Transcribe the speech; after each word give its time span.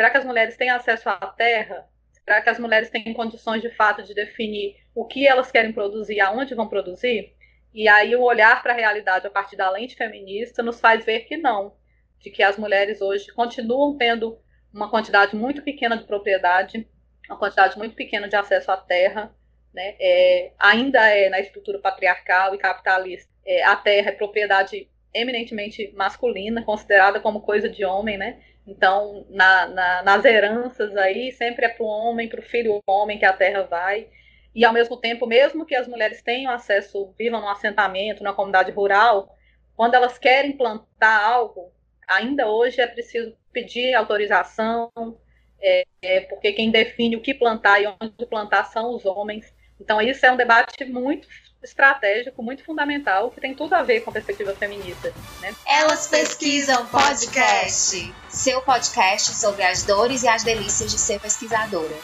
Será 0.00 0.08
que 0.08 0.16
as 0.16 0.24
mulheres 0.24 0.56
têm 0.56 0.70
acesso 0.70 1.10
à 1.10 1.26
terra? 1.26 1.86
Será 2.24 2.40
que 2.40 2.48
as 2.48 2.58
mulheres 2.58 2.88
têm 2.88 3.12
condições 3.12 3.60
de 3.60 3.68
fato 3.68 4.02
de 4.02 4.14
definir 4.14 4.76
o 4.94 5.04
que 5.04 5.28
elas 5.28 5.52
querem 5.52 5.74
produzir, 5.74 6.20
aonde 6.20 6.54
vão 6.54 6.66
produzir? 6.66 7.34
E 7.74 7.86
aí 7.86 8.16
o 8.16 8.22
olhar 8.22 8.62
para 8.62 8.72
a 8.72 8.76
realidade 8.76 9.26
a 9.26 9.30
partir 9.30 9.56
da 9.56 9.68
lente 9.68 9.96
feminista 9.96 10.62
nos 10.62 10.80
faz 10.80 11.04
ver 11.04 11.26
que 11.26 11.36
não, 11.36 11.76
de 12.18 12.30
que 12.30 12.42
as 12.42 12.56
mulheres 12.56 13.02
hoje 13.02 13.30
continuam 13.34 13.94
tendo 13.98 14.38
uma 14.72 14.88
quantidade 14.88 15.36
muito 15.36 15.60
pequena 15.60 15.98
de 15.98 16.04
propriedade, 16.04 16.88
uma 17.28 17.38
quantidade 17.38 17.76
muito 17.76 17.94
pequena 17.94 18.26
de 18.26 18.36
acesso 18.36 18.72
à 18.72 18.78
terra, 18.78 19.36
né? 19.74 19.96
É, 20.00 20.52
ainda 20.58 21.06
é 21.10 21.28
na 21.28 21.40
estrutura 21.40 21.78
patriarcal 21.78 22.54
e 22.54 22.58
capitalista. 22.58 23.30
É, 23.44 23.62
a 23.64 23.76
terra 23.76 24.08
é 24.08 24.12
propriedade 24.12 24.88
eminentemente 25.12 25.92
masculina, 25.94 26.62
considerada 26.62 27.20
como 27.20 27.42
coisa 27.42 27.68
de 27.68 27.84
homem, 27.84 28.16
né? 28.16 28.40
Então, 28.70 29.26
na, 29.28 29.66
na, 29.66 30.02
nas 30.04 30.24
heranças 30.24 30.96
aí, 30.96 31.32
sempre 31.32 31.66
é 31.66 31.68
para 31.68 31.82
o 31.82 31.88
homem, 31.88 32.28
para 32.28 32.38
o 32.38 32.42
filho 32.42 32.80
homem 32.86 33.18
que 33.18 33.24
a 33.24 33.32
terra 33.32 33.64
vai. 33.64 34.06
E, 34.54 34.64
ao 34.64 34.72
mesmo 34.72 34.96
tempo, 34.96 35.26
mesmo 35.26 35.66
que 35.66 35.74
as 35.74 35.88
mulheres 35.88 36.22
tenham 36.22 36.52
acesso, 36.52 37.12
vivam 37.18 37.40
num 37.40 37.48
assentamento, 37.48 38.22
numa 38.22 38.34
comunidade 38.34 38.70
rural, 38.70 39.36
quando 39.74 39.94
elas 39.94 40.18
querem 40.18 40.52
plantar 40.52 41.20
algo, 41.20 41.72
ainda 42.06 42.46
hoje 42.48 42.80
é 42.80 42.86
preciso 42.86 43.36
pedir 43.52 43.92
autorização, 43.94 44.88
é, 45.60 45.84
é, 46.00 46.20
porque 46.20 46.52
quem 46.52 46.70
define 46.70 47.16
o 47.16 47.20
que 47.20 47.34
plantar 47.34 47.82
e 47.82 47.88
onde 47.88 48.26
plantar 48.26 48.64
são 48.66 48.94
os 48.94 49.04
homens. 49.04 49.52
Então, 49.80 50.00
isso 50.00 50.24
é 50.24 50.30
um 50.30 50.36
debate 50.36 50.84
muito 50.84 51.26
estratégico, 51.62 52.42
muito 52.42 52.64
fundamental, 52.64 53.30
que 53.30 53.40
tem 53.40 53.54
tudo 53.54 53.74
a 53.74 53.82
ver 53.82 54.00
com 54.00 54.10
a 54.10 54.12
perspectiva 54.12 54.54
feminista. 54.54 55.12
Né? 55.40 55.54
Elas 55.66 56.08
Pesquisam 56.08 56.86
Podcast, 56.86 58.12
seu 58.28 58.62
podcast 58.62 59.34
sobre 59.34 59.62
as 59.62 59.82
dores 59.82 60.22
e 60.22 60.28
as 60.28 60.42
delícias 60.42 60.90
de 60.90 60.98
ser 60.98 61.20
pesquisadora. 61.20 61.96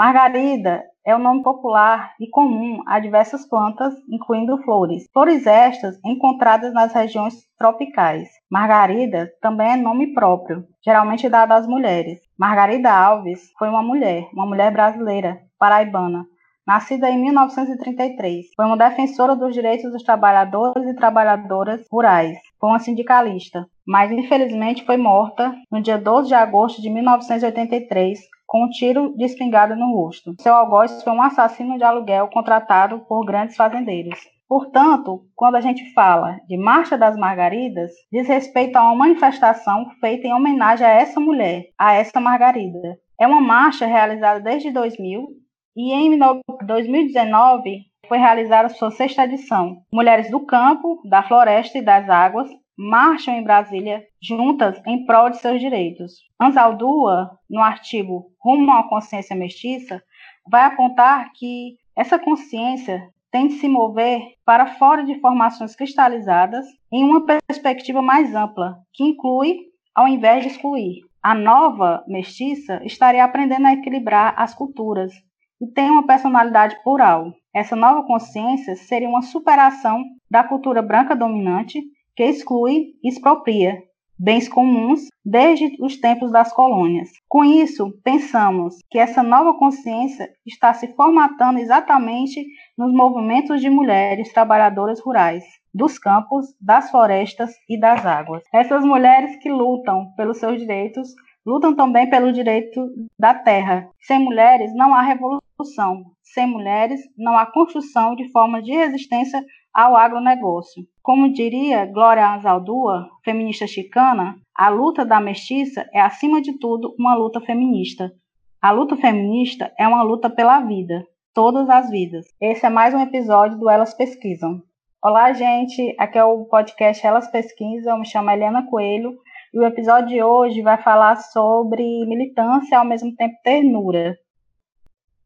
Margarida 0.00 0.82
é 1.04 1.14
o 1.14 1.18
nome 1.18 1.42
popular 1.42 2.14
e 2.18 2.26
comum 2.26 2.82
a 2.86 2.98
diversas 2.98 3.46
plantas, 3.46 3.92
incluindo 4.08 4.56
flores. 4.62 5.06
Flores 5.12 5.46
estas 5.46 6.00
encontradas 6.02 6.72
nas 6.72 6.94
regiões 6.94 7.34
tropicais. 7.58 8.26
Margarida 8.50 9.30
também 9.42 9.72
é 9.72 9.76
nome 9.76 10.14
próprio, 10.14 10.64
geralmente 10.82 11.28
dado 11.28 11.52
às 11.52 11.66
mulheres. 11.66 12.18
Margarida 12.38 12.90
Alves 12.90 13.52
foi 13.58 13.68
uma 13.68 13.82
mulher, 13.82 14.26
uma 14.32 14.46
mulher 14.46 14.72
brasileira, 14.72 15.42
paraibana, 15.58 16.24
nascida 16.66 17.10
em 17.10 17.20
1933. 17.20 18.46
Foi 18.56 18.64
uma 18.64 18.78
defensora 18.78 19.36
dos 19.36 19.52
direitos 19.52 19.92
dos 19.92 20.02
trabalhadores 20.02 20.86
e 20.88 20.96
trabalhadoras 20.96 21.82
rurais. 21.92 22.38
Foi 22.58 22.70
uma 22.70 22.78
sindicalista, 22.78 23.66
mas 23.86 24.10
infelizmente 24.10 24.82
foi 24.86 24.96
morta 24.96 25.54
no 25.70 25.82
dia 25.82 25.98
12 25.98 26.28
de 26.28 26.34
agosto 26.34 26.80
de 26.80 26.88
1983 26.88 28.18
com 28.50 28.64
um 28.64 28.68
tiro 28.68 29.14
de 29.16 29.24
espingarda 29.24 29.76
no 29.76 29.94
rosto. 29.94 30.34
Seu 30.40 30.52
algoz 30.52 31.04
foi 31.04 31.12
um 31.12 31.22
assassino 31.22 31.78
de 31.78 31.84
aluguel 31.84 32.26
contratado 32.26 32.98
por 33.08 33.24
grandes 33.24 33.54
fazendeiros. 33.54 34.18
Portanto, 34.48 35.24
quando 35.36 35.54
a 35.54 35.60
gente 35.60 35.94
fala 35.94 36.40
de 36.48 36.56
Marcha 36.56 36.98
das 36.98 37.16
Margaridas, 37.16 37.92
diz 38.10 38.26
respeito 38.26 38.74
a 38.74 38.82
uma 38.82 38.96
manifestação 38.96 39.88
feita 40.00 40.26
em 40.26 40.34
homenagem 40.34 40.84
a 40.84 40.90
essa 40.90 41.20
mulher, 41.20 41.66
a 41.78 41.94
essa 41.94 42.20
Margarida. 42.20 42.98
É 43.20 43.24
uma 43.24 43.40
marcha 43.40 43.86
realizada 43.86 44.40
desde 44.40 44.72
2000 44.72 45.28
e 45.76 45.92
em 45.92 46.18
2019 46.66 47.84
foi 48.08 48.18
realizada 48.18 48.68
sua 48.68 48.90
sexta 48.90 49.26
edição. 49.26 49.76
Mulheres 49.92 50.28
do 50.28 50.40
campo, 50.40 51.00
da 51.08 51.22
floresta 51.22 51.78
e 51.78 51.82
das 51.82 52.10
águas 52.10 52.50
marcham 52.80 53.34
em 53.34 53.44
Brasília 53.44 54.02
juntas 54.22 54.80
em 54.86 55.04
prol 55.04 55.28
de 55.28 55.36
seus 55.36 55.60
direitos. 55.60 56.14
Ansaldúa, 56.40 57.30
no 57.48 57.60
artigo 57.60 58.32
Rumo 58.42 58.72
à 58.72 58.88
Consciência 58.88 59.36
Mestiça, 59.36 60.02
vai 60.50 60.64
apontar 60.64 61.30
que 61.34 61.76
essa 61.94 62.18
consciência 62.18 63.06
tem 63.30 63.48
de 63.48 63.54
se 63.54 63.68
mover 63.68 64.22
para 64.46 64.78
fora 64.78 65.04
de 65.04 65.20
formações 65.20 65.76
cristalizadas 65.76 66.64
em 66.90 67.04
uma 67.04 67.26
perspectiva 67.26 68.00
mais 68.00 68.34
ampla, 68.34 68.78
que 68.94 69.04
inclui 69.04 69.58
ao 69.94 70.08
invés 70.08 70.42
de 70.42 70.48
excluir. 70.48 71.00
A 71.22 71.34
nova 71.34 72.02
mestiça 72.08 72.80
estaria 72.82 73.22
aprendendo 73.22 73.66
a 73.66 73.74
equilibrar 73.74 74.32
as 74.38 74.54
culturas 74.54 75.12
e 75.60 75.66
tem 75.66 75.90
uma 75.90 76.06
personalidade 76.06 76.82
plural. 76.82 77.30
Essa 77.54 77.76
nova 77.76 78.06
consciência 78.06 78.74
seria 78.74 79.08
uma 79.08 79.20
superação 79.20 80.02
da 80.30 80.42
cultura 80.42 80.80
branca 80.80 81.14
dominante 81.14 81.82
que 82.14 82.24
exclui 82.24 82.94
e 83.02 83.08
expropria 83.08 83.82
bens 84.20 84.46
comuns 84.46 85.08
desde 85.24 85.76
os 85.80 85.96
tempos 85.96 86.30
das 86.30 86.52
colônias. 86.52 87.08
Com 87.26 87.42
isso, 87.42 87.90
pensamos 88.04 88.76
que 88.90 88.98
essa 88.98 89.22
nova 89.22 89.54
consciência 89.54 90.28
está 90.46 90.74
se 90.74 90.94
formatando 90.94 91.58
exatamente 91.58 92.44
nos 92.76 92.92
movimentos 92.92 93.62
de 93.62 93.70
mulheres 93.70 94.30
trabalhadoras 94.30 95.00
rurais, 95.00 95.44
dos 95.72 95.98
campos, 95.98 96.46
das 96.60 96.90
florestas 96.90 97.52
e 97.66 97.80
das 97.80 98.04
águas. 98.04 98.42
Essas 98.52 98.84
mulheres 98.84 99.36
que 99.36 99.50
lutam 99.50 100.12
pelos 100.16 100.38
seus 100.38 100.58
direitos, 100.58 101.14
lutam 101.46 101.74
também 101.74 102.10
pelo 102.10 102.30
direito 102.30 102.90
da 103.18 103.32
terra. 103.32 103.88
Sem 104.02 104.18
mulheres 104.18 104.74
não 104.74 104.94
há 104.94 105.00
revolução. 105.00 106.04
Sem 106.22 106.46
mulheres 106.46 107.00
não 107.16 107.38
há 107.38 107.46
construção 107.46 108.14
de 108.14 108.30
formas 108.30 108.64
de 108.64 108.72
resistência 108.72 109.42
ao 109.72 109.96
agronegócio. 109.96 110.84
Como 111.02 111.32
diria 111.32 111.86
Glória 111.86 112.34
Anzaldúa, 112.34 113.08
feminista 113.24 113.66
chicana, 113.66 114.36
a 114.54 114.68
luta 114.68 115.04
da 115.04 115.20
mestiça 115.20 115.88
é, 115.92 116.00
acima 116.00 116.40
de 116.40 116.58
tudo, 116.58 116.94
uma 116.98 117.14
luta 117.14 117.40
feminista. 117.40 118.12
A 118.60 118.70
luta 118.70 118.96
feminista 118.96 119.72
é 119.78 119.88
uma 119.88 120.02
luta 120.02 120.28
pela 120.28 120.60
vida, 120.60 121.04
todas 121.32 121.70
as 121.70 121.90
vidas. 121.90 122.26
Esse 122.40 122.66
é 122.66 122.70
mais 122.70 122.92
um 122.92 123.00
episódio 123.00 123.58
do 123.58 123.70
Elas 123.70 123.94
Pesquisam. 123.94 124.62
Olá, 125.02 125.32
gente. 125.32 125.94
Aqui 125.98 126.18
é 126.18 126.24
o 126.24 126.44
podcast 126.44 127.06
Elas 127.06 127.30
Pesquisam. 127.30 127.98
Me 127.98 128.06
chamo 128.06 128.30
Helena 128.30 128.66
Coelho 128.68 129.16
e 129.54 129.58
o 129.58 129.64
episódio 129.64 130.08
de 130.08 130.22
hoje 130.22 130.60
vai 130.60 130.76
falar 130.76 131.16
sobre 131.16 131.82
militância 132.06 132.78
ao 132.78 132.84
mesmo 132.84 133.14
tempo 133.16 133.34
ternura. 133.42 134.14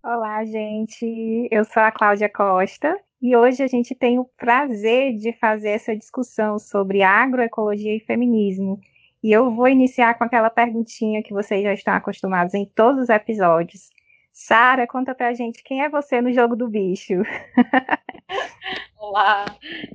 Olá, 0.05 0.45
gente. 0.45 1.49
Eu 1.51 1.65
sou 1.65 1.83
a 1.83 1.91
Cláudia 1.91 2.29
Costa 2.29 2.97
e 3.25 3.35
hoje 3.35 3.63
a 3.63 3.67
gente 3.67 3.95
tem 3.95 4.19
o 4.19 4.27
prazer 4.37 5.17
de 5.17 5.33
fazer 5.33 5.71
essa 5.71 5.97
discussão 5.97 6.59
sobre 6.59 7.01
agroecologia 7.01 7.97
e 7.97 8.01
feminismo. 8.01 8.79
E 9.23 9.33
eu 9.33 9.51
vou 9.51 9.67
iniciar 9.67 10.13
com 10.19 10.25
aquela 10.25 10.51
perguntinha 10.51 11.23
que 11.23 11.33
vocês 11.33 11.63
já 11.63 11.73
estão 11.73 11.95
acostumados 11.95 12.53
em 12.53 12.67
todos 12.67 13.05
os 13.05 13.09
episódios. 13.09 13.89
Sara, 14.31 14.87
conta 14.87 15.15
pra 15.15 15.33
gente 15.33 15.65
quem 15.65 15.83
é 15.83 15.89
você 15.89 16.21
no 16.21 16.35
jogo 16.35 16.55
do 16.55 16.69
bicho. 16.69 17.15
Olá, 19.01 19.47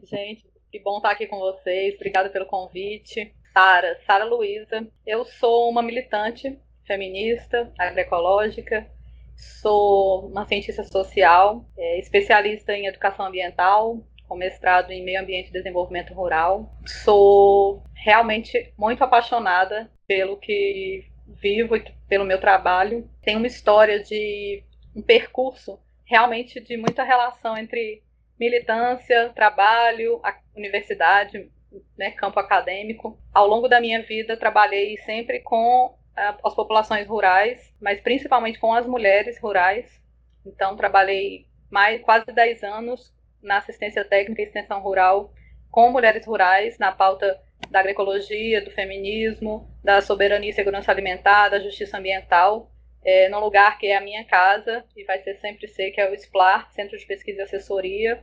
gente. 0.05 0.43
Que 0.71 0.79
bom 0.79 0.97
estar 0.97 1.11
aqui 1.11 1.27
com 1.27 1.37
vocês. 1.37 1.93
Obrigada 1.97 2.31
pelo 2.31 2.47
convite. 2.47 3.31
Sara, 3.53 3.95
Sara 4.07 4.25
Luiza. 4.25 4.87
Eu 5.05 5.23
sou 5.23 5.69
uma 5.69 5.83
militante 5.83 6.59
feminista, 6.87 7.71
agroecológica, 7.77 8.89
Sou 9.39 10.27
uma 10.27 10.45
cientista 10.45 10.83
social, 10.83 11.65
é, 11.77 11.99
especialista 11.99 12.73
em 12.73 12.87
educação 12.87 13.25
ambiental, 13.25 13.97
com 14.27 14.35
mestrado 14.35 14.91
em 14.91 15.03
meio 15.03 15.21
ambiente 15.21 15.49
e 15.49 15.53
desenvolvimento 15.53 16.13
rural. 16.13 16.69
Sou 16.85 17.81
realmente 17.95 18.73
muito 18.77 19.03
apaixonada 19.03 19.89
pelo 20.05 20.37
que 20.37 21.05
vivo 21.25 21.75
e 21.77 21.83
pelo 22.07 22.25
meu 22.25 22.39
trabalho. 22.39 23.09
Tenho 23.21 23.37
uma 23.37 23.47
história 23.47 24.03
de 24.03 24.63
um 24.95 25.01
percurso 25.01 25.79
realmente 26.05 26.59
de 26.59 26.75
muita 26.75 27.03
relação 27.03 27.55
entre 27.55 28.03
militância, 28.39 29.29
trabalho, 29.35 30.21
universidade, 30.55 31.49
né, 31.97 32.11
campo 32.11 32.39
acadêmico. 32.39 33.19
Ao 33.33 33.47
longo 33.47 33.67
da 33.67 33.79
minha 33.79 34.01
vida, 34.01 34.35
trabalhei 34.35 34.97
sempre 34.97 35.39
com 35.39 35.95
as 36.43 36.55
populações 36.55 37.07
rurais, 37.07 37.73
mas 37.81 37.99
principalmente 38.01 38.59
com 38.59 38.73
as 38.73 38.85
mulheres 38.85 39.39
rurais. 39.39 40.01
Então, 40.45 40.75
trabalhei 40.75 41.45
mais 41.69 42.01
quase 42.01 42.25
10 42.25 42.63
anos 42.63 43.13
na 43.41 43.57
assistência 43.57 44.03
técnica 44.03 44.41
e 44.41 44.45
extensão 44.45 44.81
rural 44.81 45.31
com 45.71 45.91
mulheres 45.91 46.25
rurais, 46.25 46.77
na 46.77 46.91
pauta 46.91 47.39
da 47.69 47.79
agroecologia, 47.79 48.63
do 48.63 48.71
feminismo, 48.71 49.69
da 49.83 50.01
soberania 50.01 50.49
e 50.49 50.53
segurança 50.53 50.91
alimentar, 50.91 51.49
da 51.49 51.59
justiça 51.59 51.97
ambiental, 51.97 52.71
é, 53.03 53.29
num 53.29 53.39
lugar 53.39 53.77
que 53.77 53.87
é 53.87 53.97
a 53.97 54.01
minha 54.01 54.25
casa 54.25 54.83
e 54.95 55.03
vai 55.03 55.19
ser 55.19 55.35
sempre 55.35 55.67
ser, 55.67 55.91
que 55.91 56.01
é 56.01 56.09
o 56.09 56.13
SPLAR, 56.13 56.71
Centro 56.71 56.97
de 56.97 57.05
Pesquisa 57.05 57.41
e 57.41 57.43
Assessoria, 57.43 58.21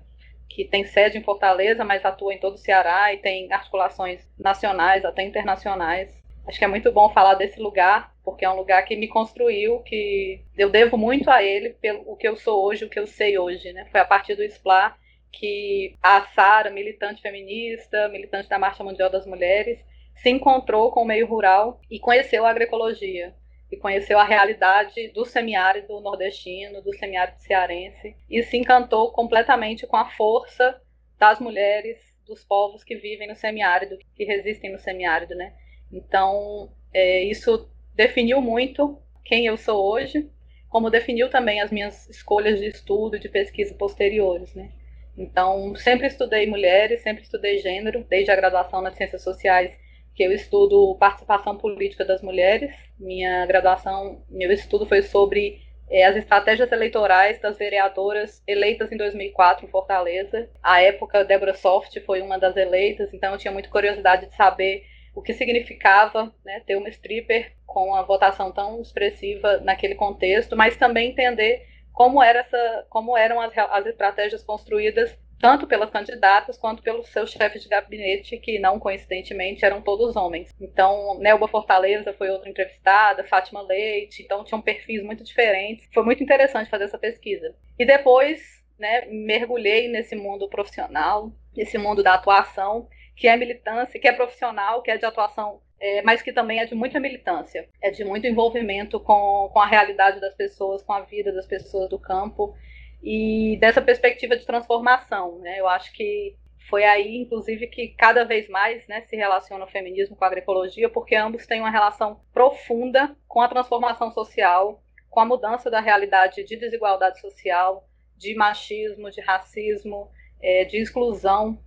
que 0.48 0.64
tem 0.64 0.84
sede 0.84 1.18
em 1.18 1.22
Fortaleza, 1.22 1.84
mas 1.84 2.04
atua 2.04 2.34
em 2.34 2.38
todo 2.38 2.54
o 2.54 2.58
Ceará 2.58 3.12
e 3.12 3.18
tem 3.18 3.52
articulações 3.52 4.26
nacionais, 4.38 5.04
até 5.04 5.22
internacionais. 5.22 6.25
Acho 6.46 6.58
que 6.58 6.64
é 6.64 6.68
muito 6.68 6.92
bom 6.92 7.12
falar 7.12 7.34
desse 7.34 7.60
lugar, 7.60 8.14
porque 8.24 8.44
é 8.44 8.50
um 8.50 8.56
lugar 8.56 8.84
que 8.84 8.94
me 8.94 9.08
construiu, 9.08 9.80
que 9.80 10.40
eu 10.56 10.70
devo 10.70 10.96
muito 10.96 11.28
a 11.28 11.42
ele 11.42 11.70
pelo 11.70 12.02
o 12.06 12.16
que 12.16 12.28
eu 12.28 12.36
sou 12.36 12.64
hoje, 12.64 12.84
o 12.84 12.88
que 12.88 12.98
eu 12.98 13.06
sei 13.06 13.36
hoje, 13.36 13.72
né? 13.72 13.86
Foi 13.90 14.00
a 14.00 14.04
partir 14.04 14.36
do 14.36 14.44
SPLA 14.44 14.96
que 15.32 15.94
a 16.02 16.22
Sara, 16.34 16.70
militante 16.70 17.20
feminista, 17.20 18.08
militante 18.08 18.48
da 18.48 18.58
Marcha 18.58 18.84
Mundial 18.84 19.10
das 19.10 19.26
Mulheres, 19.26 19.84
se 20.14 20.30
encontrou 20.30 20.90
com 20.92 21.02
o 21.02 21.04
meio 21.04 21.26
rural 21.26 21.80
e 21.90 21.98
conheceu 21.98 22.46
a 22.46 22.50
agroecologia 22.50 23.34
e 23.70 23.76
conheceu 23.76 24.18
a 24.18 24.24
realidade 24.24 25.08
do 25.08 25.24
semiárido 25.24 26.00
nordestino, 26.00 26.80
do 26.80 26.96
semiárido 26.96 27.38
cearense 27.40 28.16
e 28.30 28.42
se 28.44 28.56
encantou 28.56 29.10
completamente 29.10 29.86
com 29.86 29.96
a 29.96 30.08
força 30.10 30.80
das 31.18 31.40
mulheres, 31.40 31.98
dos 32.24 32.44
povos 32.44 32.84
que 32.84 32.96
vivem 32.96 33.28
no 33.28 33.36
semiárido, 33.36 33.98
que 34.14 34.24
resistem 34.24 34.72
no 34.72 34.78
semiárido, 34.78 35.34
né? 35.34 35.52
Então, 35.92 36.70
é, 36.92 37.24
isso 37.24 37.68
definiu 37.94 38.40
muito 38.40 38.98
quem 39.24 39.46
eu 39.46 39.56
sou 39.56 39.92
hoje, 39.92 40.30
como 40.68 40.90
definiu 40.90 41.30
também 41.30 41.60
as 41.60 41.70
minhas 41.70 42.08
escolhas 42.08 42.58
de 42.58 42.66
estudo, 42.66 43.18
de 43.18 43.28
pesquisa 43.28 43.74
posteriores, 43.74 44.54
né? 44.54 44.70
Então, 45.16 45.74
sempre 45.76 46.06
estudei 46.06 46.46
mulheres, 46.46 47.02
sempre 47.02 47.22
estudei 47.22 47.58
gênero, 47.58 48.04
desde 48.08 48.30
a 48.30 48.36
graduação 48.36 48.82
nas 48.82 48.94
ciências 48.94 49.22
sociais 49.22 49.72
que 50.14 50.22
eu 50.22 50.32
estudo 50.32 50.96
participação 50.98 51.56
política 51.56 52.04
das 52.04 52.22
mulheres. 52.22 52.74
Minha 52.98 53.46
graduação, 53.46 54.22
meu 54.28 54.50
estudo 54.52 54.86
foi 54.86 55.02
sobre 55.02 55.60
é, 55.90 56.04
as 56.04 56.16
estratégias 56.16 56.70
eleitorais 56.72 57.40
das 57.40 57.58
vereadoras 57.58 58.42
eleitas 58.46 58.90
em 58.90 58.96
2004 58.96 59.66
em 59.66 59.70
Fortaleza. 59.70 60.48
À 60.62 60.82
época, 60.82 61.24
Débora 61.24 61.54
Soft 61.54 61.98
foi 62.00 62.20
uma 62.20 62.38
das 62.38 62.56
eleitas, 62.56 63.12
então 63.12 63.32
eu 63.32 63.38
tinha 63.38 63.52
muita 63.52 63.68
curiosidade 63.68 64.26
de 64.26 64.34
saber 64.34 64.84
o 65.16 65.22
que 65.22 65.32
significava 65.32 66.30
né, 66.44 66.60
ter 66.60 66.76
uma 66.76 66.90
stripper 66.90 67.54
com 67.64 67.88
uma 67.88 68.02
votação 68.02 68.52
tão 68.52 68.82
expressiva 68.82 69.56
naquele 69.60 69.94
contexto, 69.94 70.54
mas 70.54 70.76
também 70.76 71.10
entender 71.10 71.66
como, 71.90 72.22
era 72.22 72.40
essa, 72.40 72.86
como 72.90 73.16
eram 73.16 73.40
as, 73.40 73.50
as 73.56 73.86
estratégias 73.86 74.44
construídas 74.44 75.18
tanto 75.38 75.66
pelas 75.66 75.90
candidatas 75.90 76.56
quanto 76.58 76.82
pelos 76.82 77.08
seus 77.08 77.30
chefes 77.30 77.62
de 77.62 77.68
gabinete, 77.68 78.38
que 78.38 78.58
não 78.58 78.78
coincidentemente 78.78 79.64
eram 79.64 79.82
todos 79.82 80.16
homens. 80.16 80.50
Então, 80.60 81.18
Nelba 81.18 81.48
Fortaleza 81.48 82.12
foi 82.12 82.30
outra 82.30 82.48
entrevistada, 82.48 83.24
Fátima 83.24 83.62
Leite, 83.62 84.22
então 84.22 84.44
tinham 84.44 84.62
perfis 84.62 85.02
muito 85.02 85.24
diferentes. 85.24 85.88
Foi 85.92 86.04
muito 86.04 86.22
interessante 86.22 86.70
fazer 86.70 86.84
essa 86.84 86.98
pesquisa. 86.98 87.54
E 87.78 87.84
depois, 87.84 88.40
né, 88.78 89.06
mergulhei 89.06 89.88
nesse 89.88 90.16
mundo 90.16 90.48
profissional, 90.48 91.30
nesse 91.54 91.76
mundo 91.76 92.02
da 92.02 92.14
atuação, 92.14 92.88
que 93.16 93.26
é 93.26 93.36
militância, 93.36 93.98
que 93.98 94.06
é 94.06 94.12
profissional, 94.12 94.82
que 94.82 94.90
é 94.90 94.98
de 94.98 95.04
atuação 95.04 95.60
é, 95.78 96.02
mas 96.02 96.22
que 96.22 96.32
também 96.32 96.60
é 96.60 96.66
de 96.66 96.74
muita 96.74 96.98
militância, 96.98 97.68
é 97.82 97.90
de 97.90 98.04
muito 98.04 98.26
envolvimento 98.26 98.98
com, 98.98 99.50
com 99.52 99.60
a 99.60 99.66
realidade 99.66 100.20
das 100.20 100.34
pessoas, 100.34 100.82
com 100.82 100.92
a 100.92 101.02
vida 101.02 101.32
das 101.32 101.46
pessoas 101.46 101.88
do 101.90 101.98
campo 101.98 102.54
e 103.02 103.58
dessa 103.60 103.82
perspectiva 103.82 104.36
de 104.36 104.46
transformação. 104.46 105.38
Né? 105.40 105.60
Eu 105.60 105.68
acho 105.68 105.92
que 105.92 106.34
foi 106.70 106.84
aí, 106.84 107.16
inclusive, 107.16 107.66
que 107.68 107.88
cada 107.88 108.24
vez 108.24 108.48
mais 108.48 108.86
né, 108.88 109.02
se 109.02 109.14
relaciona 109.16 109.64
o 109.64 109.68
feminismo 109.68 110.16
com 110.16 110.24
a 110.24 110.28
agroecologia, 110.28 110.88
porque 110.88 111.14
ambos 111.14 111.46
têm 111.46 111.60
uma 111.60 111.70
relação 111.70 112.20
profunda 112.32 113.14
com 113.28 113.40
a 113.40 113.48
transformação 113.48 114.10
social, 114.10 114.82
com 115.10 115.20
a 115.20 115.24
mudança 115.24 115.70
da 115.70 115.80
realidade 115.80 116.42
de 116.42 116.56
desigualdade 116.56 117.20
social, 117.20 117.86
de 118.16 118.34
machismo, 118.34 119.10
de 119.10 119.20
racismo, 119.20 120.10
é, 120.42 120.64
de 120.64 120.78
exclusão, 120.78 121.58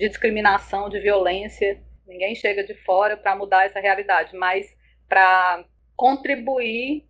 de 0.00 0.08
discriminação, 0.08 0.88
de 0.88 0.98
violência. 0.98 1.78
Ninguém 2.06 2.34
chega 2.34 2.64
de 2.64 2.72
fora 2.72 3.18
para 3.18 3.36
mudar 3.36 3.66
essa 3.66 3.80
realidade, 3.80 4.34
mas 4.34 4.74
para 5.06 5.62
contribuir 5.94 7.04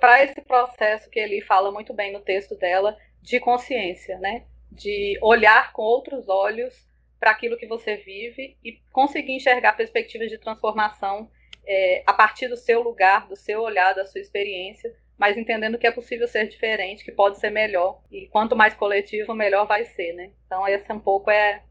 para 0.00 0.24
esse 0.24 0.40
processo 0.42 1.08
que 1.08 1.20
ele 1.20 1.40
fala 1.40 1.70
muito 1.70 1.94
bem 1.94 2.12
no 2.12 2.20
texto 2.20 2.56
dela 2.56 2.96
de 3.22 3.38
consciência, 3.38 4.18
né? 4.18 4.44
De 4.72 5.16
olhar 5.22 5.72
com 5.72 5.82
outros 5.82 6.28
olhos 6.28 6.74
para 7.20 7.30
aquilo 7.30 7.56
que 7.56 7.66
você 7.66 7.96
vive 7.96 8.56
e 8.64 8.72
conseguir 8.90 9.36
enxergar 9.36 9.74
perspectivas 9.74 10.28
de 10.28 10.38
transformação 10.38 11.30
é, 11.64 12.02
a 12.04 12.12
partir 12.12 12.48
do 12.48 12.56
seu 12.56 12.82
lugar, 12.82 13.28
do 13.28 13.36
seu 13.36 13.62
olhar, 13.62 13.94
da 13.94 14.04
sua 14.04 14.20
experiência, 14.20 14.92
mas 15.16 15.38
entendendo 15.38 15.78
que 15.78 15.86
é 15.86 15.92
possível 15.92 16.26
ser 16.26 16.48
diferente, 16.48 17.04
que 17.04 17.12
pode 17.12 17.38
ser 17.38 17.50
melhor 17.50 18.02
e 18.10 18.26
quanto 18.26 18.56
mais 18.56 18.74
coletivo, 18.74 19.32
melhor 19.32 19.64
vai 19.64 19.84
ser, 19.84 20.12
né? 20.14 20.32
Então 20.44 20.66
essa 20.66 20.92
um 20.92 20.98
pouco 20.98 21.30
é 21.30 21.62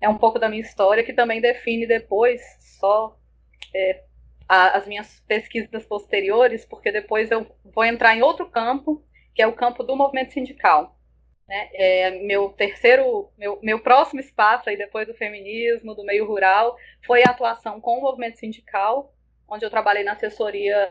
é 0.00 0.08
um 0.08 0.18
pouco 0.18 0.38
da 0.38 0.48
minha 0.48 0.62
história 0.62 1.04
que 1.04 1.12
também 1.12 1.40
define 1.40 1.86
depois 1.86 2.40
só 2.78 3.16
é, 3.74 4.02
a, 4.48 4.78
as 4.78 4.86
minhas 4.86 5.20
pesquisas 5.26 5.84
posteriores, 5.84 6.64
porque 6.64 6.90
depois 6.90 7.30
eu 7.30 7.46
vou 7.64 7.84
entrar 7.84 8.16
em 8.16 8.22
outro 8.22 8.48
campo, 8.48 9.04
que 9.34 9.42
é 9.42 9.46
o 9.46 9.52
campo 9.52 9.82
do 9.82 9.96
movimento 9.96 10.32
sindical. 10.32 10.96
Né? 11.46 11.68
É, 11.74 12.10
meu 12.22 12.50
terceiro, 12.50 13.30
meu, 13.36 13.58
meu 13.62 13.80
próximo 13.80 14.20
espaço 14.20 14.68
aí 14.68 14.76
depois 14.76 15.06
do 15.06 15.14
feminismo, 15.14 15.94
do 15.94 16.04
meio 16.04 16.26
rural, 16.26 16.76
foi 17.06 17.22
a 17.22 17.30
atuação 17.30 17.80
com 17.80 17.98
o 17.98 18.02
movimento 18.02 18.38
sindical, 18.38 19.14
onde 19.48 19.64
eu 19.64 19.70
trabalhei 19.70 20.04
na 20.04 20.12
assessoria 20.12 20.88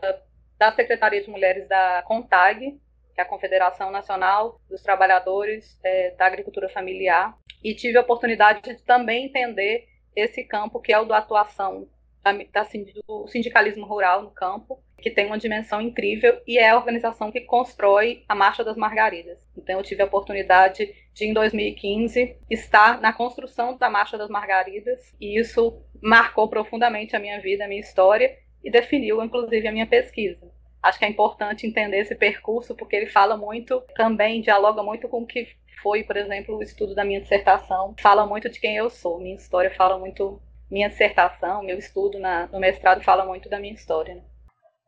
da 0.58 0.72
Secretaria 0.72 1.22
de 1.22 1.30
Mulheres 1.30 1.68
da 1.68 2.02
CONTAG, 2.02 2.78
que 3.18 3.22
é 3.22 3.24
a 3.24 3.28
Confederação 3.28 3.90
Nacional 3.90 4.60
dos 4.70 4.80
Trabalhadores 4.80 5.76
é, 5.82 6.12
da 6.12 6.24
Agricultura 6.24 6.68
Familiar, 6.68 7.36
e 7.64 7.74
tive 7.74 7.98
a 7.98 8.00
oportunidade 8.00 8.62
de 8.62 8.80
também 8.84 9.26
entender 9.26 9.88
esse 10.14 10.44
campo 10.44 10.80
que 10.80 10.92
é 10.92 11.00
o 11.00 11.04
da 11.04 11.18
atuação 11.18 11.88
da, 12.22 12.32
do 12.32 13.26
sindicalismo 13.26 13.84
rural 13.84 14.22
no 14.22 14.30
campo, 14.30 14.80
que 14.98 15.10
tem 15.10 15.26
uma 15.26 15.38
dimensão 15.38 15.80
incrível 15.80 16.40
e 16.46 16.58
é 16.58 16.70
a 16.70 16.76
organização 16.76 17.32
que 17.32 17.40
constrói 17.40 18.22
a 18.28 18.36
Marcha 18.36 18.62
das 18.62 18.76
Margaridas. 18.76 19.38
Então 19.56 19.78
eu 19.78 19.82
tive 19.82 20.00
a 20.00 20.06
oportunidade 20.06 20.88
de, 21.12 21.24
em 21.24 21.32
2015, 21.32 22.36
estar 22.48 23.00
na 23.00 23.12
construção 23.12 23.76
da 23.76 23.90
Marcha 23.90 24.16
das 24.16 24.30
Margaridas 24.30 25.12
e 25.20 25.36
isso 25.36 25.82
marcou 26.00 26.48
profundamente 26.48 27.16
a 27.16 27.18
minha 27.18 27.40
vida, 27.40 27.64
a 27.64 27.68
minha 27.68 27.80
história 27.80 28.38
e 28.62 28.70
definiu, 28.70 29.20
inclusive, 29.24 29.66
a 29.66 29.72
minha 29.72 29.86
pesquisa. 29.88 30.56
Acho 30.82 30.98
que 30.98 31.04
é 31.04 31.08
importante 31.08 31.66
entender 31.66 31.98
esse 31.98 32.14
percurso 32.14 32.74
porque 32.74 32.94
ele 32.94 33.10
fala 33.10 33.36
muito, 33.36 33.82
também 33.96 34.40
dialoga 34.40 34.82
muito 34.82 35.08
com 35.08 35.22
o 35.22 35.26
que 35.26 35.46
foi, 35.82 36.02
por 36.04 36.16
exemplo, 36.16 36.56
o 36.56 36.62
estudo 36.62 36.94
da 36.94 37.04
minha 37.04 37.20
dissertação. 37.20 37.94
Fala 38.00 38.26
muito 38.26 38.48
de 38.48 38.60
quem 38.60 38.76
eu 38.76 38.90
sou. 38.90 39.18
Minha 39.18 39.36
história 39.36 39.70
fala 39.74 39.98
muito 39.98 40.40
minha 40.70 40.88
dissertação, 40.88 41.62
meu 41.62 41.78
estudo 41.78 42.18
na, 42.18 42.46
no 42.48 42.60
mestrado 42.60 43.02
fala 43.02 43.24
muito 43.24 43.48
da 43.48 43.58
minha 43.58 43.72
história. 43.72 44.14
Né? 44.14 44.22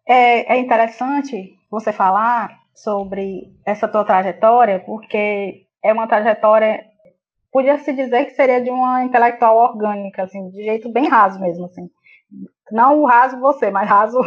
É, 0.06 0.54
é 0.54 0.58
interessante 0.58 1.54
você 1.70 1.92
falar 1.92 2.60
sobre 2.74 3.52
essa 3.64 3.88
tua 3.88 4.04
trajetória, 4.04 4.80
porque 4.80 5.66
é 5.82 5.92
uma 5.92 6.06
trajetória, 6.06 6.84
podia 7.52 7.78
se 7.78 7.92
dizer 7.92 8.26
que 8.26 8.32
seria 8.32 8.60
de 8.60 8.70
uma 8.70 9.04
intelectual 9.04 9.56
orgânica, 9.56 10.22
assim, 10.22 10.50
de 10.50 10.62
jeito 10.62 10.90
bem 10.90 11.08
raso 11.08 11.40
mesmo, 11.40 11.66
assim. 11.66 11.88
Não 12.70 13.00
o 13.00 13.06
raso 13.06 13.40
você, 13.40 13.70
mas 13.70 13.88
raso 13.88 14.18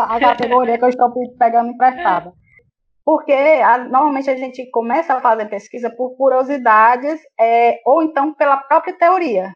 a 0.00 0.20
categoria 0.20 0.78
que 0.78 0.84
eu 0.84 0.88
estou 0.88 1.12
pegando 1.38 1.70
emprestada. 1.70 2.32
Porque 3.04 3.32
a, 3.32 3.78
normalmente 3.78 4.30
a 4.30 4.36
gente 4.36 4.70
começa 4.70 5.14
a 5.14 5.20
fazer 5.20 5.46
pesquisa 5.46 5.90
por 5.90 6.16
curiosidades 6.16 7.20
é, 7.38 7.80
ou 7.84 8.02
então 8.02 8.34
pela 8.34 8.56
própria 8.56 8.92
teoria, 8.96 9.54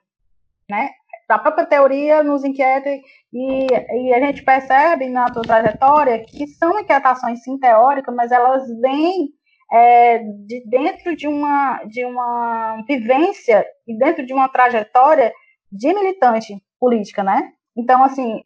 né? 0.68 0.90
a 1.28 1.38
própria 1.38 1.66
teoria 1.66 2.22
nos 2.22 2.44
inquieta 2.44 2.88
e, 2.90 3.66
e, 3.66 4.14
a 4.14 4.20
gente 4.20 4.42
percebe 4.42 5.08
na 5.08 5.26
tua 5.26 5.42
trajetória 5.42 6.24
que 6.24 6.46
são 6.46 6.78
inquietações 6.78 7.42
sim 7.42 7.58
teóricas, 7.58 8.14
mas 8.14 8.30
elas 8.30 8.66
vêm 8.80 9.30
é, 9.72 10.18
de 10.18 10.62
dentro 10.66 11.16
de 11.16 11.26
uma, 11.26 11.82
de 11.84 12.04
uma 12.04 12.82
vivência 12.86 13.64
e 13.86 13.96
dentro 13.96 14.24
de 14.24 14.32
uma 14.32 14.48
trajetória 14.48 15.32
de 15.72 15.92
militante 15.92 16.62
política, 16.78 17.22
né? 17.22 17.52
Então, 17.76 18.04
assim, 18.04 18.42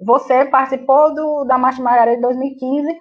você 0.00 0.44
participou 0.46 1.14
do, 1.14 1.44
da 1.44 1.58
Marcha 1.58 1.82
Margarida 1.82 2.16
de 2.16 2.22
2015 2.22 2.98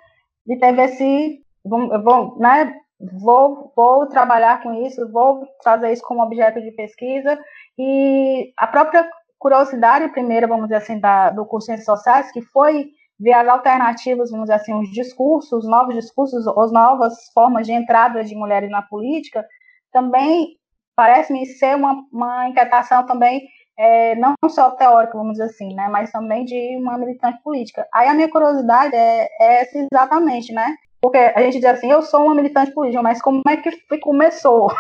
e 0.48 0.58
teve 0.58 0.82
esse, 0.84 1.41
vou, 1.63 2.38
né, 2.39 2.74
vou, 3.00 3.72
vou 3.75 4.08
trabalhar 4.08 4.62
com 4.62 4.74
isso, 4.86 5.10
vou 5.12 5.46
trazer 5.62 5.91
isso 5.94 6.03
como 6.03 6.24
objeto 6.24 6.62
de 6.62 6.72
pesquisa. 6.72 7.39
E 7.77 8.51
a 8.58 8.68
própria 8.68 9.10
curiosidade 9.38 10.12
primeira, 10.12 10.48
vamos 10.48 10.65
dizer 10.65 10.75
assim, 10.75 11.00
da, 11.00 11.29
do 11.29 11.46
curso 11.46 11.68
de 11.68 11.77
Ciências 11.77 11.98
Sociais, 11.98 12.32
que 12.32 12.41
foi 12.41 12.89
ver 13.20 13.34
as 13.34 13.48
alternativas, 13.48 14.32
vamos 14.32 14.46
dizer 14.46 14.56
assim, 14.56 14.74
os 14.74 14.89
discursos, 14.91 15.51
os 15.51 15.70
novos 15.70 15.96
discursos, 15.96 16.48
as 16.48 16.72
novas 16.72 17.13
formas 17.34 17.65
de 17.65 17.74
entrada 17.74 18.24
de 18.24 18.36
mulheres 18.36 18.70
na 18.70 18.82
política, 18.82 19.46
também 19.91 20.58
parece-me 20.96 21.46
ser 21.46 21.75
uma, 21.75 22.03
uma 22.12 22.50
inquietação 22.50 23.06
também 23.06 23.48
é, 23.80 24.14
não 24.16 24.36
só 24.50 24.72
teórica, 24.72 25.18
vamos 25.18 25.34
dizer 25.34 25.46
assim, 25.46 25.74
né, 25.74 25.88
mas 25.88 26.12
também 26.12 26.44
de 26.44 26.76
uma 26.76 26.98
militante 26.98 27.42
política. 27.42 27.88
Aí 27.94 28.10
a 28.10 28.14
minha 28.14 28.30
curiosidade 28.30 28.94
é, 28.94 29.30
é 29.40 29.62
essa 29.62 29.80
exatamente, 29.80 30.52
né, 30.52 30.76
porque 31.02 31.18
a 31.18 31.42
gente 31.42 31.60
diz 31.60 31.66
assim, 31.66 31.90
eu 31.90 32.02
sou 32.02 32.26
uma 32.26 32.36
militante 32.36 32.72
política, 32.72 33.02
mas 33.02 33.22
como 33.22 33.42
é 33.48 33.56
que 33.56 33.72
começou? 34.00 34.68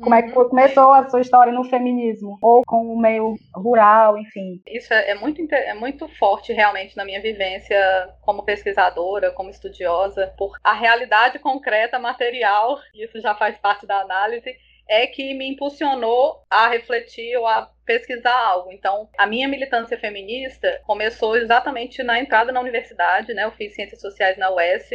Como 0.00 0.14
é 0.14 0.22
que 0.22 0.38
uhum. 0.38 0.48
começou 0.48 0.92
a 0.92 1.08
sua 1.10 1.20
história 1.20 1.52
no 1.52 1.64
feminismo? 1.64 2.38
Ou 2.40 2.62
com 2.64 2.94
o 2.94 2.96
meio 2.96 3.34
rural, 3.52 4.16
enfim. 4.16 4.62
Isso 4.64 4.94
é, 4.94 5.10
é 5.10 5.14
muito, 5.16 5.42
é 5.52 5.74
muito 5.74 6.06
forte 6.18 6.52
realmente 6.52 6.96
na 6.96 7.04
minha 7.04 7.20
vivência 7.20 7.76
como 8.20 8.44
pesquisadora, 8.44 9.32
como 9.32 9.50
estudiosa, 9.50 10.32
por 10.38 10.56
a 10.62 10.72
realidade 10.72 11.40
concreta, 11.40 11.98
material, 11.98 12.78
isso 12.94 13.20
já 13.20 13.34
faz 13.34 13.58
parte 13.58 13.84
da 13.84 14.00
análise, 14.00 14.56
é 14.92 15.06
que 15.06 15.32
me 15.32 15.48
impulsionou 15.48 16.44
a 16.50 16.68
refletir 16.68 17.34
ou 17.38 17.46
a 17.46 17.70
pesquisar 17.86 18.36
algo. 18.36 18.70
Então, 18.70 19.08
a 19.16 19.26
minha 19.26 19.48
militância 19.48 19.98
feminista 19.98 20.82
começou 20.84 21.34
exatamente 21.34 22.02
na 22.02 22.20
entrada 22.20 22.52
na 22.52 22.60
universidade, 22.60 23.32
né? 23.32 23.44
Eu 23.44 23.52
fiz 23.52 23.74
ciências 23.74 24.02
sociais 24.02 24.36
na 24.36 24.54
UES, 24.54 24.90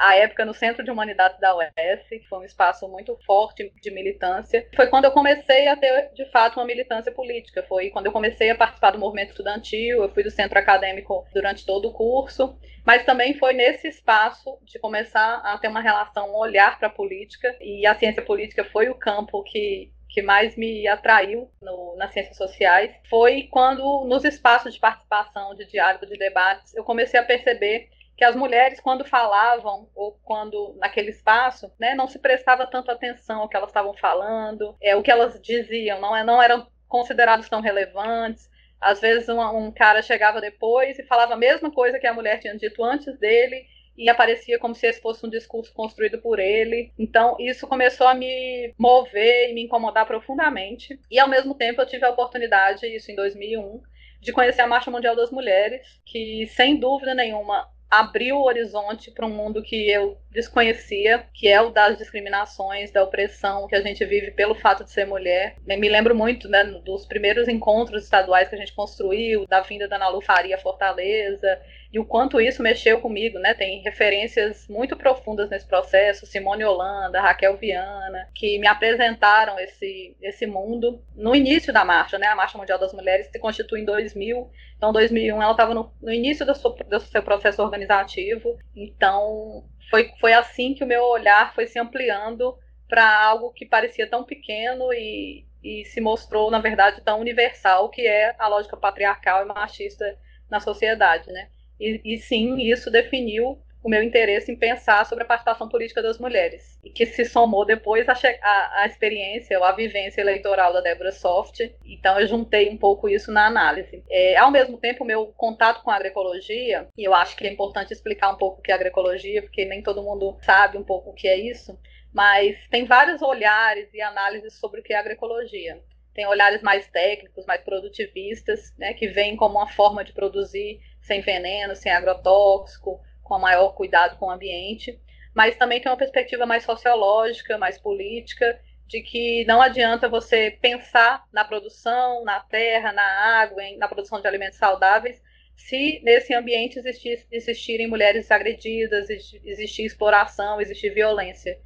a 0.00 0.16
época 0.16 0.46
no 0.46 0.54
Centro 0.54 0.82
de 0.82 0.90
Humanidades 0.90 1.38
da 1.38 1.54
UES, 1.54 2.08
que 2.08 2.26
foi 2.28 2.38
um 2.38 2.44
espaço 2.44 2.88
muito 2.88 3.16
forte 3.26 3.70
de 3.82 3.90
militância. 3.90 4.66
Foi 4.74 4.86
quando 4.86 5.04
eu 5.04 5.10
comecei 5.10 5.68
a 5.68 5.76
ter, 5.76 6.10
de 6.14 6.24
fato, 6.30 6.58
uma 6.58 6.64
militância 6.64 7.12
política. 7.12 7.62
Foi 7.68 7.90
quando 7.90 8.06
eu 8.06 8.12
comecei 8.12 8.48
a 8.48 8.54
participar 8.54 8.92
do 8.92 8.98
movimento 8.98 9.30
estudantil, 9.30 10.02
eu 10.02 10.08
fui 10.08 10.22
do 10.22 10.30
centro 10.30 10.58
acadêmico 10.58 11.26
durante 11.34 11.66
todo 11.66 11.88
o 11.88 11.92
curso, 11.92 12.58
mas 12.84 13.04
também 13.04 13.34
foi 13.34 13.52
nesse 13.52 13.88
espaço 13.88 14.58
de 14.64 14.78
começar 14.78 15.42
a 15.44 15.58
ter 15.58 15.68
uma 15.68 15.82
relação, 15.82 16.30
um 16.30 16.38
olhar 16.38 16.78
para 16.78 16.88
a 16.88 16.92
política, 16.92 17.54
e 17.60 17.86
a 17.86 17.94
ciência 17.94 18.22
política 18.22 18.64
foi 18.64 18.88
o 18.88 18.94
campo 18.94 19.42
que 19.42 19.92
que 20.12 20.22
mais 20.22 20.56
me 20.56 20.88
atraiu 20.88 21.48
no, 21.62 21.94
nas 21.96 22.12
ciências 22.12 22.36
sociais 22.36 22.90
foi 23.08 23.44
quando, 23.48 24.04
nos 24.06 24.24
espaços 24.24 24.74
de 24.74 24.80
participação, 24.80 25.54
de 25.54 25.64
diálogo, 25.66 26.04
de 26.04 26.18
debates, 26.18 26.74
eu 26.74 26.82
comecei 26.82 27.20
a 27.20 27.22
perceber 27.22 27.88
que 28.20 28.24
as 28.26 28.36
mulheres, 28.36 28.78
quando 28.78 29.02
falavam, 29.02 29.88
ou 29.94 30.12
quando 30.22 30.76
naquele 30.76 31.08
espaço, 31.08 31.72
né, 31.80 31.94
não 31.94 32.06
se 32.06 32.18
prestava 32.18 32.66
tanto 32.66 32.90
atenção 32.90 33.40
ao 33.40 33.48
que 33.48 33.56
elas 33.56 33.70
estavam 33.70 33.94
falando, 33.94 34.76
é, 34.78 34.94
o 34.94 35.02
que 35.02 35.10
elas 35.10 35.40
diziam, 35.40 35.98
não, 35.98 36.14
é, 36.14 36.22
não 36.22 36.42
eram 36.42 36.66
considerados 36.86 37.48
tão 37.48 37.62
relevantes. 37.62 38.50
Às 38.78 39.00
vezes 39.00 39.26
um, 39.30 39.40
um 39.40 39.72
cara 39.72 40.02
chegava 40.02 40.38
depois 40.38 40.98
e 40.98 41.06
falava 41.06 41.32
a 41.32 41.38
mesma 41.38 41.70
coisa 41.70 41.98
que 41.98 42.06
a 42.06 42.12
mulher 42.12 42.38
tinha 42.40 42.54
dito 42.54 42.84
antes 42.84 43.18
dele, 43.18 43.64
e 43.96 44.10
aparecia 44.10 44.58
como 44.58 44.74
se 44.74 44.86
esse 44.86 45.00
fosse 45.00 45.24
um 45.24 45.30
discurso 45.30 45.72
construído 45.72 46.20
por 46.20 46.38
ele. 46.38 46.92
Então, 46.98 47.36
isso 47.40 47.66
começou 47.66 48.06
a 48.06 48.14
me 48.14 48.74
mover 48.78 49.48
e 49.48 49.54
me 49.54 49.62
incomodar 49.62 50.04
profundamente. 50.06 51.00
E, 51.10 51.18
ao 51.18 51.28
mesmo 51.28 51.54
tempo, 51.54 51.80
eu 51.80 51.86
tive 51.86 52.04
a 52.04 52.10
oportunidade, 52.10 52.86
isso 52.86 53.10
em 53.10 53.14
2001, 53.14 53.80
de 54.20 54.30
conhecer 54.30 54.60
a 54.60 54.66
Marcha 54.66 54.90
Mundial 54.90 55.16
das 55.16 55.30
Mulheres, 55.30 55.86
que, 56.04 56.46
sem 56.48 56.78
dúvida 56.78 57.14
nenhuma, 57.14 57.66
abriu 57.90 58.36
o 58.36 58.44
horizonte 58.44 59.10
para 59.10 59.26
um 59.26 59.34
mundo 59.34 59.62
que 59.62 59.90
eu 59.90 60.16
desconhecia, 60.30 61.26
que 61.34 61.48
é 61.48 61.60
o 61.60 61.70
das 61.70 61.98
discriminações, 61.98 62.92
da 62.92 63.02
opressão 63.02 63.66
que 63.66 63.74
a 63.74 63.80
gente 63.82 64.04
vive 64.04 64.30
pelo 64.30 64.54
fato 64.54 64.84
de 64.84 64.92
ser 64.92 65.04
mulher. 65.04 65.56
Me 65.66 65.88
lembro 65.88 66.14
muito 66.14 66.48
né, 66.48 66.62
dos 66.84 67.04
primeiros 67.04 67.48
encontros 67.48 68.04
estaduais 68.04 68.48
que 68.48 68.54
a 68.54 68.58
gente 68.58 68.72
construiu, 68.72 69.44
da 69.46 69.60
vinda 69.60 69.88
da 69.88 69.96
Ana 69.96 70.08
Lu 70.08 70.20
Faria 70.20 70.56
Fortaleza, 70.56 71.60
e 71.92 71.98
o 71.98 72.04
quanto 72.04 72.40
isso 72.40 72.62
mexeu 72.62 73.00
comigo, 73.00 73.38
né? 73.40 73.52
Tem 73.52 73.82
referências 73.82 74.68
muito 74.68 74.96
profundas 74.96 75.50
nesse 75.50 75.66
processo, 75.66 76.24
Simone 76.24 76.64
Holanda, 76.64 77.20
Raquel 77.20 77.56
Viana, 77.56 78.28
que 78.32 78.60
me 78.60 78.66
apresentaram 78.68 79.58
esse, 79.58 80.16
esse 80.22 80.46
mundo 80.46 81.02
no 81.16 81.34
início 81.34 81.72
da 81.72 81.84
marcha, 81.84 82.16
né? 82.16 82.28
A 82.28 82.36
Marcha 82.36 82.56
Mundial 82.56 82.78
das 82.78 82.92
Mulheres 82.92 83.26
se 83.26 83.40
constitui 83.40 83.80
em 83.80 83.84
2000, 83.84 84.48
então 84.76 84.92
2001 84.92 85.42
ela 85.42 85.50
estava 85.50 85.74
no, 85.74 85.92
no, 86.00 86.12
início 86.12 86.46
do 86.46 86.54
seu, 86.54 86.70
do 86.70 87.00
seu 87.00 87.22
processo 87.24 87.60
organizativo, 87.60 88.56
então 88.76 89.64
foi, 89.90 90.12
foi 90.20 90.32
assim 90.32 90.74
que 90.74 90.84
o 90.84 90.86
meu 90.86 91.02
olhar 91.02 91.52
foi 91.56 91.66
se 91.66 91.78
ampliando 91.78 92.56
para 92.88 93.24
algo 93.24 93.52
que 93.52 93.66
parecia 93.66 94.08
tão 94.08 94.22
pequeno 94.22 94.92
e, 94.92 95.44
e 95.62 95.84
se 95.86 96.00
mostrou, 96.00 96.52
na 96.52 96.60
verdade, 96.60 97.00
tão 97.00 97.18
universal, 97.18 97.88
que 97.88 98.06
é 98.06 98.32
a 98.38 98.46
lógica 98.46 98.76
patriarcal 98.76 99.42
e 99.42 99.48
machista 99.48 100.16
na 100.48 100.60
sociedade, 100.60 101.32
né? 101.32 101.48
E, 101.80 102.00
e 102.04 102.18
sim, 102.18 102.58
isso 102.60 102.90
definiu 102.90 103.58
o 103.82 103.88
meu 103.88 104.02
interesse 104.02 104.52
em 104.52 104.56
pensar 104.56 105.06
sobre 105.06 105.24
a 105.24 105.26
participação 105.26 105.68
política 105.68 106.02
das 106.02 106.18
mulheres, 106.18 106.78
e 106.84 106.90
que 106.90 107.06
se 107.06 107.24
somou 107.24 107.64
depois 107.64 108.06
à, 108.08 108.86
experiência 108.86 109.58
ou 109.58 109.64
à 109.64 109.72
vivência 109.72 110.20
eleitoral 110.20 110.72
da 110.72 110.82
Débora 110.82 111.12
Soft. 111.12 111.60
Então 111.84 112.20
eu 112.20 112.26
juntei 112.26 112.68
um 112.68 112.76
pouco 112.76 113.08
isso 113.08 113.32
na 113.32 113.46
análise. 113.46 114.04
É, 114.10 114.36
ao 114.36 114.50
mesmo 114.50 114.76
tempo, 114.76 115.02
o 115.02 115.06
meu 115.06 115.28
contato 115.28 115.82
com 115.82 115.90
a 115.90 115.96
agroecologia, 115.96 116.88
e 116.96 117.04
eu 117.04 117.14
acho 117.14 117.34
que 117.36 117.46
é 117.46 117.52
importante 117.52 117.92
explicar 117.92 118.30
um 118.30 118.36
pouco 118.36 118.60
o 118.60 118.62
que 118.62 118.70
é 118.70 118.74
agroecologia, 118.74 119.42
porque 119.42 119.64
nem 119.64 119.82
todo 119.82 120.02
mundo 120.02 120.36
sabe 120.42 120.76
um 120.76 120.84
pouco 120.84 121.10
o 121.10 121.14
que 121.14 121.26
é 121.26 121.38
isso, 121.38 121.78
mas 122.12 122.56
tem 122.70 122.84
vários 122.84 123.22
olhares 123.22 123.88
e 123.94 124.02
análises 124.02 124.58
sobre 124.58 124.80
o 124.80 124.82
que 124.82 124.92
é 124.92 124.98
agroecologia. 124.98 125.80
Tem 126.12 126.26
olhares 126.26 126.60
mais 126.60 126.86
técnicos, 126.88 127.46
mais 127.46 127.62
produtivistas, 127.62 128.74
né, 128.76 128.92
que 128.92 129.06
veem 129.06 129.36
como 129.36 129.56
uma 129.56 129.68
forma 129.68 130.04
de 130.04 130.12
produzir 130.12 130.80
sem 131.10 131.20
veneno, 131.22 131.74
sem 131.74 131.90
agrotóxico, 131.90 133.00
com 133.24 133.36
maior 133.36 133.74
cuidado 133.74 134.16
com 134.16 134.26
o 134.26 134.30
ambiente, 134.30 134.96
mas 135.34 135.56
também 135.56 135.80
tem 135.80 135.90
uma 135.90 135.98
perspectiva 135.98 136.46
mais 136.46 136.62
sociológica, 136.62 137.58
mais 137.58 137.76
política, 137.76 138.60
de 138.86 139.00
que 139.02 139.44
não 139.44 139.60
adianta 139.60 140.08
você 140.08 140.56
pensar 140.62 141.24
na 141.32 141.44
produção, 141.44 142.24
na 142.24 142.38
terra, 142.38 142.92
na 142.92 143.02
água, 143.40 143.60
na 143.76 143.88
produção 143.88 144.20
de 144.20 144.28
alimentos 144.28 144.58
saudáveis, 144.58 145.20
se 145.56 146.00
nesse 146.04 146.32
ambiente 146.32 146.78
existir, 146.78 147.26
existirem 147.30 147.88
mulheres 147.88 148.30
agredidas, 148.30 149.10
existir 149.10 149.84
exploração, 149.84 150.60
existir 150.60 150.90
violência. 150.90 151.58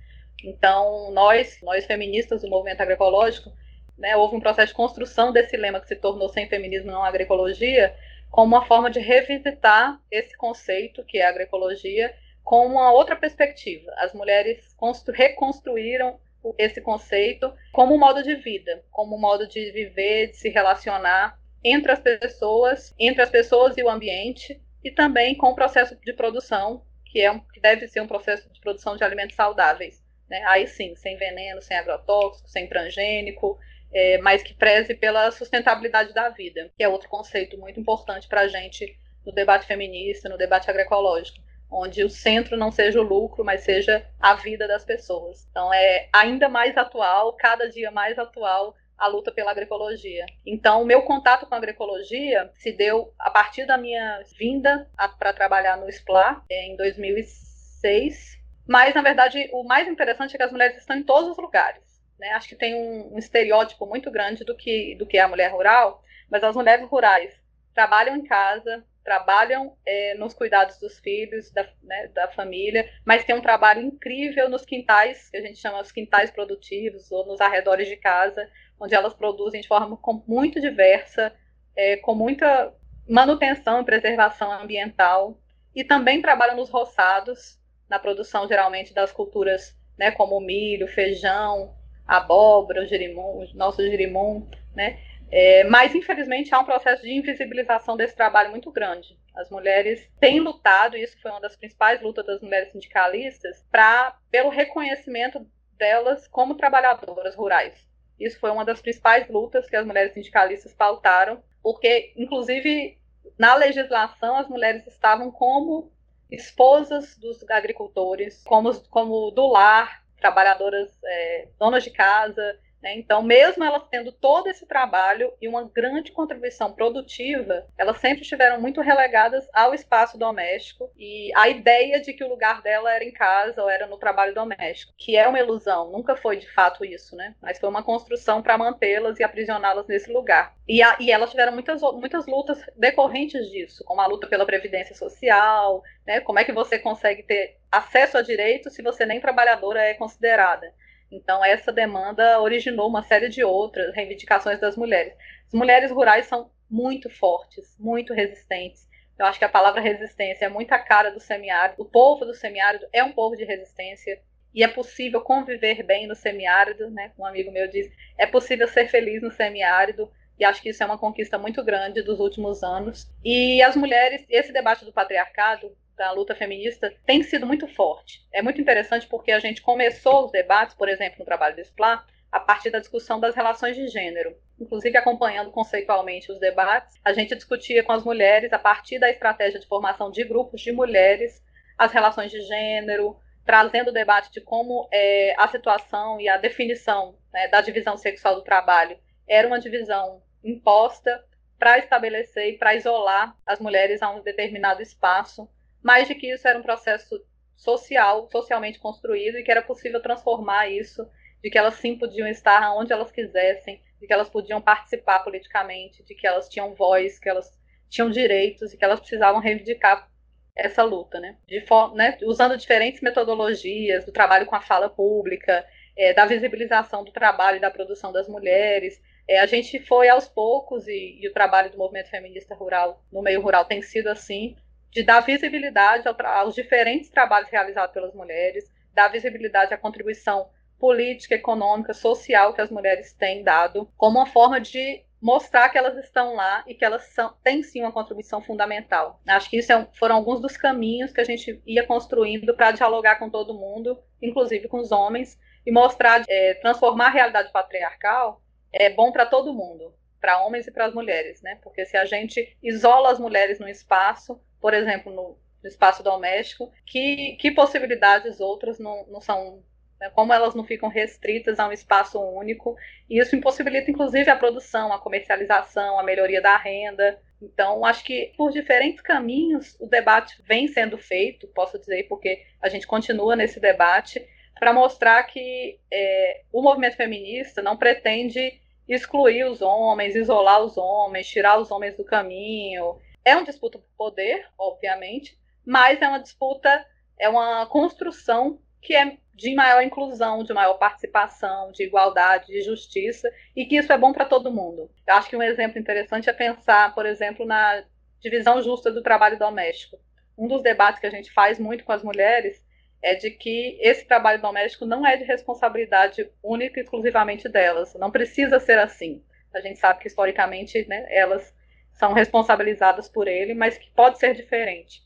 Então, 0.42 1.10
nós, 1.12 1.58
nós 1.62 1.84
feministas 1.84 2.40
do 2.40 2.48
movimento 2.48 2.80
agroecológico, 2.80 3.52
né, 3.96 4.16
houve 4.16 4.36
um 4.36 4.40
processo 4.40 4.68
de 4.68 4.74
construção 4.74 5.32
desse 5.32 5.56
lema 5.56 5.80
que 5.80 5.88
se 5.88 5.96
tornou 5.96 6.28
sem 6.28 6.48
feminismo 6.48 6.90
não 6.90 7.04
agroecologia, 7.04 7.94
como 8.34 8.56
uma 8.56 8.66
forma 8.66 8.90
de 8.90 8.98
revisitar 8.98 9.96
esse 10.10 10.36
conceito, 10.36 11.04
que 11.04 11.18
é 11.18 11.24
a 11.24 11.28
agroecologia, 11.28 12.12
com 12.42 12.66
uma 12.66 12.92
outra 12.92 13.14
perspectiva. 13.14 13.92
As 13.96 14.12
mulheres 14.12 14.74
reconstruíram 15.12 16.18
esse 16.58 16.80
conceito 16.80 17.54
como 17.72 17.94
um 17.94 17.98
modo 17.98 18.24
de 18.24 18.34
vida, 18.34 18.82
como 18.90 19.14
um 19.14 19.20
modo 19.20 19.46
de 19.46 19.70
viver, 19.70 20.32
de 20.32 20.36
se 20.36 20.48
relacionar 20.48 21.38
entre 21.62 21.92
as 21.92 22.00
pessoas, 22.00 22.92
entre 22.98 23.22
as 23.22 23.30
pessoas 23.30 23.76
e 23.78 23.84
o 23.84 23.88
ambiente, 23.88 24.60
e 24.82 24.90
também 24.90 25.36
com 25.36 25.50
o 25.50 25.54
processo 25.54 25.96
de 26.04 26.12
produção, 26.12 26.82
que 27.06 27.20
é 27.20 27.30
um, 27.30 27.38
que 27.38 27.60
deve 27.60 27.86
ser 27.86 28.00
um 28.00 28.08
processo 28.08 28.52
de 28.52 28.60
produção 28.60 28.96
de 28.96 29.04
alimentos 29.04 29.36
saudáveis. 29.36 30.02
Né? 30.28 30.42
Aí 30.48 30.66
sim, 30.66 30.96
sem 30.96 31.16
veneno, 31.16 31.62
sem 31.62 31.76
agrotóxico, 31.76 32.48
sem 32.48 32.66
transgênico, 32.66 33.60
é, 33.94 34.18
mas 34.18 34.42
que 34.42 34.52
preze 34.52 34.94
pela 34.94 35.30
sustentabilidade 35.30 36.12
da 36.12 36.28
vida, 36.28 36.70
que 36.76 36.82
é 36.82 36.88
outro 36.88 37.08
conceito 37.08 37.56
muito 37.56 37.78
importante 37.78 38.26
para 38.26 38.42
a 38.42 38.48
gente 38.48 38.98
no 39.24 39.32
debate 39.32 39.66
feminista, 39.66 40.28
no 40.28 40.36
debate 40.36 40.68
agroecológico, 40.68 41.38
onde 41.70 42.04
o 42.04 42.10
centro 42.10 42.56
não 42.56 42.70
seja 42.70 43.00
o 43.00 43.04
lucro, 43.04 43.44
mas 43.44 43.62
seja 43.62 44.04
a 44.20 44.34
vida 44.34 44.66
das 44.66 44.84
pessoas. 44.84 45.46
Então 45.50 45.72
é 45.72 46.08
ainda 46.12 46.48
mais 46.48 46.76
atual, 46.76 47.32
cada 47.34 47.68
dia 47.68 47.90
mais 47.90 48.18
atual, 48.18 48.74
a 48.98 49.06
luta 49.06 49.32
pela 49.32 49.50
agroecologia. 49.50 50.24
Então, 50.46 50.82
o 50.82 50.86
meu 50.86 51.02
contato 51.02 51.46
com 51.46 51.54
a 51.54 51.58
agroecologia 51.58 52.50
se 52.54 52.72
deu 52.72 53.12
a 53.18 53.30
partir 53.30 53.66
da 53.66 53.76
minha 53.76 54.22
vinda 54.38 54.88
para 55.18 55.32
trabalhar 55.32 55.76
no 55.76 55.88
SPLA 55.88 56.42
é, 56.48 56.66
em 56.66 56.76
2006. 56.76 58.38
Mas, 58.66 58.94
na 58.94 59.02
verdade, 59.02 59.48
o 59.52 59.64
mais 59.64 59.88
interessante 59.88 60.34
é 60.34 60.38
que 60.38 60.42
as 60.42 60.52
mulheres 60.52 60.78
estão 60.78 60.96
em 60.96 61.02
todos 61.02 61.30
os 61.30 61.36
lugares. 61.36 61.83
Né? 62.18 62.28
Acho 62.30 62.48
que 62.48 62.56
tem 62.56 62.74
um, 62.74 63.14
um, 63.14 63.18
estereótipo 63.18 63.86
muito 63.86 64.10
grande 64.10 64.44
do 64.44 64.56
que, 64.56 64.94
do 64.96 65.06
que 65.06 65.18
é 65.18 65.22
a 65.22 65.28
mulher 65.28 65.52
rural, 65.52 66.02
mas 66.30 66.42
as 66.42 66.54
mulheres 66.54 66.86
rurais 66.88 67.34
trabalham 67.74 68.16
em 68.16 68.24
casa, 68.24 68.84
trabalham 69.04 69.76
é, 69.84 70.14
nos 70.14 70.32
cuidados 70.32 70.78
dos 70.78 70.98
filhos, 70.98 71.50
da, 71.50 71.68
né, 71.82 72.08
da 72.14 72.28
família, 72.28 72.88
mas 73.04 73.24
tem 73.24 73.34
um 73.34 73.42
trabalho 73.42 73.82
incrível 73.82 74.48
nos 74.48 74.64
quintais, 74.64 75.28
que 75.28 75.36
a 75.36 75.40
gente 75.42 75.58
chama 75.58 75.80
os 75.80 75.92
quintais 75.92 76.30
produtivos, 76.30 77.12
ou 77.12 77.26
nos 77.26 77.40
arredores 77.40 77.88
de 77.88 77.96
casa, 77.96 78.48
onde 78.80 78.94
elas 78.94 79.12
produzem 79.12 79.60
de 79.60 79.68
forma 79.68 79.98
muito 80.26 80.60
diversa, 80.60 81.34
é, 81.76 81.96
com 81.98 82.14
muita 82.14 82.72
manutenção 83.06 83.82
e 83.82 83.84
preservação 83.84 84.50
ambiental, 84.50 85.38
e 85.74 85.84
também 85.84 86.22
trabalham 86.22 86.56
nos 86.56 86.70
roçados, 86.70 87.58
na 87.90 87.98
produção 87.98 88.48
geralmente 88.48 88.94
das 88.94 89.12
culturas 89.12 89.76
né, 89.98 90.10
como 90.10 90.40
milho, 90.40 90.88
feijão, 90.88 91.74
abóbora, 92.06 92.82
o 92.82 92.86
girimum, 92.86 93.44
o 93.44 93.48
nosso 93.54 93.82
girimum, 93.82 94.48
né? 94.74 94.98
É, 95.30 95.64
mas, 95.64 95.94
infelizmente, 95.94 96.54
há 96.54 96.60
um 96.60 96.64
processo 96.64 97.02
de 97.02 97.12
invisibilização 97.12 97.96
desse 97.96 98.14
trabalho 98.14 98.50
muito 98.50 98.70
grande. 98.70 99.18
As 99.34 99.50
mulheres 99.50 100.08
têm 100.20 100.38
lutado, 100.38 100.96
e 100.96 101.02
isso 101.02 101.20
foi 101.20 101.30
uma 101.30 101.40
das 101.40 101.56
principais 101.56 102.00
lutas 102.00 102.24
das 102.24 102.40
mulheres 102.40 102.70
sindicalistas, 102.70 103.64
pra, 103.70 104.16
pelo 104.30 104.48
reconhecimento 104.48 105.44
delas 105.76 106.28
como 106.28 106.54
trabalhadoras 106.54 107.34
rurais. 107.34 107.74
Isso 108.18 108.38
foi 108.38 108.50
uma 108.50 108.64
das 108.64 108.80
principais 108.80 109.28
lutas 109.28 109.68
que 109.68 109.74
as 109.74 109.84
mulheres 109.84 110.12
sindicalistas 110.14 110.72
pautaram, 110.72 111.42
porque, 111.62 112.12
inclusive, 112.16 112.96
na 113.36 113.56
legislação, 113.56 114.36
as 114.36 114.48
mulheres 114.48 114.86
estavam 114.86 115.32
como 115.32 115.90
esposas 116.30 117.18
dos 117.18 117.42
agricultores, 117.50 118.42
como, 118.44 118.72
como 118.88 119.30
do 119.32 119.46
lar, 119.48 120.03
trabalhadoras, 120.24 120.88
é, 121.04 121.48
donas 121.58 121.84
de 121.84 121.90
casa? 121.90 122.58
Então, 122.92 123.22
mesmo 123.22 123.64
elas 123.64 123.86
tendo 123.90 124.12
todo 124.12 124.48
esse 124.48 124.66
trabalho 124.66 125.32
e 125.40 125.48
uma 125.48 125.64
grande 125.64 126.12
contribuição 126.12 126.72
produtiva, 126.72 127.66
elas 127.78 127.98
sempre 127.98 128.22
estiveram 128.22 128.60
muito 128.60 128.80
relegadas 128.80 129.48
ao 129.52 129.74
espaço 129.74 130.18
doméstico 130.18 130.90
e 130.96 131.30
a 131.34 131.48
ideia 131.48 132.00
de 132.00 132.12
que 132.12 132.24
o 132.24 132.28
lugar 132.28 132.62
dela 132.62 132.92
era 132.92 133.04
em 133.04 133.12
casa 133.12 133.62
ou 133.62 133.68
era 133.68 133.86
no 133.86 133.98
trabalho 133.98 134.34
doméstico, 134.34 134.92
que 134.98 135.16
é 135.16 135.26
uma 135.26 135.38
ilusão, 135.38 135.90
nunca 135.90 136.16
foi 136.16 136.36
de 136.36 136.50
fato 136.52 136.84
isso, 136.84 137.16
né? 137.16 137.34
Mas 137.40 137.58
foi 137.58 137.68
uma 137.68 137.82
construção 137.82 138.42
para 138.42 138.58
mantê-las 138.58 139.18
e 139.18 139.24
aprisioná-las 139.24 139.86
nesse 139.86 140.12
lugar. 140.12 140.54
E, 140.66 140.82
a, 140.82 140.96
e, 140.98 141.10
elas 141.10 141.30
tiveram 141.30 141.52
muitas, 141.52 141.80
muitas 141.82 142.26
lutas 142.26 142.58
decorrentes 142.76 143.50
disso, 143.50 143.84
como 143.84 144.00
a 144.00 144.06
luta 144.06 144.26
pela 144.26 144.46
previdência 144.46 144.94
social, 144.94 145.82
né? 146.06 146.20
Como 146.20 146.38
é 146.38 146.44
que 146.44 146.52
você 146.52 146.78
consegue 146.78 147.22
ter 147.22 147.58
acesso 147.70 148.18
a 148.18 148.22
direitos 148.22 148.74
se 148.74 148.82
você 148.82 149.04
nem 149.04 149.20
trabalhadora 149.20 149.82
é 149.82 149.94
considerada? 149.94 150.72
Então, 151.14 151.44
essa 151.44 151.72
demanda 151.72 152.40
originou 152.40 152.88
uma 152.88 153.02
série 153.02 153.28
de 153.28 153.44
outras 153.44 153.94
reivindicações 153.94 154.60
das 154.60 154.76
mulheres. 154.76 155.14
As 155.46 155.54
mulheres 155.54 155.90
rurais 155.90 156.26
são 156.26 156.50
muito 156.68 157.08
fortes, 157.08 157.76
muito 157.78 158.12
resistentes. 158.12 158.88
Eu 159.16 159.26
acho 159.26 159.38
que 159.38 159.44
a 159.44 159.48
palavra 159.48 159.80
resistência 159.80 160.46
é 160.46 160.48
muito 160.48 160.72
a 160.72 160.78
cara 160.78 161.10
do 161.10 161.20
semiárido. 161.20 161.80
O 161.80 161.84
povo 161.84 162.24
do 162.24 162.34
semiárido 162.34 162.86
é 162.92 163.04
um 163.04 163.12
povo 163.12 163.36
de 163.36 163.44
resistência 163.44 164.20
e 164.52 164.64
é 164.64 164.68
possível 164.68 165.20
conviver 165.20 165.84
bem 165.84 166.06
no 166.08 166.16
semiárido, 166.16 166.90
né? 166.90 167.12
Um 167.16 167.24
amigo 167.24 167.52
meu 167.52 167.68
diz, 167.68 167.88
é 168.18 168.26
possível 168.26 168.66
ser 168.66 168.88
feliz 168.88 169.22
no 169.22 169.30
semiárido. 169.30 170.10
E 170.36 170.44
acho 170.44 170.60
que 170.60 170.70
isso 170.70 170.82
é 170.82 170.86
uma 170.86 170.98
conquista 170.98 171.38
muito 171.38 171.62
grande 171.62 172.02
dos 172.02 172.18
últimos 172.18 172.64
anos. 172.64 173.08
E 173.24 173.62
as 173.62 173.76
mulheres, 173.76 174.26
esse 174.28 174.52
debate 174.52 174.84
do 174.84 174.92
patriarcado 174.92 175.76
da 175.96 176.10
luta 176.12 176.34
feminista 176.34 176.92
tem 177.06 177.22
sido 177.22 177.46
muito 177.46 177.66
forte. 177.68 178.26
É 178.32 178.42
muito 178.42 178.60
interessante 178.60 179.06
porque 179.06 179.32
a 179.32 179.38
gente 179.38 179.62
começou 179.62 180.26
os 180.26 180.32
debates, 180.32 180.74
por 180.74 180.88
exemplo, 180.88 181.20
no 181.20 181.24
trabalho 181.24 181.54
do 181.54 181.60
SPLA, 181.60 182.04
a 182.30 182.40
partir 182.40 182.70
da 182.70 182.80
discussão 182.80 183.20
das 183.20 183.34
relações 183.34 183.76
de 183.76 183.86
gênero. 183.86 184.36
Inclusive, 184.58 184.96
acompanhando 184.96 185.50
conceitualmente 185.52 186.32
os 186.32 186.40
debates, 186.40 186.98
a 187.04 187.12
gente 187.12 187.34
discutia 187.34 187.84
com 187.84 187.92
as 187.92 188.02
mulheres, 188.02 188.52
a 188.52 188.58
partir 188.58 188.98
da 188.98 189.08
estratégia 189.08 189.60
de 189.60 189.66
formação 189.66 190.10
de 190.10 190.24
grupos 190.24 190.60
de 190.60 190.72
mulheres, 190.72 191.42
as 191.78 191.92
relações 191.92 192.30
de 192.30 192.40
gênero, 192.40 193.16
trazendo 193.44 193.90
o 193.90 193.92
debate 193.92 194.32
de 194.32 194.40
como 194.40 194.88
é, 194.92 195.34
a 195.38 195.46
situação 195.48 196.20
e 196.20 196.28
a 196.28 196.36
definição 196.36 197.16
né, 197.32 197.48
da 197.48 197.60
divisão 197.60 197.96
sexual 197.96 198.36
do 198.36 198.42
trabalho 198.42 198.98
era 199.28 199.46
uma 199.46 199.60
divisão 199.60 200.22
imposta 200.42 201.24
para 201.58 201.78
estabelecer 201.78 202.54
e 202.54 202.58
para 202.58 202.74
isolar 202.74 203.36
as 203.46 203.58
mulheres 203.58 204.02
a 204.02 204.10
um 204.10 204.22
determinado 204.22 204.82
espaço 204.82 205.48
mais 205.84 206.08
de 206.08 206.14
que 206.14 206.32
isso 206.32 206.48
era 206.48 206.58
um 206.58 206.62
processo 206.62 207.22
social, 207.54 208.26
socialmente 208.32 208.78
construído 208.78 209.38
e 209.38 209.44
que 209.44 209.50
era 209.50 209.62
possível 209.62 210.00
transformar 210.00 210.68
isso, 210.68 211.06
de 211.42 211.50
que 211.50 211.58
elas 211.58 211.74
sim 211.74 211.96
podiam 211.96 212.26
estar 212.26 212.74
onde 212.74 212.92
elas 212.92 213.12
quisessem, 213.12 213.82
de 214.00 214.06
que 214.06 214.12
elas 214.12 214.30
podiam 214.30 214.62
participar 214.62 215.20
politicamente, 215.20 216.02
de 216.02 216.14
que 216.14 216.26
elas 216.26 216.48
tinham 216.48 216.74
voz, 216.74 217.18
que 217.18 217.28
elas 217.28 217.52
tinham 217.90 218.10
direitos 218.10 218.72
e 218.72 218.78
que 218.78 218.84
elas 218.84 218.98
precisavam 218.98 219.40
reivindicar 219.40 220.08
essa 220.56 220.82
luta, 220.82 221.20
né? 221.20 221.36
De 221.46 221.62
né? 221.94 222.16
usando 222.22 222.56
diferentes 222.56 223.02
metodologias 223.02 224.06
do 224.06 224.12
trabalho 224.12 224.46
com 224.46 224.56
a 224.56 224.60
fala 224.60 224.88
pública, 224.88 225.66
é, 225.96 226.14
da 226.14 226.24
visibilização 226.24 227.04
do 227.04 227.12
trabalho 227.12 227.58
e 227.58 227.60
da 227.60 227.70
produção 227.70 228.10
das 228.10 228.26
mulheres. 228.26 229.00
É, 229.28 229.40
a 229.40 229.46
gente 229.46 229.80
foi 229.80 230.08
aos 230.08 230.28
poucos 230.28 230.88
e, 230.88 231.18
e 231.20 231.28
o 231.28 231.32
trabalho 231.32 231.70
do 231.70 231.78
movimento 231.78 232.10
feminista 232.10 232.54
rural 232.54 233.02
no 233.12 233.22
meio 233.22 233.40
rural 233.40 233.64
tem 233.64 233.82
sido 233.82 234.08
assim, 234.08 234.56
de 234.94 235.02
dar 235.02 235.20
visibilidade 235.20 236.04
aos 236.06 236.54
diferentes 236.54 237.10
trabalhos 237.10 237.50
realizados 237.50 237.92
pelas 237.92 238.14
mulheres, 238.14 238.72
dar 238.94 239.08
visibilidade 239.08 239.74
à 239.74 239.76
contribuição 239.76 240.48
política, 240.78 241.34
econômica, 241.34 241.92
social 241.92 242.54
que 242.54 242.60
as 242.60 242.70
mulheres 242.70 243.12
têm 243.12 243.42
dado, 243.42 243.90
como 243.96 244.18
uma 244.18 244.26
forma 244.26 244.60
de 244.60 245.02
mostrar 245.20 245.68
que 245.70 245.78
elas 245.78 245.96
estão 246.04 246.34
lá 246.34 246.62
e 246.66 246.74
que 246.74 246.84
elas 246.84 247.04
são, 247.06 247.34
têm 247.42 247.62
sim 247.62 247.80
uma 247.80 247.90
contribuição 247.90 248.42
fundamental. 248.42 249.20
Acho 249.26 249.50
que 249.50 249.58
isso 249.58 249.72
é, 249.72 249.88
foram 249.98 250.16
alguns 250.16 250.40
dos 250.40 250.56
caminhos 250.56 251.12
que 251.12 251.20
a 251.20 251.24
gente 251.24 251.60
ia 251.66 251.86
construindo 251.86 252.54
para 252.54 252.70
dialogar 252.70 253.16
com 253.16 253.30
todo 253.30 253.54
mundo, 253.54 253.98
inclusive 254.22 254.68
com 254.68 254.78
os 254.78 254.92
homens, 254.92 255.40
e 255.66 255.72
mostrar, 255.72 256.22
é, 256.28 256.54
transformar 256.54 257.06
a 257.06 257.10
realidade 257.10 257.50
patriarcal 257.50 258.42
é 258.70 258.90
bom 258.90 259.10
para 259.10 259.24
todo 259.24 259.54
mundo, 259.54 259.94
para 260.20 260.44
homens 260.44 260.66
e 260.66 260.70
para 260.70 260.86
as 260.86 260.94
mulheres, 260.94 261.40
né? 261.40 261.58
Porque 261.62 261.86
se 261.86 261.96
a 261.96 262.04
gente 262.04 262.56
isola 262.62 263.10
as 263.10 263.18
mulheres 263.18 263.58
no 263.58 263.68
espaço, 263.68 264.38
por 264.64 264.72
exemplo, 264.72 265.12
no, 265.12 265.36
espaço 265.68 266.02
doméstico, 266.02 266.72
que, 266.86 267.36
que 267.38 267.50
possibilidades 267.50 268.40
outras 268.40 268.78
não, 268.78 269.04
não 269.08 269.20
são 269.20 269.62
né, 270.00 270.08
como 270.14 270.32
elas 270.32 270.54
não 270.54 270.64
ficam 270.64 270.88
restritas 270.88 271.58
a 271.58 271.68
um 271.68 271.72
espaço 271.72 272.18
único, 272.18 272.74
e 273.10 273.20
isso 273.20 273.36
impossibilita 273.36 273.90
inclusive 273.90 274.30
a 274.30 274.36
produção, 274.36 274.90
a 274.90 274.98
comercialização, 274.98 275.98
a 275.98 276.02
melhoria 276.02 276.40
da 276.40 276.56
renda. 276.56 277.20
Então, 277.42 277.84
acho 277.84 278.04
que 278.04 278.32
por 278.38 278.50
diferentes 278.52 279.02
caminhos 279.02 279.76
o 279.78 279.86
debate 279.86 280.42
vem 280.42 280.66
sendo 280.66 280.96
feito, 280.96 281.46
posso 281.48 281.78
dizer, 281.78 282.04
porque 282.04 282.42
a 282.62 282.70
gente 282.70 282.86
continua 282.86 283.36
nesse 283.36 283.60
debate, 283.60 284.26
para 284.58 284.72
mostrar 284.72 285.22
que 285.24 285.78
é, 285.92 286.40
o 286.50 286.62
movimento 286.62 286.96
feminista 286.96 287.60
não 287.60 287.76
pretende 287.76 288.62
excluir 288.88 289.44
os 289.44 289.60
homens, 289.60 290.16
isolar 290.16 290.62
os 290.62 290.78
homens, 290.78 291.28
tirar 291.28 291.60
os 291.60 291.70
homens 291.70 291.94
do 291.98 292.04
caminho, 292.04 292.98
é 293.24 293.34
uma 293.34 293.44
disputa 293.44 293.78
por 293.78 293.88
poder, 293.96 294.46
obviamente, 294.58 295.38
mas 295.64 296.00
é 296.02 296.08
uma 296.08 296.20
disputa, 296.20 296.84
é 297.18 297.28
uma 297.28 297.66
construção 297.66 298.60
que 298.80 298.94
é 298.94 299.16
de 299.34 299.54
maior 299.54 299.82
inclusão, 299.82 300.44
de 300.44 300.52
maior 300.52 300.74
participação, 300.74 301.72
de 301.72 301.82
igualdade, 301.84 302.46
de 302.46 302.62
justiça, 302.62 303.28
e 303.56 303.64
que 303.64 303.76
isso 303.76 303.92
é 303.92 303.98
bom 303.98 304.12
para 304.12 304.26
todo 304.26 304.52
mundo. 304.52 304.90
Eu 305.06 305.14
acho 305.14 305.28
que 305.28 305.36
um 305.36 305.42
exemplo 305.42 305.78
interessante 305.78 306.30
é 306.30 306.32
pensar, 306.32 306.94
por 306.94 307.04
exemplo, 307.06 307.44
na 307.44 307.82
divisão 308.20 308.62
justa 308.62 308.92
do 308.92 309.02
trabalho 309.02 309.38
doméstico. 309.38 309.98
Um 310.36 310.46
dos 310.46 310.62
debates 310.62 311.00
que 311.00 311.06
a 311.06 311.10
gente 311.10 311.32
faz 311.32 311.58
muito 311.58 311.84
com 311.84 311.92
as 311.92 312.02
mulheres 312.02 312.62
é 313.02 313.14
de 313.14 313.30
que 313.30 313.76
esse 313.80 314.06
trabalho 314.06 314.40
doméstico 314.40 314.86
não 314.86 315.06
é 315.06 315.16
de 315.16 315.24
responsabilidade 315.24 316.30
única 316.42 316.78
e 316.78 316.82
exclusivamente 316.82 317.48
delas. 317.48 317.94
Não 317.94 318.10
precisa 318.10 318.58
ser 318.60 318.78
assim. 318.78 319.22
A 319.52 319.60
gente 319.60 319.78
sabe 319.78 320.00
que 320.00 320.08
historicamente 320.08 320.86
né, 320.88 321.06
elas 321.10 321.54
são 321.94 322.12
responsabilizadas 322.12 323.08
por 323.08 323.26
ele, 323.28 323.54
mas 323.54 323.78
que 323.78 323.90
pode 323.92 324.18
ser 324.18 324.34
diferente. 324.34 325.02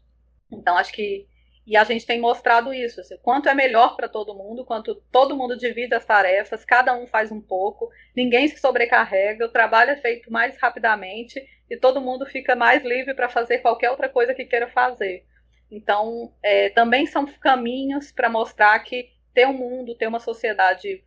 Então, 0.50 0.76
acho 0.76 0.92
que. 0.92 1.26
E 1.66 1.76
a 1.76 1.84
gente 1.84 2.06
tem 2.06 2.18
mostrado 2.18 2.72
isso, 2.72 2.98
assim, 2.98 3.18
quanto 3.18 3.46
é 3.46 3.54
melhor 3.54 3.94
para 3.94 4.08
todo 4.08 4.34
mundo, 4.34 4.64
quanto 4.64 4.94
todo 5.12 5.36
mundo 5.36 5.54
divide 5.54 5.94
as 5.94 6.04
tarefas, 6.04 6.64
cada 6.64 6.94
um 6.94 7.06
faz 7.06 7.30
um 7.30 7.42
pouco, 7.42 7.90
ninguém 8.16 8.48
se 8.48 8.58
sobrecarrega, 8.58 9.44
o 9.44 9.50
trabalho 9.50 9.90
é 9.90 9.96
feito 9.96 10.32
mais 10.32 10.56
rapidamente 10.58 11.46
e 11.68 11.76
todo 11.76 12.00
mundo 12.00 12.24
fica 12.24 12.56
mais 12.56 12.82
livre 12.82 13.12
para 13.12 13.28
fazer 13.28 13.58
qualquer 13.58 13.90
outra 13.90 14.08
coisa 14.08 14.32
que 14.32 14.46
queira 14.46 14.66
fazer. 14.68 15.26
Então, 15.70 16.32
é, 16.42 16.70
também 16.70 17.04
são 17.04 17.26
caminhos 17.26 18.10
para 18.10 18.30
mostrar 18.30 18.78
que 18.78 19.10
ter 19.34 19.46
um 19.46 19.52
mundo, 19.52 19.94
ter 19.94 20.06
uma 20.06 20.20
sociedade 20.20 21.04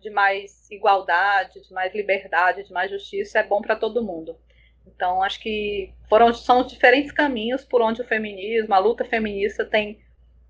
de 0.00 0.10
mais 0.10 0.70
igualdade, 0.70 1.60
de 1.60 1.72
mais 1.74 1.92
liberdade, 1.92 2.62
de 2.62 2.72
mais 2.72 2.90
justiça 2.90 3.40
é 3.40 3.42
bom 3.42 3.60
para 3.60 3.76
todo 3.76 4.04
mundo. 4.04 4.38
Então, 4.86 5.22
acho 5.22 5.40
que 5.40 5.92
foram, 6.08 6.32
são 6.34 6.64
diferentes 6.64 7.12
caminhos 7.12 7.64
por 7.64 7.80
onde 7.80 8.02
o 8.02 8.04
feminismo, 8.04 8.74
a 8.74 8.78
luta 8.78 9.04
feminista 9.04 9.64
tem, 9.64 10.00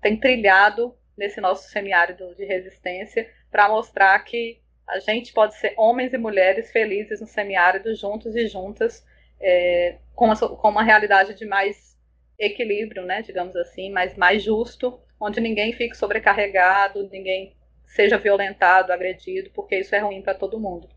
tem 0.01 0.17
trilhado 0.17 0.95
nesse 1.17 1.39
nosso 1.39 1.69
semiárido 1.69 2.33
de 2.35 2.45
resistência 2.45 3.29
para 3.51 3.69
mostrar 3.69 4.17
que 4.19 4.59
a 4.87 4.99
gente 4.99 5.33
pode 5.33 5.55
ser 5.55 5.73
homens 5.77 6.13
e 6.13 6.17
mulheres 6.17 6.71
felizes 6.71 7.21
no 7.21 7.27
semiárido, 7.27 7.93
juntos 7.93 8.35
e 8.35 8.47
juntas, 8.47 9.05
é, 9.39 9.97
com, 10.15 10.25
uma, 10.25 10.35
com 10.35 10.69
uma 10.69 10.83
realidade 10.83 11.35
de 11.35 11.45
mais 11.45 11.95
equilíbrio, 12.39 13.05
né, 13.05 13.21
digamos 13.21 13.55
assim, 13.55 13.91
mas 13.91 14.15
mais 14.15 14.41
justo, 14.41 14.99
onde 15.19 15.39
ninguém 15.39 15.73
fique 15.73 15.95
sobrecarregado, 15.95 17.07
ninguém 17.11 17.55
seja 17.85 18.17
violentado, 18.17 18.91
agredido, 18.91 19.51
porque 19.51 19.77
isso 19.77 19.93
é 19.93 19.99
ruim 19.99 20.21
para 20.21 20.33
todo 20.33 20.59
mundo 20.59 20.89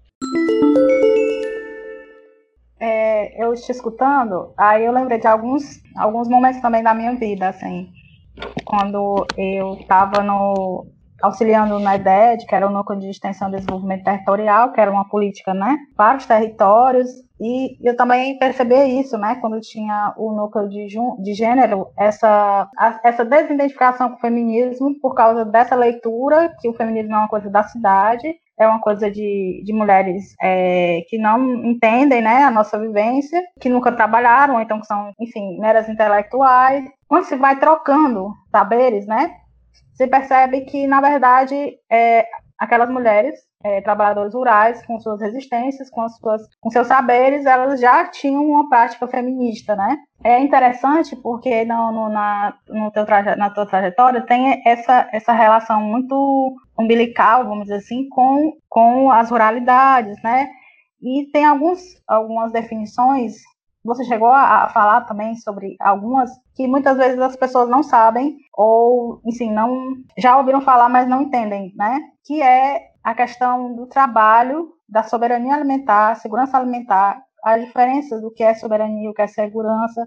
é, 2.83 3.41
eu 3.41 3.55
te 3.55 3.71
escutando, 3.71 4.53
aí 4.59 4.85
eu 4.85 4.93
lembrei 4.93 5.21
de 5.21 5.29
alguns, 5.29 5.81
alguns 5.97 6.29
momentos 6.29 6.61
também 6.61 6.83
da 6.83 6.93
minha 6.93 7.15
vida, 7.15 7.49
assim, 7.49 7.89
quando 8.65 9.25
eu 9.39 9.75
estava 9.75 10.21
no 10.25 10.87
auxiliando 11.23 11.79
na 11.79 11.95
IDED, 11.95 12.45
que 12.45 12.53
era 12.53 12.67
o 12.67 12.71
Núcleo 12.71 12.99
de 12.99 13.09
Extensão 13.09 13.49
e 13.49 13.53
Desenvolvimento 13.53 14.03
Territorial, 14.03 14.73
que 14.73 14.81
era 14.81 14.91
uma 14.91 15.09
política, 15.09 15.55
né, 15.55 15.79
para 15.97 16.19
os 16.19 16.27
territórios, 16.27 17.09
e 17.41 17.77
eu 17.89 17.97
também 17.97 18.37
percebi 18.37 18.99
isso, 18.99 19.17
né, 19.17 19.37
quando 19.41 19.61
tinha 19.61 20.13
o 20.17 20.33
núcleo 20.33 20.69
de, 20.69 20.89
de 21.23 21.35
gênero, 21.35 21.87
essa, 21.97 22.69
a, 22.77 23.01
essa 23.05 23.25
desidentificação 23.25 24.09
com 24.09 24.17
o 24.17 24.21
feminismo 24.21 24.99
por 25.01 25.15
causa 25.15 25.45
dessa 25.45 25.77
leitura, 25.77 26.53
que 26.61 26.69
o 26.69 26.75
feminismo 26.75 27.15
é 27.15 27.19
uma 27.19 27.29
coisa 27.29 27.49
da 27.49 27.63
cidade, 27.63 28.35
é 28.59 28.67
uma 28.67 28.81
coisa 28.81 29.11
de, 29.11 29.63
de 29.65 29.73
mulheres 29.73 30.35
é, 30.41 31.03
que 31.09 31.19
não 31.19 31.65
entendem 31.65 32.23
né, 32.23 32.45
a 32.45 32.51
nossa 32.51 32.79
vivência, 32.79 33.43
que 33.61 33.69
nunca 33.69 33.93
trabalharam, 33.93 34.61
então 34.61 34.81
que 34.81 34.87
são, 34.87 35.13
enfim, 35.21 35.59
meras 35.59 35.89
intelectuais. 35.89 36.85
Quando 37.09 37.25
se 37.25 37.37
vai 37.37 37.59
trocando 37.59 38.33
saberes, 38.51 39.07
né, 39.07 39.35
se 39.95 40.07
percebe 40.07 40.63
que, 40.63 40.87
na 40.87 41.01
verdade, 41.01 41.79
é, 41.91 42.27
aquelas 42.59 42.91
mulheres 42.91 43.41
é, 43.65 43.83
rurais, 44.33 44.85
com 44.87 44.99
suas 45.01 45.21
resistências, 45.21 45.91
com, 45.91 46.03
as 46.03 46.17
suas, 46.17 46.43
com 46.61 46.71
seus 46.71 46.87
saberes, 46.87 47.47
elas 47.47 47.81
já 47.81 48.07
tinham 48.09 48.45
uma 48.45 48.69
prática 48.69 49.07
feminista, 49.07 49.77
né? 49.77 49.99
É 50.25 50.41
interessante 50.41 51.17
porque 51.17 51.65
no, 51.65 51.93
no, 51.93 52.09
na, 52.09 52.55
no 52.69 52.91
teu 52.91 53.05
traje, 53.05 53.35
na 53.37 53.51
tua 53.51 53.67
trajetória 53.67 54.21
tem 54.25 54.63
essa, 54.65 55.09
essa 55.13 55.33
relação 55.33 55.81
muito 55.83 56.55
umbilical, 56.79 57.45
vamos 57.45 57.65
dizer 57.65 57.77
assim, 57.77 58.09
com, 58.09 58.53
com 58.69 59.11
as 59.11 59.31
ruralidades, 59.31 60.21
né? 60.23 60.49
E 61.03 61.31
tem 61.33 61.45
alguns, 61.45 61.81
algumas 62.07 62.53
definições 62.53 63.35
você 63.85 64.05
chegou 64.05 64.29
a, 64.29 64.69
falar 64.69 65.03
também 65.03 65.35
sobre 65.37 65.75
algumas 65.81 66.31
que 66.55 66.69
muitas 66.69 66.97
vezes 66.97 67.19
as 67.19 67.35
pessoas 67.35 67.69
não 67.69 67.83
sabem 67.83 68.37
ou, 68.55 69.21
enfim, 69.27 69.51
não 69.51 69.97
já 70.17 70.39
ouviram 70.39 70.61
falar, 70.61 70.89
mas 70.89 71.09
não 71.09 71.23
entendem, 71.23 71.73
né? 71.77 71.99
Que 72.25 72.41
é 72.41 72.92
a 73.03 73.15
questão 73.15 73.75
do 73.75 73.87
trabalho, 73.87 74.73
da 74.89 75.03
soberania 75.03 75.55
alimentar, 75.55 76.17
segurança 76.17 76.57
alimentar, 76.57 77.23
a 77.43 77.59
diferença 77.59 78.21
do 78.21 78.31
que 78.31 78.43
é 78.43 78.55
soberania 78.55 79.11
o 79.11 79.15
que 79.15 79.23
é 79.23 79.27
segurança, 79.27 80.07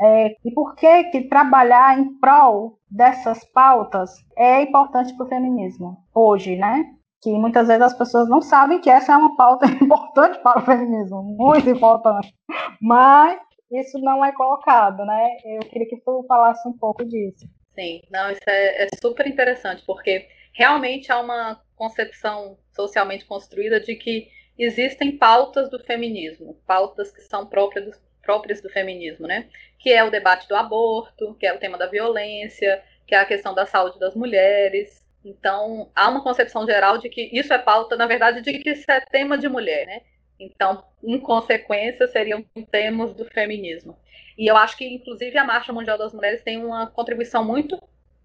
é, 0.00 0.36
e 0.44 0.50
por 0.52 0.74
que 0.74 1.04
que 1.04 1.28
trabalhar 1.28 1.98
em 1.98 2.18
prol 2.18 2.78
dessas 2.88 3.44
pautas 3.44 4.10
é 4.36 4.62
importante 4.62 5.14
para 5.16 5.26
o 5.26 5.28
feminismo 5.28 5.96
hoje, 6.14 6.54
né? 6.56 6.84
Que 7.22 7.30
muitas 7.32 7.66
vezes 7.66 7.82
as 7.82 7.94
pessoas 7.94 8.28
não 8.28 8.42
sabem 8.42 8.80
que 8.80 8.90
essa 8.90 9.12
é 9.12 9.16
uma 9.16 9.34
pauta 9.36 9.66
importante 9.82 10.38
para 10.42 10.60
o 10.60 10.64
feminismo, 10.64 11.22
muito 11.22 11.68
importante, 11.68 12.32
mas 12.80 13.40
isso 13.72 13.98
não 13.98 14.24
é 14.24 14.32
colocado, 14.32 15.04
né? 15.04 15.28
Eu 15.44 15.60
queria 15.60 15.88
que 15.88 15.96
tu 15.96 16.24
falasse 16.28 16.68
um 16.68 16.76
pouco 16.76 17.04
disso. 17.04 17.46
Sim, 17.74 18.00
não, 18.10 18.30
isso 18.30 18.48
é, 18.48 18.84
é 18.84 18.88
super 19.00 19.26
interessante, 19.26 19.82
porque 19.86 20.26
realmente 20.56 21.12
há 21.12 21.20
uma 21.20 21.60
concepção 21.76 22.58
socialmente 22.74 23.26
construída 23.26 23.78
de 23.78 23.94
que 23.94 24.28
existem 24.58 25.16
pautas 25.16 25.70
do 25.70 25.78
feminismo, 25.78 26.58
pautas 26.66 27.12
que 27.12 27.20
são 27.20 27.46
próprias 27.46 27.84
do, 27.84 27.92
próprias 28.22 28.62
do 28.62 28.70
feminismo, 28.70 29.26
né? 29.26 29.50
Que 29.78 29.92
é 29.92 30.02
o 30.02 30.10
debate 30.10 30.48
do 30.48 30.56
aborto, 30.56 31.34
que 31.38 31.46
é 31.46 31.52
o 31.52 31.58
tema 31.58 31.76
da 31.76 31.86
violência, 31.86 32.82
que 33.06 33.14
é 33.14 33.18
a 33.18 33.26
questão 33.26 33.54
da 33.54 33.66
saúde 33.66 33.98
das 33.98 34.16
mulheres. 34.16 35.04
Então, 35.22 35.90
há 35.94 36.08
uma 36.08 36.22
concepção 36.22 36.64
geral 36.64 36.96
de 36.96 37.10
que 37.10 37.28
isso 37.38 37.52
é 37.52 37.58
pauta, 37.58 37.94
na 37.94 38.06
verdade, 38.06 38.40
de 38.40 38.58
que 38.58 38.70
isso 38.70 38.90
é 38.90 39.00
tema 39.00 39.36
de 39.36 39.48
mulher, 39.50 39.86
né? 39.86 40.00
Então, 40.40 40.82
em 41.04 41.20
consequência, 41.20 42.08
seriam 42.08 42.42
temas 42.70 43.12
do 43.12 43.26
feminismo. 43.26 43.94
E 44.38 44.50
eu 44.50 44.56
acho 44.56 44.76
que, 44.76 44.86
inclusive, 44.86 45.36
a 45.36 45.44
Marcha 45.44 45.72
Mundial 45.72 45.98
das 45.98 46.14
Mulheres 46.14 46.42
tem 46.42 46.64
uma 46.64 46.86
contribuição 46.86 47.44
muito 47.44 47.78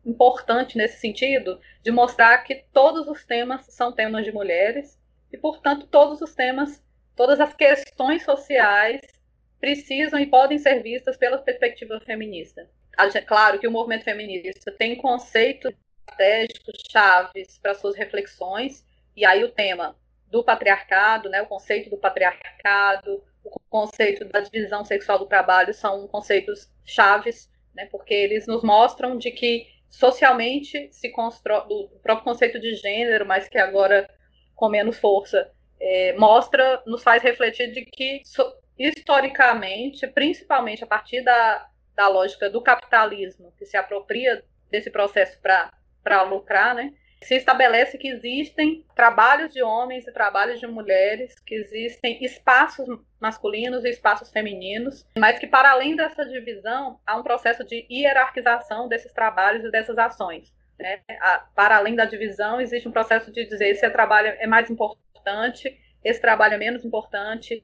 importante 0.05 0.77
nesse 0.77 0.99
sentido, 0.99 1.59
de 1.83 1.91
mostrar 1.91 2.37
que 2.39 2.63
todos 2.73 3.07
os 3.07 3.25
temas 3.25 3.65
são 3.67 3.91
temas 3.91 4.25
de 4.25 4.31
mulheres 4.31 4.99
e, 5.31 5.37
portanto, 5.37 5.87
todos 5.87 6.21
os 6.21 6.33
temas, 6.33 6.83
todas 7.15 7.39
as 7.39 7.53
questões 7.53 8.23
sociais 8.23 9.01
precisam 9.59 10.19
e 10.19 10.25
podem 10.25 10.57
ser 10.57 10.81
vistas 10.81 11.15
pela 11.17 11.37
perspectiva 11.37 11.99
feminista. 12.01 12.67
Claro 13.27 13.59
que 13.59 13.67
o 13.67 13.71
movimento 13.71 14.03
feminista 14.03 14.71
tem 14.71 14.95
conceitos 14.95 15.71
estratégicos 15.99 16.83
chaves 16.91 17.57
para 17.59 17.73
suas 17.73 17.95
reflexões, 17.95 18.85
e 19.15 19.25
aí 19.25 19.43
o 19.43 19.51
tema 19.51 19.95
do 20.27 20.43
patriarcado, 20.43 21.29
né, 21.29 21.41
o 21.41 21.47
conceito 21.47 21.89
do 21.89 21.97
patriarcado, 21.97 23.23
o 23.43 23.59
conceito 23.69 24.25
da 24.25 24.39
divisão 24.39 24.85
sexual 24.85 25.19
do 25.19 25.25
trabalho 25.25 25.73
são 25.73 26.07
conceitos 26.07 26.69
chaves, 26.85 27.49
né, 27.73 27.85
porque 27.85 28.13
eles 28.13 28.47
nos 28.47 28.63
mostram 28.63 29.17
de 29.17 29.31
que 29.31 29.67
socialmente 29.91 30.89
se 30.91 31.10
constrói 31.12 31.65
o 31.69 31.99
próprio 32.01 32.23
conceito 32.23 32.60
de 32.60 32.73
gênero, 32.75 33.25
mas 33.25 33.47
que 33.47 33.58
agora 33.58 34.10
com 34.56 34.69
menos 34.69 34.97
força 34.97 35.51
é, 35.80 36.13
mostra, 36.17 36.82
nos 36.86 37.04
faz 37.04 37.21
refletir 37.21 37.71
de 37.71 37.84
que 37.86 38.21
so, 38.23 38.43
historicamente, 38.80 40.08
principalmente 40.08 40.84
a 40.84 40.88
partir 40.88 41.21
da, 41.23 41.67
da 41.95 42.08
lógica 42.08 42.49
do 42.49 42.62
capitalismo, 42.62 43.54
que 43.58 43.65
se 43.65 43.75
apropria 43.75 44.43
desse 44.69 44.89
processo 44.89 45.39
para 45.41 46.23
lucrar, 46.23 46.73
né? 46.73 46.93
Se 47.23 47.36
estabelece 47.36 47.97
que 47.97 48.07
existem 48.07 48.84
trabalhos 48.95 49.53
de 49.53 49.62
homens 49.62 50.07
e 50.07 50.12
trabalhos 50.12 50.60
de 50.60 50.65
mulheres, 50.65 51.39
que 51.39 51.53
existem 51.53 52.23
espaços 52.23 52.88
masculinos 53.19 53.86
e 53.86 53.89
espaços 53.89 54.31
femininos, 54.31 55.05
mas 55.17 55.38
que 55.38 55.45
para 55.45 55.71
além 55.71 55.95
dessa 55.95 56.25
divisão 56.25 56.99
há 57.05 57.15
um 57.15 57.23
processo 57.23 57.63
de 57.63 57.86
hierarquização 57.89 58.88
desses 58.88 59.13
trabalhos 59.13 59.63
e 59.63 59.71
dessas 59.71 59.97
ações. 59.97 60.51
Né? 60.79 60.99
Para 61.55 61.77
além 61.77 61.95
da 61.95 62.05
divisão 62.05 62.60
existe 62.60 62.88
um 62.88 62.91
processo 62.91 63.31
de 63.31 63.45
dizer 63.45 63.69
esse 63.69 63.88
trabalho 63.91 64.29
é 64.39 64.47
mais 64.47 64.69
importante, 64.69 65.79
esse 66.03 66.19
trabalho 66.19 66.55
é 66.55 66.57
menos 66.57 66.84
importante, 66.84 67.63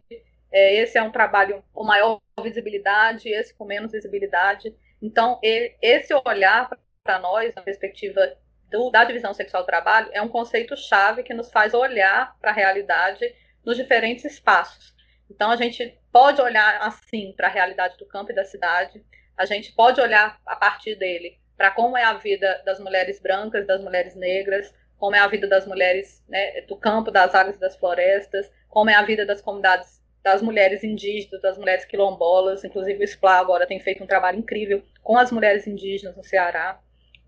é, 0.52 0.76
esse 0.76 1.00
é 1.00 1.04
um 1.04 1.12
trabalho 1.12 1.63
com 1.74 1.84
maior 1.84 2.22
visibilidade, 2.43 3.30
esse 3.30 3.56
com 3.56 3.65
menos 3.65 3.91
visibilidade. 3.91 4.74
Então, 5.02 5.39
esse 5.41 6.13
olhar 6.26 6.70
para 7.04 7.20
nós, 7.20 7.54
na 7.56 7.62
perspectiva 7.62 8.38
do, 8.69 8.89
da 8.89 9.03
divisão 9.03 9.34
sexual 9.34 9.63
do 9.63 9.67
trabalho 9.67 10.10
é 10.12 10.21
um 10.21 10.27
conceito 10.27 10.75
chave 10.75 11.23
que 11.23 11.34
nos 11.34 11.51
faz 11.51 11.73
olhar 11.73 12.36
para 12.39 12.51
a 12.51 12.53
realidade 12.53 13.34
nos 13.65 13.77
diferentes 13.77 14.25
espaços. 14.25 14.95
Então, 15.30 15.51
a 15.51 15.56
gente 15.56 15.99
pode 16.12 16.41
olhar 16.41 16.82
assim 16.82 17.34
para 17.36 17.47
a 17.47 17.51
realidade 17.51 17.97
do 17.97 18.06
campo 18.06 18.32
e 18.32 18.36
da 18.36 18.45
cidade, 18.45 19.03
a 19.38 19.45
gente 19.45 19.71
pode 19.73 19.99
olhar 20.01 20.39
a 20.45 20.56
partir 20.56 20.95
dele 20.95 21.38
para 21.56 21.71
como 21.71 21.97
é 21.97 22.03
a 22.03 22.13
vida 22.13 22.62
das 22.65 22.80
mulheres 22.80 23.19
brancas, 23.19 23.67
das 23.67 23.82
mulheres 23.82 24.15
negras, 24.15 24.73
como 24.97 25.15
é 25.15 25.19
a 25.19 25.27
vida 25.27 25.47
das 25.47 25.65
mulheres 25.65 26.23
né, 26.27 26.62
do 26.62 26.75
campo, 26.75 27.12
das 27.12 27.36
águas 27.36 27.56
e 27.56 27.60
das 27.60 27.75
florestas, 27.75 28.49
como 28.69 28.89
é 28.89 28.95
a 28.95 29.03
vida 29.03 29.25
das 29.25 29.41
comunidades, 29.41 30.01
das 30.23 30.41
mulheres 30.41 30.84
indígenas, 30.84 31.41
das 31.41 31.58
mulheres 31.58 31.86
quilombolas. 31.86 32.63
Inclusive, 32.63 32.99
o 32.99 33.03
SPLA 33.03 33.39
agora 33.39 33.67
tem 33.67 33.80
feito 33.80 34.03
um 34.03 34.08
trabalho 34.08 34.39
incrível 34.39 34.84
com 35.03 35.17
as 35.17 35.32
mulheres 35.32 35.67
indígenas 35.67 36.15
no 36.15 36.23
Ceará 36.23 36.80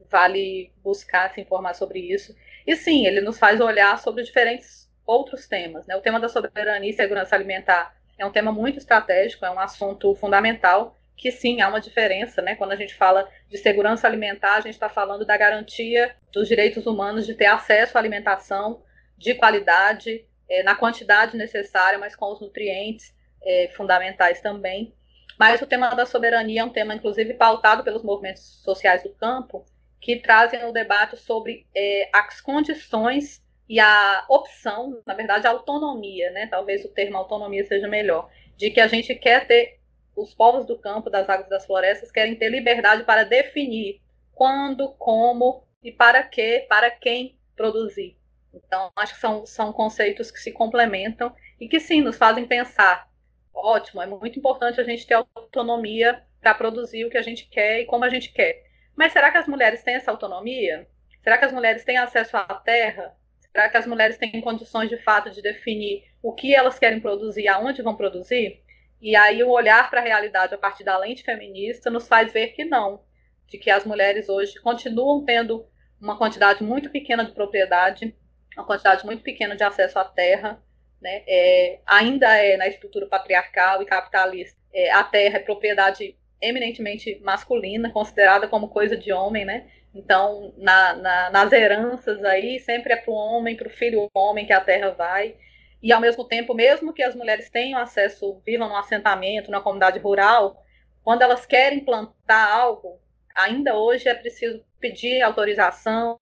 vale 0.10 0.72
buscar 0.84 1.34
se 1.34 1.42
informar 1.42 1.74
sobre 1.74 2.00
isso. 2.00 2.36
E 2.66 2.76
sim, 2.76 3.06
ele 3.06 3.22
nos 3.22 3.40
faz 3.40 3.60
olhar 3.60 3.98
sobre 4.00 4.24
diferentes 4.24 4.90
outros 5.06 5.48
temas. 5.48 5.88
Né? 5.88 5.96
O 5.96 6.02
tema 6.02 6.20
da 6.20 6.30
soberania 6.30 6.90
e 6.90 6.94
segurança 6.94 7.36
alimentar 7.36 7.96
é 8.18 8.26
um 8.26 8.32
tema 8.32 8.52
muito 8.52 8.78
estratégico, 8.78 9.46
é 9.46 9.52
um 9.52 9.60
assunto 9.60 10.14
fundamental, 10.16 10.98
que 11.18 11.32
sim, 11.32 11.62
há 11.62 11.68
uma 11.68 11.82
diferença. 11.82 12.42
Né? 12.42 12.56
Quando 12.56 12.72
a 12.72 12.76
gente 12.76 12.94
fala 12.94 13.28
de 13.50 13.58
segurança 13.58 14.08
alimentar, 14.08 14.56
a 14.56 14.62
gente 14.62 14.74
está 14.74 14.90
falando 14.90 15.26
da 15.26 15.36
garantia 15.36 16.16
dos 16.32 16.48
direitos 16.48 16.86
humanos 16.86 17.26
de 17.26 17.34
ter 17.34 17.48
acesso 17.48 17.98
à 17.98 18.02
alimentação 18.02 18.84
de 19.18 19.34
qualidade, 19.36 20.26
é, 20.50 20.64
na 20.64 20.76
quantidade 20.76 21.36
necessária, 21.36 22.00
mas 22.00 22.16
com 22.16 22.32
os 22.32 22.40
nutrientes 22.40 23.14
é, 23.44 23.70
fundamentais 23.76 24.42
também. 24.42 24.94
Mas 25.38 25.62
o 25.62 25.66
tema 25.66 25.90
da 25.96 26.06
soberania 26.06 26.62
é 26.62 26.64
um 26.64 26.70
tema, 26.70 26.94
inclusive, 26.94 27.34
pautado 27.34 27.84
pelos 27.84 28.04
movimentos 28.04 28.62
sociais 28.64 29.04
do 29.04 29.10
campo, 29.10 29.66
que 30.00 30.18
trazem 30.18 30.64
o 30.66 30.72
debate 30.72 31.18
sobre 31.18 31.68
é, 31.76 32.10
as 32.14 32.40
condições 32.40 33.42
e 33.68 33.80
a 33.80 34.26
opção, 34.28 35.02
na 35.06 35.14
verdade, 35.14 35.46
a 35.46 35.52
autonomia, 35.52 36.32
né? 36.32 36.48
Talvez 36.48 36.84
o 36.84 36.90
termo 36.90 37.18
autonomia 37.18 37.64
seja 37.66 37.88
melhor, 37.88 38.30
de 38.58 38.72
que 38.72 38.80
a 38.80 38.88
gente 38.88 39.14
quer 39.16 39.46
ter 39.46 39.80
os 40.16 40.34
povos 40.34 40.66
do 40.66 40.78
campo, 40.78 41.10
das 41.10 41.30
águas 41.30 41.50
das 41.50 41.66
florestas 41.66 42.12
querem 42.12 42.36
ter 42.36 42.50
liberdade 42.50 43.04
para 43.04 43.24
definir 43.24 44.02
quando, 44.34 44.90
como 44.94 45.64
e 45.84 45.92
para 45.92 46.24
que, 46.24 46.62
para 46.62 46.90
quem 46.90 47.38
produzir. 47.56 48.18
Então, 48.54 48.92
acho 48.96 49.14
que 49.14 49.20
são, 49.20 49.46
são 49.46 49.72
conceitos 49.72 50.32
que 50.32 50.40
se 50.40 50.52
complementam 50.52 51.34
e 51.60 51.68
que 51.68 51.80
sim 51.80 52.02
nos 52.02 52.18
fazem 52.18 52.46
pensar. 52.46 53.08
Ótimo, 53.54 54.02
é 54.02 54.06
muito 54.06 54.40
importante 54.40 54.80
a 54.80 54.84
gente 54.84 55.06
ter 55.06 55.14
autonomia 55.14 56.24
para 56.42 56.54
produzir 56.54 57.06
o 57.06 57.10
que 57.10 57.18
a 57.18 57.22
gente 57.22 57.48
quer 57.50 57.82
e 57.82 57.86
como 57.86 58.06
a 58.06 58.10
gente 58.10 58.32
quer. 58.32 58.69
Mas 59.00 59.14
será 59.14 59.32
que 59.32 59.38
as 59.38 59.48
mulheres 59.48 59.82
têm 59.82 59.96
essa 59.96 60.12
autonomia? 60.12 60.86
Será 61.24 61.38
que 61.38 61.46
as 61.46 61.54
mulheres 61.54 61.86
têm 61.86 61.98
acesso 61.98 62.36
à 62.36 62.44
terra? 62.56 63.16
Será 63.40 63.70
que 63.70 63.78
as 63.78 63.88
mulheres 63.88 64.18
têm 64.18 64.42
condições 64.42 64.90
de 64.90 64.98
fato 64.98 65.30
de 65.32 65.42
definir 65.42 66.04
o 66.22 66.34
que 66.34 66.54
elas 66.54 66.78
querem 66.78 67.00
produzir, 67.00 67.48
aonde 67.48 67.82
vão 67.82 67.96
produzir? 67.96 68.62
E 69.02 69.16
aí 69.16 69.42
o 69.42 69.52
olhar 69.52 69.90
para 69.90 70.02
a 70.02 70.04
realidade 70.04 70.54
a 70.54 70.58
partir 70.58 70.84
da 70.84 70.98
lente 70.98 71.24
feminista 71.24 71.90
nos 71.90 72.10
faz 72.10 72.34
ver 72.34 72.48
que 72.48 72.66
não, 72.66 73.02
de 73.48 73.58
que 73.58 73.72
as 73.72 73.86
mulheres 73.86 74.28
hoje 74.28 74.60
continuam 74.60 75.24
tendo 75.24 75.66
uma 76.02 76.18
quantidade 76.18 76.62
muito 76.62 76.90
pequena 76.90 77.24
de 77.24 77.32
propriedade, 77.32 78.14
uma 78.58 78.66
quantidade 78.66 79.06
muito 79.06 79.24
pequena 79.24 79.56
de 79.56 79.64
acesso 79.64 79.98
à 79.98 80.04
terra, 80.04 80.62
né? 81.02 81.24
É, 81.26 81.80
ainda 81.86 82.36
é 82.36 82.58
na 82.58 82.68
estrutura 82.68 83.08
patriarcal 83.08 83.82
e 83.82 83.86
capitalista. 83.86 84.60
É, 84.74 84.92
a 84.92 85.06
terra 85.06 85.38
é 85.38 85.40
propriedade 85.40 86.19
eminentemente 86.41 87.19
masculina, 87.23 87.91
considerada 87.91 88.47
como 88.47 88.69
coisa 88.69 88.95
de 88.95 89.12
homem, 89.12 89.45
né? 89.45 89.67
Então, 89.93 90.54
na, 90.58 90.93
na, 90.93 91.30
nas 91.32 91.52
heranças 91.52 92.23
aí, 92.23 92.60
sempre 92.60 92.93
é 92.93 92.95
para 92.95 93.12
o 93.12 93.15
homem, 93.15 93.56
para 93.56 93.67
o 93.67 93.71
filho 93.71 94.10
homem 94.13 94.45
que 94.45 94.54
a 94.54 94.62
terra 94.62 94.91
vai. 94.91 95.36
E, 95.82 95.91
ao 95.91 96.02
mesmo 96.02 96.23
tempo, 96.25 96.54
mesmo 96.54 96.93
que 96.93 97.02
as 97.02 97.15
mulheres 97.15 97.49
tenham 97.49 97.80
acesso, 97.80 98.41
vivam 98.45 98.69
num 98.69 98.75
assentamento, 98.75 99.49
na 99.49 99.62
comunidade 99.62 99.99
rural, 99.99 100.63
quando 101.04 101.21
elas 101.21 101.45
querem 101.45 101.80
plantar 101.80 102.52
algo, 102.52 102.99
ainda 103.36 103.75
hoje 103.75 104.08
é 104.08 104.13
preciso 104.13 104.63
pedir 104.80 105.21
autorização, 105.21 106.19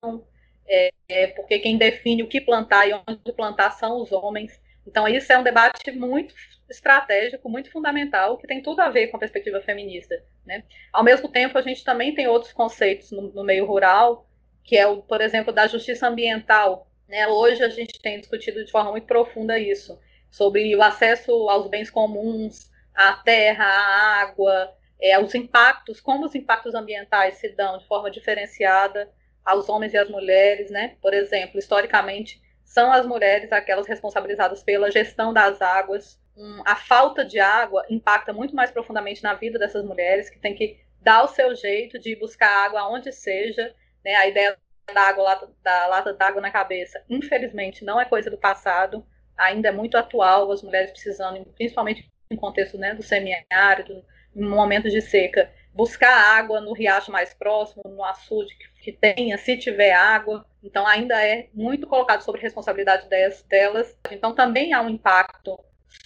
é, 0.66 0.90
é, 1.08 1.26
porque 1.28 1.58
quem 1.58 1.76
define 1.76 2.22
o 2.22 2.28
que 2.28 2.40
plantar 2.40 2.88
e 2.88 2.94
onde 2.94 3.32
plantar 3.34 3.72
são 3.72 4.00
os 4.00 4.12
homens. 4.12 4.60
Então, 4.86 5.06
isso 5.08 5.32
é 5.32 5.38
um 5.38 5.42
debate 5.42 5.90
muito 5.90 6.34
estratégico, 6.68 7.48
muito 7.48 7.70
fundamental, 7.70 8.36
que 8.36 8.46
tem 8.46 8.62
tudo 8.62 8.80
a 8.80 8.88
ver 8.88 9.08
com 9.08 9.16
a 9.16 9.20
perspectiva 9.20 9.60
feminista. 9.60 10.22
Né? 10.44 10.64
Ao 10.92 11.02
mesmo 11.02 11.28
tempo, 11.28 11.56
a 11.56 11.62
gente 11.62 11.84
também 11.84 12.14
tem 12.14 12.28
outros 12.28 12.52
conceitos 12.52 13.10
no, 13.10 13.32
no 13.32 13.44
meio 13.44 13.66
rural, 13.66 14.26
que 14.62 14.76
é, 14.76 14.86
o, 14.86 15.02
por 15.02 15.20
exemplo, 15.20 15.52
da 15.52 15.66
justiça 15.66 16.06
ambiental. 16.06 16.86
Né? 17.08 17.26
Hoje 17.26 17.62
a 17.62 17.68
gente 17.68 17.98
tem 18.00 18.20
discutido 18.20 18.64
de 18.64 18.70
forma 18.70 18.90
muito 18.90 19.06
profunda 19.06 19.58
isso, 19.58 19.98
sobre 20.30 20.74
o 20.76 20.82
acesso 20.82 21.32
aos 21.48 21.68
bens 21.68 21.90
comuns, 21.90 22.70
à 22.94 23.14
terra, 23.14 23.64
à 23.64 24.20
água, 24.22 24.74
é, 25.00 25.18
os 25.18 25.34
impactos, 25.34 26.00
como 26.00 26.26
os 26.26 26.34
impactos 26.34 26.74
ambientais 26.74 27.36
se 27.36 27.48
dão 27.50 27.78
de 27.78 27.86
forma 27.86 28.10
diferenciada 28.10 29.08
aos 29.44 29.68
homens 29.68 29.94
e 29.94 29.98
às 29.98 30.10
mulheres, 30.10 30.70
né? 30.70 30.96
Por 31.00 31.14
exemplo, 31.14 31.58
historicamente, 31.58 32.40
são 32.68 32.92
as 32.92 33.06
mulheres 33.06 33.50
aquelas 33.50 33.86
responsabilizadas 33.86 34.62
pela 34.62 34.90
gestão 34.90 35.32
das 35.32 35.60
águas. 35.62 36.20
Um, 36.36 36.62
a 36.66 36.76
falta 36.76 37.24
de 37.24 37.40
água 37.40 37.84
impacta 37.88 38.32
muito 38.32 38.54
mais 38.54 38.70
profundamente 38.70 39.22
na 39.22 39.32
vida 39.34 39.58
dessas 39.58 39.82
mulheres, 39.82 40.28
que 40.28 40.38
tem 40.38 40.54
que 40.54 40.78
dar 41.00 41.24
o 41.24 41.28
seu 41.28 41.54
jeito 41.56 41.98
de 41.98 42.14
buscar 42.14 42.66
água 42.66 42.86
onde 42.88 43.10
seja. 43.10 43.74
Né? 44.04 44.14
A 44.14 44.28
ideia 44.28 44.56
da 44.92 45.00
água, 45.00 45.50
da 45.62 45.86
lata 45.86 46.12
d'água 46.12 46.42
na 46.42 46.50
cabeça, 46.50 47.02
infelizmente, 47.08 47.84
não 47.84 47.98
é 47.98 48.04
coisa 48.04 48.30
do 48.30 48.36
passado, 48.36 49.04
ainda 49.36 49.68
é 49.68 49.72
muito 49.72 49.96
atual, 49.96 50.52
as 50.52 50.62
mulheres 50.62 50.90
precisando, 50.90 51.44
principalmente 51.56 52.06
em 52.30 52.36
contexto 52.36 52.76
né, 52.76 52.94
do 52.94 53.02
semiárido, 53.02 54.04
em 54.36 54.42
momentos 54.42 54.92
de 54.92 55.00
seca, 55.00 55.50
buscar 55.72 56.38
água 56.38 56.60
no 56.60 56.74
riacho 56.74 57.10
mais 57.10 57.32
próximo, 57.32 57.82
no 57.86 58.04
açude 58.04 58.54
que, 58.54 58.68
que 58.88 58.92
tenha, 58.92 59.36
se 59.36 59.56
tiver 59.56 59.92
água. 59.92 60.46
Então, 60.62 60.86
ainda 60.86 61.22
é 61.22 61.48
muito 61.52 61.86
colocado 61.86 62.22
sobre 62.22 62.40
responsabilidade 62.40 63.06
delas. 63.08 63.94
Então, 64.10 64.34
também 64.34 64.72
há 64.72 64.80
um 64.80 64.88
impacto 64.88 65.58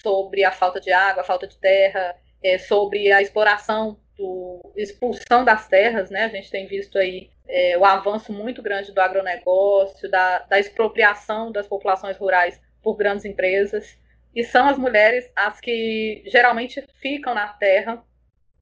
sobre 0.02 0.44
a 0.44 0.50
falta 0.50 0.80
de 0.80 0.90
água, 0.90 1.22
a 1.22 1.24
falta 1.24 1.46
de 1.46 1.56
terra, 1.58 2.16
é, 2.42 2.58
sobre 2.58 3.12
a 3.12 3.22
exploração, 3.22 4.00
do, 4.18 4.72
expulsão 4.76 5.44
das 5.44 5.68
terras, 5.68 6.10
né? 6.10 6.24
A 6.24 6.28
gente 6.28 6.50
tem 6.50 6.66
visto 6.66 6.98
aí 6.98 7.30
é, 7.48 7.78
o 7.78 7.84
avanço 7.84 8.32
muito 8.32 8.60
grande 8.60 8.92
do 8.92 9.00
agronegócio, 9.00 10.10
da, 10.10 10.40
da 10.40 10.58
expropriação 10.58 11.52
das 11.52 11.68
populações 11.68 12.16
rurais 12.16 12.60
por 12.82 12.96
grandes 12.96 13.24
empresas. 13.24 13.96
E 14.34 14.42
são 14.42 14.68
as 14.68 14.76
mulheres 14.76 15.30
as 15.36 15.60
que 15.60 16.24
geralmente 16.26 16.84
ficam 17.00 17.32
na 17.32 17.46
terra 17.48 18.02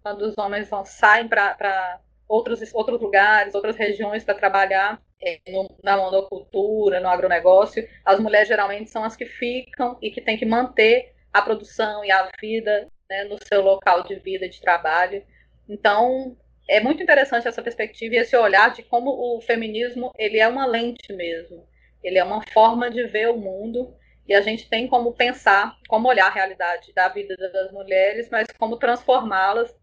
quando 0.03 0.23
os 0.23 0.37
homens 0.37 0.69
vão 0.69 0.85
saem 0.85 1.27
para 1.27 2.01
outros, 2.31 2.61
outros 2.73 3.01
lugares, 3.01 3.57
outras 3.57 3.77
regiões 3.77 4.23
para 4.23 4.37
trabalhar 4.37 5.03
é, 5.21 5.41
no, 5.49 5.69
na 5.83 5.97
monocultura, 5.97 7.01
no 7.01 7.09
agronegócio, 7.09 7.87
as 8.05 8.21
mulheres 8.21 8.47
geralmente 8.47 8.89
são 8.89 9.03
as 9.03 9.17
que 9.17 9.27
ficam 9.27 9.99
e 10.01 10.13
que 10.13 10.21
têm 10.21 10.39
que 10.39 10.47
manter 10.47 11.13
a 11.33 11.43
produção 11.43 12.05
e 12.05 12.11
a 12.13 12.31
vida 12.41 12.89
né, 13.09 13.25
no 13.25 13.37
seu 13.45 13.61
local 13.61 14.05
de 14.05 14.15
vida 14.15 14.49
de 14.49 14.61
trabalho. 14.61 15.25
Então, 15.69 16.37
é 16.69 16.79
muito 16.79 17.03
interessante 17.03 17.49
essa 17.49 17.63
perspectiva 17.63 18.15
e 18.15 18.19
esse 18.19 18.37
olhar 18.37 18.73
de 18.73 18.85
como 18.85 19.11
o 19.11 19.41
feminismo 19.41 20.13
ele 20.17 20.39
é 20.39 20.47
uma 20.47 20.67
lente 20.67 21.13
mesmo. 21.13 21.67
Ele 22.03 22.17
é 22.17 22.23
uma 22.23 22.43
forma 22.53 22.89
de 22.89 23.03
ver 23.09 23.29
o 23.29 23.37
mundo 23.37 23.93
e 24.29 24.33
a 24.33 24.41
gente 24.41 24.69
tem 24.69 24.87
como 24.87 25.13
pensar, 25.13 25.77
como 25.89 26.09
olhar 26.09 26.29
a 26.29 26.33
realidade 26.33 26.93
da 26.95 27.09
vida 27.09 27.37
das 27.37 27.73
mulheres, 27.73 28.29
mas 28.31 28.47
como 28.57 28.77
transformá-las 28.77 29.75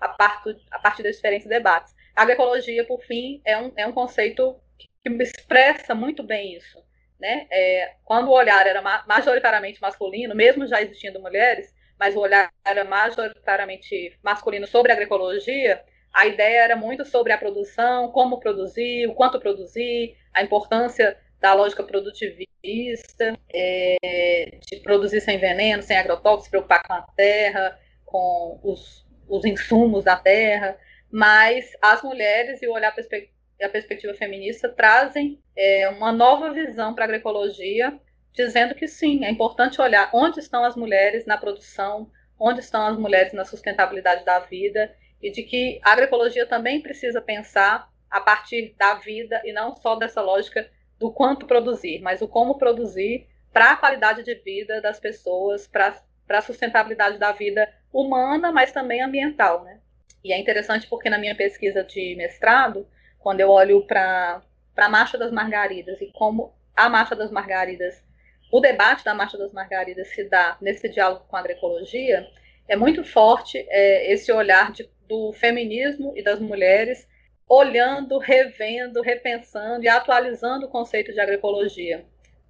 a, 0.00 0.08
partir, 0.08 0.56
a 0.70 0.78
partir 0.78 1.02
dos 1.02 1.16
diferentes 1.16 1.46
debates. 1.46 1.94
A 2.14 2.22
agroecologia, 2.22 2.84
por 2.84 3.00
fim, 3.02 3.40
é 3.44 3.56
um, 3.56 3.72
é 3.76 3.86
um 3.86 3.92
conceito 3.92 4.60
que 4.78 4.88
expressa 5.22 5.94
muito 5.94 6.22
bem 6.22 6.56
isso. 6.56 6.78
Né? 7.18 7.46
É, 7.50 7.94
quando 8.04 8.28
o 8.28 8.32
olhar 8.32 8.66
era 8.66 8.80
majoritariamente 9.06 9.80
masculino, 9.80 10.34
mesmo 10.34 10.66
já 10.66 10.80
existindo 10.80 11.20
mulheres, 11.20 11.74
mas 11.98 12.14
o 12.14 12.20
olhar 12.20 12.52
era 12.64 12.84
majoritariamente 12.84 14.16
masculino 14.22 14.66
sobre 14.66 14.92
a 14.92 14.94
agroecologia, 14.94 15.82
a 16.12 16.26
ideia 16.26 16.62
era 16.62 16.76
muito 16.76 17.04
sobre 17.04 17.32
a 17.32 17.38
produção, 17.38 18.10
como 18.12 18.40
produzir, 18.40 19.08
o 19.08 19.14
quanto 19.14 19.40
produzir, 19.40 20.16
a 20.32 20.42
importância 20.42 21.16
da 21.40 21.54
lógica 21.54 21.82
produtivista, 21.82 23.38
é, 23.52 24.58
de 24.68 24.76
produzir 24.80 25.20
sem 25.20 25.38
veneno, 25.38 25.82
sem 25.82 25.96
agrotóxicos, 25.96 26.44
se 26.44 26.50
preocupar 26.50 26.82
com 26.86 26.92
a 26.92 27.02
terra, 27.16 27.78
com 28.04 28.58
os, 28.62 29.06
os 29.28 29.44
insumos 29.44 30.04
da 30.04 30.16
terra, 30.16 30.76
mas 31.10 31.70
as 31.80 32.02
mulheres 32.02 32.62
e 32.62 32.66
o 32.66 32.72
olhar 32.72 32.94
perspe 32.94 33.30
a 33.60 33.68
perspectiva 33.68 34.14
feminista 34.14 34.68
trazem 34.68 35.42
é, 35.56 35.88
uma 35.88 36.12
nova 36.12 36.52
visão 36.52 36.94
para 36.94 37.02
a 37.02 37.06
agroecologia, 37.06 37.98
dizendo 38.32 38.72
que 38.72 38.86
sim, 38.86 39.24
é 39.24 39.30
importante 39.30 39.80
olhar 39.80 40.10
onde 40.14 40.38
estão 40.38 40.64
as 40.64 40.76
mulheres 40.76 41.26
na 41.26 41.36
produção, 41.36 42.08
onde 42.38 42.60
estão 42.60 42.86
as 42.86 42.96
mulheres 42.96 43.32
na 43.32 43.44
sustentabilidade 43.44 44.24
da 44.24 44.38
vida, 44.38 44.94
e 45.20 45.32
de 45.32 45.42
que 45.42 45.80
a 45.82 45.90
agroecologia 45.90 46.46
também 46.46 46.80
precisa 46.80 47.20
pensar 47.20 47.90
a 48.08 48.20
partir 48.20 48.76
da 48.78 48.94
vida 48.94 49.42
e 49.44 49.52
não 49.52 49.74
só 49.74 49.96
dessa 49.96 50.22
lógica 50.22 50.70
do 50.98 51.10
quanto 51.10 51.46
produzir, 51.46 52.00
mas 52.00 52.22
o 52.22 52.28
como 52.28 52.58
produzir 52.58 53.26
para 53.52 53.72
a 53.72 53.76
qualidade 53.76 54.22
de 54.22 54.34
vida 54.36 54.80
das 54.80 55.00
pessoas, 55.00 55.66
para 55.66 56.00
a 56.28 56.42
sustentabilidade 56.42 57.18
da 57.18 57.32
vida 57.32 57.68
humana, 57.92 58.52
mas 58.52 58.72
também 58.72 59.00
ambiental. 59.00 59.64
Né? 59.64 59.78
E 60.24 60.32
é 60.32 60.38
interessante 60.38 60.86
porque 60.88 61.10
na 61.10 61.18
minha 61.18 61.34
pesquisa 61.34 61.84
de 61.84 62.14
mestrado, 62.16 62.86
quando 63.18 63.40
eu 63.40 63.50
olho 63.50 63.86
para 63.86 64.42
a 64.76 64.88
Marcha 64.88 65.18
das 65.18 65.32
Margaridas 65.32 66.00
e 66.00 66.10
como 66.12 66.54
a 66.76 66.88
Marcha 66.88 67.14
das 67.14 67.30
Margaridas, 67.30 68.02
o 68.50 68.60
debate 68.60 69.04
da 69.04 69.14
Marcha 69.14 69.36
das 69.36 69.52
Margaridas 69.52 70.08
se 70.08 70.24
dá 70.24 70.56
nesse 70.60 70.88
diálogo 70.88 71.24
com 71.28 71.36
a 71.36 71.40
agroecologia, 71.40 72.26
é 72.66 72.76
muito 72.76 73.04
forte 73.04 73.58
é, 73.68 74.12
esse 74.12 74.30
olhar 74.32 74.72
de, 74.72 74.88
do 75.06 75.32
feminismo 75.32 76.12
e 76.16 76.22
das 76.22 76.38
mulheres 76.38 77.06
olhando, 77.48 78.18
revendo, 78.18 79.00
repensando 79.00 79.82
e 79.82 79.88
atualizando 79.88 80.66
o 80.66 80.68
conceito 80.68 81.12
de 81.12 81.20
agroecologia. 81.20 82.04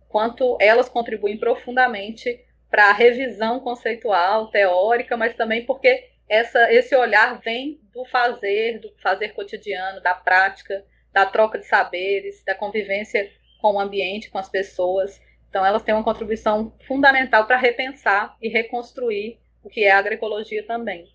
Quanto 0.09 0.57
elas 0.61 0.89
contribuem 0.89 1.39
profundamente 1.39 2.45
para 2.71 2.91
a 2.91 2.93
revisão 2.93 3.61
conceitual, 3.61 4.49
teórica, 4.51 5.17
mas 5.17 5.35
também 5.35 5.65
porque 5.65 6.09
essa, 6.29 6.73
esse 6.73 6.95
olhar 6.95 7.41
vem 7.41 7.81
do 7.93 8.05
fazer, 8.05 8.79
do 8.81 8.91
fazer 9.03 9.31
cotidiano, 9.31 10.01
da 10.03 10.15
prática, 10.15 10.85
da 11.13 11.25
troca 11.25 11.59
de 11.59 11.67
saberes, 11.67 12.43
da 12.45 12.55
convivência 12.55 13.31
com 13.61 13.75
o 13.75 13.81
ambiente, 13.81 14.31
com 14.31 14.39
as 14.39 14.49
pessoas. 14.49 15.21
Então, 15.49 15.65
elas 15.65 15.83
têm 15.83 15.95
uma 15.95 16.05
contribuição 16.05 16.73
fundamental 16.87 17.47
para 17.47 17.57
repensar 17.57 18.37
e 18.41 18.49
reconstruir 18.49 19.39
o 19.65 19.71
que 19.71 19.85
é 19.85 19.91
a 19.91 19.99
agroecologia 19.99 20.65
também. 20.67 21.07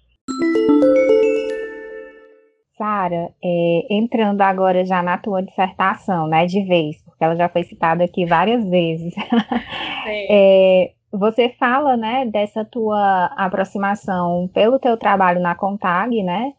Sara, 2.75 3.31
é, 3.43 3.87
entrando 3.91 4.41
agora 4.41 4.83
já 4.83 5.03
na 5.03 5.17
tua 5.17 5.43
dissertação, 5.43 6.27
né, 6.27 6.45
de 6.47 6.63
vez, 6.65 7.01
porque 7.03 7.23
ela 7.23 7.35
já 7.35 7.47
foi 7.47 7.63
citada 7.63 8.03
aqui 8.03 8.25
várias 8.25 8.67
vezes. 8.67 9.13
é, 10.27 10.91
você 11.13 11.49
fala, 11.59 11.95
né, 11.95 12.25
dessa 12.25 12.65
tua 12.65 13.25
aproximação 13.37 14.49
pelo 14.53 14.79
teu 14.79 14.97
trabalho 14.97 15.39
na 15.39 15.53
Contag, 15.53 16.23
né, 16.23 16.53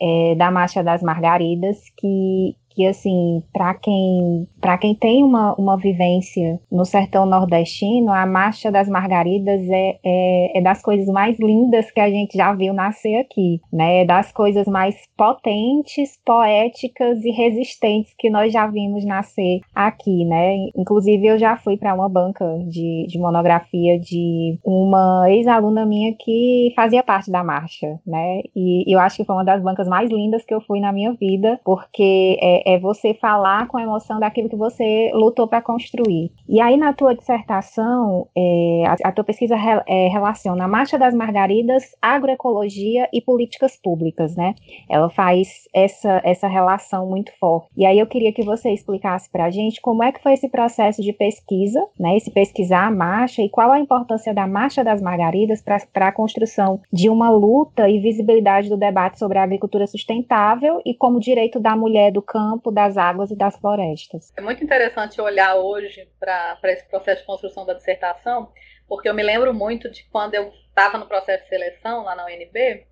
é, 0.00 0.34
da 0.34 0.50
Marcha 0.50 0.82
das 0.82 1.02
Margaridas, 1.02 1.78
que 1.96 2.56
que 2.78 2.86
assim, 2.86 3.42
para 3.52 3.74
quem 3.74 4.46
para 4.60 4.78
quem 4.78 4.94
tem 4.94 5.24
uma, 5.24 5.52
uma 5.54 5.76
vivência 5.76 6.60
no 6.70 6.84
sertão 6.84 7.26
nordestino, 7.26 8.12
a 8.12 8.24
Marcha 8.24 8.70
das 8.70 8.88
Margaridas 8.88 9.62
é, 9.68 9.98
é, 10.04 10.58
é, 10.58 10.60
das 10.60 10.80
coisas 10.80 11.08
mais 11.08 11.36
lindas 11.40 11.90
que 11.90 11.98
a 11.98 12.08
gente 12.08 12.36
já 12.36 12.52
viu 12.52 12.72
nascer 12.72 13.16
aqui, 13.16 13.60
né? 13.72 14.02
É 14.02 14.04
das 14.04 14.30
coisas 14.30 14.68
mais 14.68 14.94
potentes, 15.16 16.16
poéticas 16.24 17.24
e 17.24 17.30
resistentes 17.32 18.14
que 18.16 18.30
nós 18.30 18.52
já 18.52 18.68
vimos 18.68 19.04
nascer 19.04 19.58
aqui, 19.74 20.24
né? 20.24 20.54
Inclusive 20.76 21.26
eu 21.26 21.38
já 21.38 21.56
fui 21.56 21.76
para 21.76 21.94
uma 21.94 22.08
banca 22.08 22.44
de, 22.68 23.06
de 23.08 23.18
monografia 23.18 23.98
de 23.98 24.56
uma 24.64 25.24
ex-aluna 25.28 25.84
minha 25.84 26.14
que 26.16 26.72
fazia 26.76 27.02
parte 27.02 27.28
da 27.28 27.42
marcha, 27.42 27.98
né? 28.06 28.42
E 28.54 28.84
eu 28.86 29.00
acho 29.00 29.16
que 29.16 29.24
foi 29.24 29.34
uma 29.34 29.44
das 29.44 29.60
bancas 29.60 29.88
mais 29.88 30.08
lindas 30.08 30.44
que 30.44 30.54
eu 30.54 30.60
fui 30.60 30.78
na 30.78 30.92
minha 30.92 31.12
vida, 31.14 31.58
porque 31.64 32.38
é, 32.40 32.67
é 32.68 32.78
você 32.78 33.14
falar 33.14 33.66
com 33.66 33.78
a 33.78 33.82
emoção 33.82 34.20
daquilo 34.20 34.50
que 34.50 34.56
você 34.56 35.10
lutou 35.14 35.48
para 35.48 35.62
construir. 35.62 36.30
E 36.46 36.60
aí, 36.60 36.76
na 36.76 36.92
tua 36.92 37.14
dissertação, 37.14 38.28
é, 38.36 38.84
a, 38.86 39.08
a, 39.08 39.12
tua 39.12 39.24
pesquisa 39.24 39.56
re, 39.56 39.82
é, 39.86 40.08
relaciona 40.08 40.64
a 40.64 40.68
Marcha 40.68 40.98
das 40.98 41.14
Margaridas, 41.14 41.96
agroecologia 42.02 43.08
e 43.10 43.22
políticas 43.22 43.74
públicas, 43.82 44.36
né? 44.36 44.54
Ela 44.86 45.08
faz 45.08 45.66
essa, 45.72 46.20
essa 46.22 46.46
relação 46.46 47.06
muito 47.06 47.32
forte. 47.40 47.70
E 47.74 47.86
aí 47.86 47.98
eu 47.98 48.06
queria 48.06 48.34
que 48.34 48.44
você 48.44 48.70
explicasse 48.70 49.30
para 49.30 49.46
a 49.46 49.50
gente 49.50 49.80
como 49.80 50.02
é 50.02 50.12
que 50.12 50.22
foi 50.22 50.34
esse 50.34 50.48
processo 50.50 51.00
de 51.00 51.14
pesquisa, 51.14 51.82
né? 51.98 52.18
Esse 52.18 52.30
pesquisar 52.30 52.86
a 52.86 52.90
marcha 52.90 53.40
e 53.40 53.48
qual 53.48 53.72
a 53.72 53.80
importância 53.80 54.34
da 54.34 54.46
Marcha 54.46 54.84
das 54.84 55.00
Margaridas 55.00 55.62
para 55.62 56.08
a 56.08 56.12
construção 56.12 56.82
de 56.92 57.08
uma 57.08 57.30
luta 57.30 57.88
e 57.88 57.98
visibilidade 57.98 58.68
do 58.68 58.76
debate 58.76 59.18
sobre 59.18 59.38
a 59.38 59.42
agricultura 59.42 59.86
sustentável 59.86 60.82
e 60.84 60.92
como 60.92 61.18
direito 61.18 61.58
da 61.58 61.74
mulher 61.74 62.12
do 62.12 62.20
campo 62.20 62.57
campo, 62.58 62.70
das 62.70 62.96
águas 62.96 63.30
e 63.30 63.36
das 63.36 63.56
florestas. 63.56 64.32
É 64.36 64.40
muito 64.40 64.62
interessante 64.62 65.20
olhar 65.20 65.54
hoje 65.54 66.08
para 66.18 66.58
esse 66.64 66.88
processo 66.88 67.20
de 67.20 67.26
construção 67.26 67.64
da 67.64 67.74
dissertação, 67.74 68.52
porque 68.88 69.08
eu 69.08 69.14
me 69.14 69.22
lembro 69.22 69.54
muito 69.54 69.90
de 69.90 70.04
quando 70.10 70.34
eu 70.34 70.52
estava 70.68 70.98
no 70.98 71.06
processo 71.06 71.44
de 71.44 71.48
seleção 71.48 72.04
lá 72.04 72.14
na 72.14 72.26
UNB 72.26 72.86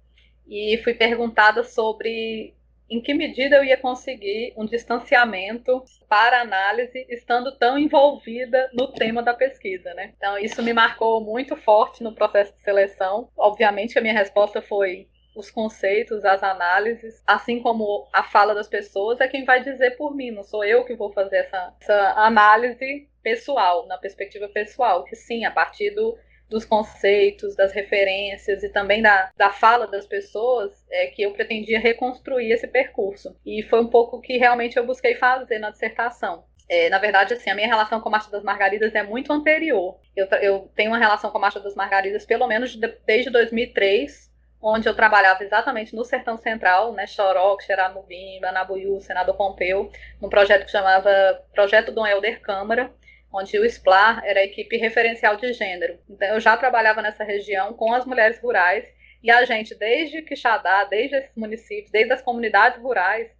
e 0.46 0.80
fui 0.82 0.94
perguntada 0.94 1.64
sobre 1.64 2.54
em 2.88 3.00
que 3.00 3.12
medida 3.12 3.56
eu 3.56 3.64
ia 3.64 3.76
conseguir 3.76 4.54
um 4.56 4.64
distanciamento 4.64 5.82
para 6.08 6.40
análise 6.40 7.04
estando 7.08 7.50
tão 7.58 7.76
envolvida 7.76 8.70
no 8.72 8.92
tema 8.92 9.24
da 9.24 9.34
pesquisa, 9.34 9.92
né? 9.94 10.12
Então 10.16 10.38
isso 10.38 10.62
me 10.62 10.72
marcou 10.72 11.20
muito 11.20 11.56
forte 11.56 12.04
no 12.04 12.14
processo 12.14 12.54
de 12.54 12.62
seleção. 12.62 13.28
Obviamente 13.36 13.98
a 13.98 14.02
minha 14.02 14.14
resposta 14.14 14.62
foi 14.62 15.08
os 15.36 15.50
conceitos, 15.50 16.24
as 16.24 16.42
análises, 16.42 17.22
assim 17.26 17.60
como 17.60 18.08
a 18.12 18.22
fala 18.22 18.54
das 18.54 18.68
pessoas, 18.68 19.20
é 19.20 19.28
quem 19.28 19.44
vai 19.44 19.62
dizer 19.62 19.92
por 19.92 20.14
mim, 20.16 20.30
não 20.30 20.42
sou 20.42 20.64
eu 20.64 20.84
que 20.84 20.94
vou 20.94 21.12
fazer 21.12 21.36
essa, 21.36 21.74
essa 21.80 22.12
análise 22.16 23.08
pessoal, 23.22 23.86
na 23.86 23.98
perspectiva 23.98 24.48
pessoal, 24.48 25.04
que 25.04 25.14
sim, 25.14 25.44
a 25.44 25.50
partir 25.50 25.90
do, 25.90 26.16
dos 26.48 26.64
conceitos, 26.64 27.54
das 27.54 27.72
referências 27.72 28.62
e 28.62 28.68
também 28.68 29.02
da, 29.02 29.30
da 29.36 29.50
fala 29.50 29.86
das 29.86 30.06
pessoas, 30.06 30.72
é 30.90 31.08
que 31.08 31.22
eu 31.22 31.32
pretendia 31.32 31.78
reconstruir 31.78 32.52
esse 32.52 32.66
percurso. 32.66 33.36
E 33.44 33.62
foi 33.64 33.80
um 33.80 33.88
pouco 33.88 34.20
que 34.20 34.38
realmente 34.38 34.76
eu 34.76 34.86
busquei 34.86 35.14
fazer 35.16 35.58
na 35.58 35.70
dissertação. 35.70 36.44
É, 36.68 36.88
na 36.88 36.98
verdade, 36.98 37.34
assim, 37.34 37.48
a 37.48 37.54
minha 37.54 37.68
relação 37.68 38.00
com 38.00 38.08
a 38.08 38.12
Marcha 38.12 38.30
das 38.30 38.42
Margaridas 38.42 38.94
é 38.94 39.02
muito 39.02 39.32
anterior. 39.32 40.00
Eu, 40.16 40.26
eu 40.40 40.70
tenho 40.74 40.90
uma 40.90 40.98
relação 40.98 41.30
com 41.30 41.38
a 41.38 41.40
Marcha 41.40 41.60
das 41.60 41.74
Margaridas 41.74 42.24
pelo 42.24 42.46
menos 42.48 42.74
de, 42.74 42.88
desde 43.06 43.30
2003, 43.30 44.30
onde 44.68 44.88
eu 44.88 44.94
trabalhava 44.94 45.44
exatamente 45.44 45.94
no 45.94 46.04
Sertão 46.04 46.36
Central, 46.36 46.92
né, 46.92 47.06
Choroque, 47.06 47.64
Xeramubim, 47.64 48.44
Anabuiú, 48.44 49.00
Senador 49.00 49.36
Pompeu, 49.36 49.90
num 50.20 50.28
projeto 50.28 50.64
que 50.64 50.72
chamava 50.72 51.40
Projeto 51.54 51.92
Dom 51.92 52.04
Helder 52.04 52.40
Câmara, 52.40 52.92
onde 53.32 53.56
o 53.58 53.64
SPLAR 53.64 54.22
era 54.24 54.40
a 54.40 54.44
equipe 54.44 54.76
referencial 54.76 55.36
de 55.36 55.52
gênero. 55.52 55.98
Então, 56.10 56.28
eu 56.28 56.40
já 56.40 56.56
trabalhava 56.56 57.00
nessa 57.00 57.22
região 57.22 57.74
com 57.74 57.94
as 57.94 58.04
mulheres 58.04 58.40
rurais 58.40 58.84
e 59.22 59.30
a 59.30 59.44
gente, 59.44 59.72
desde 59.74 60.22
Quixadá, 60.22 60.84
desde 60.84 61.16
esses 61.16 61.36
municípios, 61.36 61.90
desde 61.90 62.12
as 62.12 62.22
comunidades 62.22 62.80
rurais, 62.82 63.30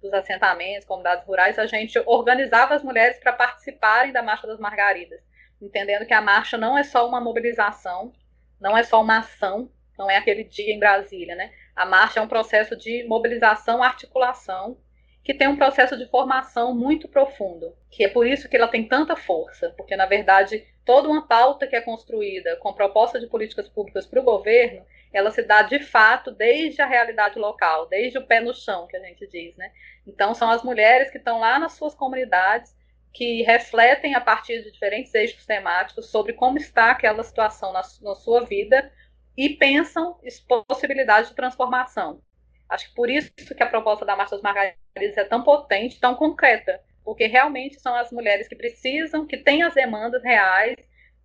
dos 0.00 0.12
assentamentos, 0.12 0.86
comunidades 0.86 1.26
rurais, 1.26 1.58
a 1.58 1.66
gente 1.66 1.98
organizava 2.06 2.74
as 2.74 2.82
mulheres 2.82 3.18
para 3.18 3.32
participarem 3.32 4.12
da 4.12 4.22
Marcha 4.22 4.46
das 4.46 4.60
Margaridas, 4.60 5.20
entendendo 5.60 6.06
que 6.06 6.14
a 6.14 6.20
marcha 6.20 6.56
não 6.56 6.78
é 6.78 6.84
só 6.84 7.08
uma 7.08 7.20
mobilização, 7.20 8.12
não 8.60 8.76
é 8.76 8.82
só 8.82 9.00
uma 9.00 9.18
ação, 9.18 9.70
não 9.98 10.10
é 10.10 10.16
aquele 10.16 10.44
dia 10.44 10.72
em 10.72 10.78
Brasília, 10.78 11.34
né? 11.34 11.52
A 11.74 11.84
marcha 11.84 12.20
é 12.20 12.22
um 12.22 12.28
processo 12.28 12.76
de 12.76 13.04
mobilização, 13.04 13.82
articulação, 13.82 14.78
que 15.26 15.34
tem 15.34 15.48
um 15.48 15.56
processo 15.56 15.96
de 15.96 16.08
formação 16.08 16.72
muito 16.72 17.08
profundo, 17.08 17.74
que 17.90 18.04
é 18.04 18.08
por 18.08 18.26
isso 18.26 18.48
que 18.48 18.56
ela 18.56 18.68
tem 18.68 18.86
tanta 18.86 19.16
força, 19.16 19.74
porque 19.76 19.96
na 19.96 20.06
verdade 20.06 20.64
toda 20.84 21.08
uma 21.08 21.26
pauta 21.26 21.66
que 21.66 21.74
é 21.74 21.80
construída 21.80 22.56
com 22.58 22.72
proposta 22.72 23.18
de 23.18 23.26
políticas 23.26 23.68
públicas 23.68 24.06
para 24.06 24.20
o 24.20 24.24
governo, 24.24 24.86
ela 25.12 25.32
se 25.32 25.42
dá 25.42 25.62
de 25.62 25.80
fato 25.80 26.30
desde 26.30 26.80
a 26.80 26.86
realidade 26.86 27.40
local, 27.40 27.88
desde 27.88 28.18
o 28.18 28.24
pé 28.24 28.40
no 28.40 28.54
chão, 28.54 28.86
que 28.86 28.96
a 28.96 29.00
gente 29.00 29.26
diz, 29.26 29.56
né? 29.56 29.72
Então 30.06 30.32
são 30.32 30.48
as 30.48 30.62
mulheres 30.62 31.10
que 31.10 31.18
estão 31.18 31.40
lá 31.40 31.58
nas 31.58 31.72
suas 31.72 31.94
comunidades 31.94 32.72
que 33.12 33.42
refletem 33.42 34.14
a 34.14 34.20
partir 34.20 34.62
de 34.62 34.70
diferentes 34.70 35.12
eixos 35.12 35.44
temáticos 35.44 36.10
sobre 36.10 36.34
como 36.34 36.58
está 36.58 36.90
aquela 36.90 37.24
situação 37.24 37.72
na, 37.72 37.80
na 38.02 38.14
sua 38.14 38.44
vida 38.44 38.92
e 39.36 39.50
pensam 39.50 40.18
possibilidades 40.66 41.30
de 41.30 41.36
transformação. 41.36 42.20
Acho 42.68 42.88
que 42.88 42.94
por 42.94 43.08
isso 43.10 43.32
que 43.32 43.62
a 43.62 43.68
proposta 43.68 44.04
da 44.04 44.16
Marcha 44.16 44.34
das 44.34 44.42
Margaridas 44.42 45.16
é 45.16 45.24
tão 45.24 45.42
potente, 45.42 46.00
tão 46.00 46.14
concreta, 46.14 46.80
porque 47.04 47.26
realmente 47.26 47.80
são 47.80 47.94
as 47.94 48.10
mulheres 48.10 48.48
que 48.48 48.56
precisam, 48.56 49.26
que 49.26 49.36
têm 49.36 49.62
as 49.62 49.74
demandas 49.74 50.22
reais, 50.22 50.76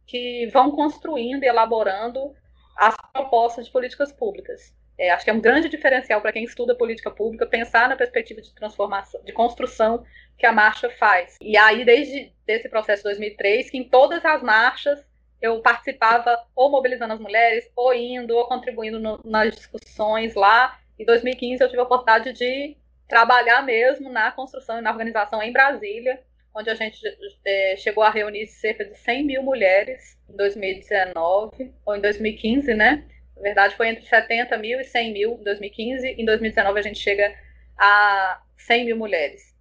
que 0.05 0.47
vão 0.47 0.71
construindo 0.71 1.43
e 1.43 1.47
elaborando 1.47 2.35
as 2.77 2.95
propostas 3.11 3.65
de 3.65 3.71
políticas 3.71 4.11
públicas. 4.11 4.73
É, 4.97 5.09
acho 5.09 5.23
que 5.23 5.31
é 5.31 5.33
um 5.33 5.41
grande 5.41 5.67
diferencial 5.67 6.21
para 6.21 6.31
quem 6.31 6.43
estuda 6.43 6.75
política 6.75 7.09
pública 7.09 7.47
pensar 7.47 7.89
na 7.89 7.95
perspectiva 7.95 8.41
de 8.41 8.53
transformação, 8.53 9.23
de 9.23 9.33
construção 9.33 10.05
que 10.37 10.45
a 10.45 10.51
marcha 10.51 10.89
faz. 10.91 11.37
E 11.41 11.57
aí, 11.57 11.83
desde 11.83 12.31
esse 12.47 12.69
processo 12.69 13.01
de 13.01 13.09
2003, 13.09 13.71
que 13.71 13.77
em 13.77 13.89
todas 13.89 14.23
as 14.23 14.43
marchas 14.43 15.03
eu 15.41 15.59
participava 15.61 16.37
ou 16.55 16.69
mobilizando 16.69 17.13
as 17.13 17.19
mulheres, 17.19 17.69
ou 17.75 17.93
indo, 17.93 18.35
ou 18.35 18.45
contribuindo 18.45 18.99
no, 18.99 19.19
nas 19.25 19.55
discussões 19.55 20.35
lá. 20.35 20.79
Em 20.99 21.05
2015 21.05 21.63
eu 21.63 21.67
tive 21.67 21.79
a 21.79 21.83
oportunidade 21.83 22.33
de 22.33 22.77
trabalhar 23.07 23.61
mesmo 23.63 24.09
na 24.09 24.31
construção 24.31 24.77
e 24.77 24.81
na 24.81 24.91
organização 24.91 25.41
em 25.41 25.51
Brasília, 25.51 26.21
onde 26.55 26.69
a 26.69 26.75
gente 26.75 26.99
é, 27.45 27.75
chegou 27.77 28.03
a 28.03 28.09
reunir 28.09 28.47
cerca 28.47 28.85
de 28.85 28.97
100 28.97 29.23
mil 29.23 29.43
mulheres 29.43 30.17
em 30.29 30.35
2019, 30.37 31.73
ou 31.85 31.95
em 31.95 32.01
2015, 32.01 32.73
né? 32.73 33.03
Na 33.35 33.41
verdade 33.41 33.75
foi 33.75 33.87
entre 33.87 34.05
70 34.05 34.57
mil 34.57 34.79
e 34.79 34.83
100 34.83 35.13
mil 35.13 35.33
em 35.39 35.43
2015, 35.43 36.07
em 36.07 36.25
2019 36.25 36.79
a 36.79 36.83
gente 36.83 36.99
chega 36.99 37.35
a 37.77 38.41
100 38.57 38.85
mil 38.85 38.97
mulheres. 38.97 39.55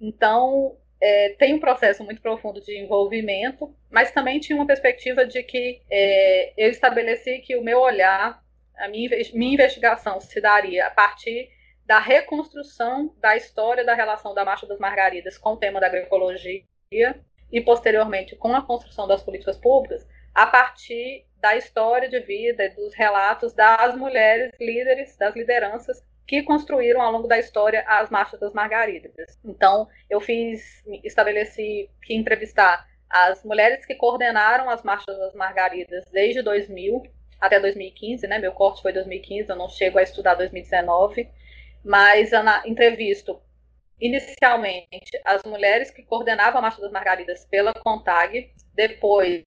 Então, 0.00 0.76
é, 1.00 1.30
tem 1.38 1.54
um 1.54 1.60
processo 1.60 2.02
muito 2.04 2.22
profundo 2.22 2.60
de 2.60 2.78
envolvimento, 2.78 3.74
mas 3.90 4.10
também 4.10 4.40
tinha 4.40 4.56
uma 4.56 4.66
perspectiva 4.66 5.26
de 5.26 5.42
que 5.42 5.82
é, 5.90 6.52
eu 6.56 6.70
estabeleci 6.70 7.38
que 7.40 7.56
o 7.56 7.62
meu 7.62 7.80
olhar, 7.80 8.42
a 8.76 8.88
minha, 8.88 9.10
minha 9.34 9.54
investigação 9.54 10.20
se 10.20 10.40
daria 10.40 10.86
a 10.86 10.90
partir 10.90 11.50
da 11.84 11.98
reconstrução 11.98 13.14
da 13.20 13.36
história 13.36 13.84
da 13.84 13.94
relação 13.94 14.34
da 14.34 14.44
Marcha 14.44 14.66
das 14.66 14.78
Margaridas 14.78 15.38
com 15.38 15.50
o 15.50 15.56
tema 15.56 15.78
da 15.78 15.86
agroecologia 15.86 16.64
e, 17.52 17.60
posteriormente, 17.60 18.34
com 18.34 18.52
a 18.54 18.62
construção 18.66 19.06
das 19.06 19.22
políticas 19.22 19.56
públicas, 19.56 20.06
a 20.34 20.46
partir 20.46 21.24
da 21.40 21.56
história 21.56 22.08
de 22.08 22.18
vida 22.20 22.68
dos 22.70 22.92
relatos 22.94 23.52
das 23.52 23.94
mulheres 23.94 24.50
líderes, 24.58 25.16
das 25.16 25.34
lideranças 25.36 26.02
que 26.26 26.42
construíram 26.42 27.00
ao 27.00 27.12
longo 27.12 27.28
da 27.28 27.38
história 27.38 27.84
as 27.86 28.10
marchas 28.10 28.40
das 28.40 28.52
margaridas. 28.52 29.38
Então, 29.44 29.88
eu 30.10 30.20
fiz, 30.20 30.82
estabeleci 31.04 31.88
que 32.02 32.14
entrevistar 32.14 32.86
as 33.08 33.44
mulheres 33.44 33.86
que 33.86 33.94
coordenaram 33.94 34.68
as 34.68 34.82
marchas 34.82 35.16
das 35.16 35.34
margaridas 35.34 36.04
desde 36.12 36.42
2000 36.42 37.04
até 37.40 37.60
2015, 37.60 38.26
né? 38.26 38.38
Meu 38.38 38.52
corte 38.52 38.82
foi 38.82 38.92
2015, 38.92 39.50
eu 39.50 39.56
não 39.56 39.68
chego 39.68 39.98
a 39.98 40.02
estudar 40.02 40.34
2019, 40.34 41.28
mas 41.84 42.32
eu 42.32 42.40
entrevisto 42.64 43.40
inicialmente 44.00 45.20
as 45.24 45.42
mulheres 45.44 45.90
que 45.90 46.02
coordenavam 46.02 46.58
a 46.58 46.62
marcha 46.62 46.80
das 46.80 46.90
margaridas 46.90 47.44
pela 47.46 47.72
CONTAG, 47.72 48.50
depois 48.74 49.44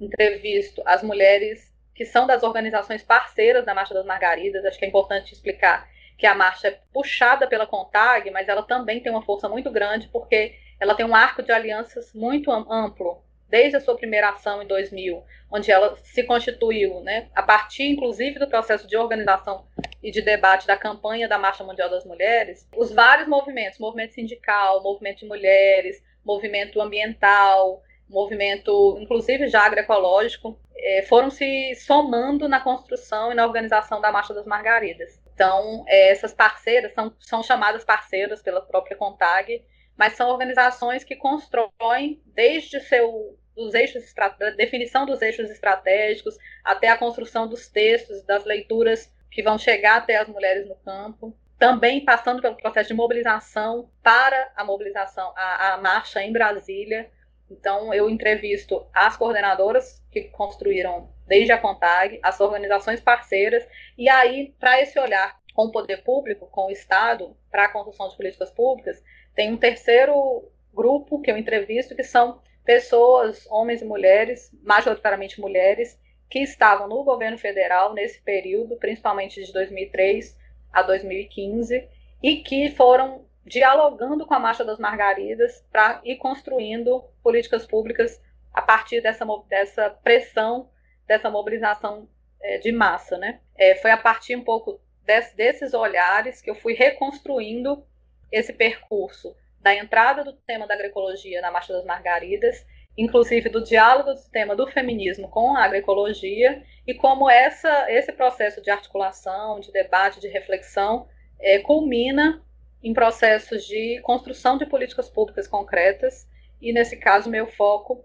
entrevisto 0.00 0.82
as 0.84 1.02
mulheres 1.02 1.73
que 1.94 2.04
são 2.04 2.26
das 2.26 2.42
organizações 2.42 3.02
parceiras 3.02 3.64
da 3.64 3.74
Marcha 3.74 3.94
das 3.94 4.04
Margaridas. 4.04 4.64
Acho 4.64 4.78
que 4.78 4.84
é 4.84 4.88
importante 4.88 5.32
explicar 5.32 5.88
que 6.16 6.26
a 6.26 6.34
marcha 6.34 6.68
é 6.68 6.78
puxada 6.92 7.46
pela 7.46 7.66
CONTAG, 7.66 8.30
mas 8.30 8.48
ela 8.48 8.62
também 8.62 9.00
tem 9.00 9.10
uma 9.10 9.22
força 9.22 9.48
muito 9.48 9.70
grande, 9.70 10.08
porque 10.08 10.54
ela 10.78 10.94
tem 10.94 11.04
um 11.04 11.14
arco 11.14 11.42
de 11.42 11.52
alianças 11.52 12.12
muito 12.14 12.50
amplo, 12.50 13.22
desde 13.48 13.76
a 13.76 13.80
sua 13.80 13.96
primeira 13.96 14.30
ação 14.30 14.62
em 14.62 14.66
2000, 14.66 15.22
onde 15.50 15.70
ela 15.70 15.96
se 15.96 16.22
constituiu, 16.24 17.00
né, 17.00 17.28
a 17.34 17.42
partir, 17.42 17.84
inclusive, 17.84 18.38
do 18.38 18.48
processo 18.48 18.86
de 18.86 18.96
organização 18.96 19.66
e 20.02 20.10
de 20.10 20.22
debate 20.22 20.66
da 20.66 20.76
campanha 20.76 21.28
da 21.28 21.38
Marcha 21.38 21.64
Mundial 21.64 21.88
das 21.88 22.04
Mulheres, 22.04 22.68
os 22.76 22.92
vários 22.92 23.28
movimentos, 23.28 23.78
movimento 23.78 24.14
sindical, 24.14 24.82
movimento 24.82 25.20
de 25.20 25.26
mulheres, 25.26 26.02
movimento 26.24 26.80
ambiental, 26.80 27.82
movimento, 28.14 28.96
inclusive 29.00 29.48
já 29.48 29.62
agroecológico, 29.66 30.58
é, 30.76 31.02
foram 31.02 31.30
se 31.30 31.74
somando 31.74 32.48
na 32.48 32.60
construção 32.60 33.32
e 33.32 33.34
na 33.34 33.44
organização 33.44 34.00
da 34.00 34.12
Marcha 34.12 34.32
das 34.32 34.46
Margaridas. 34.46 35.20
Então, 35.34 35.84
é, 35.86 36.10
essas 36.10 36.32
parceiras 36.32 36.94
são, 36.94 37.12
são 37.18 37.42
chamadas 37.42 37.84
parceiras 37.84 38.40
pela 38.40 38.60
própria 38.60 38.96
CONTAG, 38.96 39.64
mas 39.96 40.14
são 40.14 40.30
organizações 40.30 41.04
que 41.04 41.16
constroem 41.16 42.22
desde 42.26 42.80
seu 42.80 43.36
dos 43.54 43.72
eixos 43.72 44.12
da 44.14 44.50
definição 44.50 45.06
dos 45.06 45.22
eixos 45.22 45.48
estratégicos 45.48 46.36
até 46.64 46.88
a 46.88 46.98
construção 46.98 47.46
dos 47.46 47.68
textos, 47.68 48.24
das 48.24 48.44
leituras 48.44 49.12
que 49.30 49.42
vão 49.42 49.56
chegar 49.58 49.98
até 49.98 50.16
as 50.16 50.28
mulheres 50.28 50.68
no 50.68 50.74
campo, 50.76 51.36
também 51.56 52.04
passando 52.04 52.42
pelo 52.42 52.56
processo 52.56 52.88
de 52.88 52.94
mobilização 52.94 53.88
para 54.02 54.52
a 54.56 54.64
mobilização, 54.64 55.32
a, 55.36 55.74
a 55.74 55.76
marcha 55.78 56.22
em 56.22 56.32
Brasília, 56.32 57.10
então, 57.54 57.94
eu 57.94 58.10
entrevisto 58.10 58.84
as 58.92 59.16
coordenadoras 59.16 60.02
que 60.10 60.24
construíram 60.24 61.08
desde 61.26 61.52
a 61.52 61.58
CONTAG, 61.58 62.18
as 62.22 62.40
organizações 62.40 63.00
parceiras, 63.00 63.66
e 63.96 64.08
aí, 64.08 64.54
para 64.58 64.80
esse 64.80 64.98
olhar 64.98 65.38
com 65.54 65.66
o 65.66 65.70
poder 65.70 66.02
público, 66.02 66.48
com 66.48 66.66
o 66.66 66.70
Estado, 66.70 67.36
para 67.50 67.66
a 67.66 67.68
construção 67.68 68.08
de 68.08 68.16
políticas 68.16 68.50
públicas, 68.50 69.02
tem 69.34 69.52
um 69.52 69.56
terceiro 69.56 70.50
grupo 70.72 71.20
que 71.20 71.30
eu 71.30 71.38
entrevisto, 71.38 71.94
que 71.94 72.02
são 72.02 72.40
pessoas, 72.64 73.46
homens 73.50 73.80
e 73.80 73.84
mulheres, 73.84 74.50
majoritariamente 74.62 75.40
mulheres, 75.40 75.98
que 76.28 76.40
estavam 76.40 76.88
no 76.88 77.04
governo 77.04 77.38
federal 77.38 77.94
nesse 77.94 78.20
período, 78.20 78.76
principalmente 78.76 79.44
de 79.44 79.52
2003 79.52 80.36
a 80.72 80.82
2015, 80.82 81.88
e 82.22 82.36
que 82.38 82.70
foram 82.70 83.24
dialogando 83.44 84.26
com 84.26 84.34
a 84.34 84.38
Marcha 84.38 84.64
das 84.64 84.78
Margaridas 84.78 85.64
para 85.70 86.00
ir 86.04 86.16
construindo 86.16 87.04
políticas 87.22 87.66
públicas 87.66 88.20
a 88.52 88.62
partir 88.62 89.00
dessa, 89.00 89.26
dessa 89.48 89.90
pressão, 89.90 90.70
dessa 91.06 91.30
mobilização 91.30 92.08
é, 92.40 92.58
de 92.58 92.72
massa. 92.72 93.18
Né? 93.18 93.40
É, 93.56 93.74
foi 93.76 93.90
a 93.90 93.96
partir 93.96 94.36
um 94.36 94.44
pouco 94.44 94.80
desse, 95.04 95.36
desses 95.36 95.74
olhares 95.74 96.40
que 96.40 96.50
eu 96.50 96.54
fui 96.54 96.74
reconstruindo 96.74 97.84
esse 98.32 98.52
percurso 98.52 99.36
da 99.60 99.74
entrada 99.74 100.24
do 100.24 100.32
tema 100.32 100.66
da 100.66 100.74
agroecologia 100.74 101.40
na 101.40 101.50
Marcha 101.50 101.72
das 101.72 101.84
Margaridas, 101.84 102.64
inclusive 102.96 103.48
do 103.48 103.62
diálogo 103.62 104.14
do 104.14 104.30
tema 104.30 104.54
do 104.54 104.66
feminismo 104.66 105.28
com 105.28 105.56
a 105.56 105.64
agroecologia 105.64 106.62
e 106.86 106.94
como 106.94 107.28
essa, 107.28 107.90
esse 107.90 108.12
processo 108.12 108.62
de 108.62 108.70
articulação, 108.70 109.60
de 109.60 109.72
debate, 109.72 110.20
de 110.20 110.28
reflexão 110.28 111.08
é, 111.40 111.58
culmina 111.58 112.42
em 112.84 112.92
processos 112.92 113.64
de 113.64 113.98
construção 114.02 114.58
de 114.58 114.66
políticas 114.66 115.08
públicas 115.08 115.48
concretas 115.48 116.28
e 116.60 116.70
nesse 116.70 116.98
caso 116.98 117.30
meu 117.30 117.46
foco 117.46 118.04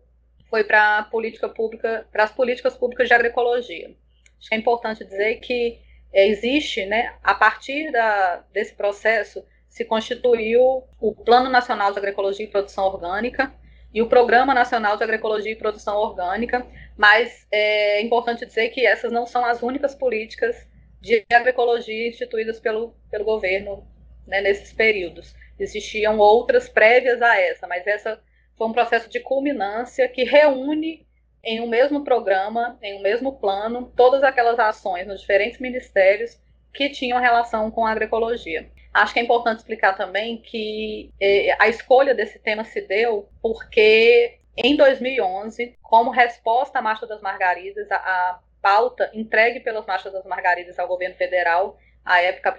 foi 0.50 0.64
para 0.64 1.04
política 1.04 1.50
pública, 1.50 2.08
para 2.10 2.24
as 2.24 2.32
políticas 2.32 2.78
públicas 2.78 3.10
de 3.10 3.14
agroecologia. 3.14 3.94
Acho 4.40 4.50
que 4.50 4.56
é 4.56 4.58
importante 4.58 5.04
dizer 5.04 5.36
que 5.42 5.80
é, 6.14 6.28
existe, 6.30 6.86
né, 6.86 7.14
a 7.22 7.36
partir 7.36 7.92
da, 7.92 8.38
desse 8.54 8.74
processo, 8.74 9.46
se 9.68 9.84
constituiu 9.84 10.84
o 11.00 11.14
Plano 11.14 11.50
Nacional 11.50 11.92
de 11.92 12.00
Agroecologia 12.00 12.46
e 12.46 12.50
Produção 12.50 12.86
Orgânica 12.86 13.54
e 13.94 14.02
o 14.02 14.08
Programa 14.08 14.54
Nacional 14.54 14.96
de 14.96 15.04
Agroecologia 15.04 15.52
e 15.52 15.56
Produção 15.58 15.98
Orgânica, 15.98 16.66
mas 16.98 17.46
é 17.52 18.02
importante 18.02 18.46
dizer 18.46 18.70
que 18.70 18.86
essas 18.86 19.12
não 19.12 19.26
são 19.26 19.46
as 19.46 19.62
únicas 19.62 19.94
políticas 19.94 20.56
de 21.02 21.24
agroecologia 21.32 22.08
instituídas 22.08 22.60
pelo, 22.60 22.96
pelo 23.12 23.26
governo 23.26 23.86
né, 24.30 24.42
nesses 24.42 24.72
períodos. 24.72 25.36
Existiam 25.60 26.18
outras 26.18 26.70
prévias 26.70 27.22
a 27.22 27.40
essa, 27.40 27.68
mas 27.68 27.86
essa 27.86 28.22
foi 28.58 28.68
um 28.68 28.74
processo 28.74 29.10
de 29.10 29.20
culminância 29.20 30.08
que 30.08 30.24
reúne 30.24 31.06
em 31.44 31.62
um 31.62 31.68
mesmo 31.68 32.04
programa, 32.04 32.78
em 32.82 32.98
um 32.98 33.02
mesmo 33.02 33.40
plano, 33.40 33.92
todas 33.96 34.24
aquelas 34.24 34.60
ações 34.60 35.08
nos 35.08 35.22
diferentes 35.22 35.60
ministérios 35.60 36.38
que 36.74 36.90
tinham 36.90 37.20
relação 37.20 37.72
com 37.72 37.86
a 37.86 37.92
agroecologia. 37.92 38.70
Acho 38.94 39.14
que 39.14 39.20
é 39.20 39.24
importante 39.24 39.60
explicar 39.60 39.96
também 39.96 40.38
que 40.38 41.12
eh, 41.20 41.56
a 41.60 41.68
escolha 41.68 42.14
desse 42.14 42.40
tema 42.40 42.64
se 42.64 42.82
deu 42.82 43.30
porque 43.42 44.40
em 44.58 44.76
2011, 44.76 45.78
como 45.82 46.12
resposta 46.12 46.80
à 46.80 46.82
Marcha 46.82 47.08
das 47.08 47.22
Margaridas, 47.22 47.90
a, 47.92 47.96
a 47.96 48.40
pauta 48.62 49.10
entregue 49.14 49.62
pelas 49.62 49.86
Marchas 49.86 50.12
das 50.12 50.26
Margaridas 50.26 50.78
ao 50.78 50.88
governo 50.88 51.16
federal, 51.16 51.78
à 52.10 52.22
época 52.22 52.50
a 52.50 52.52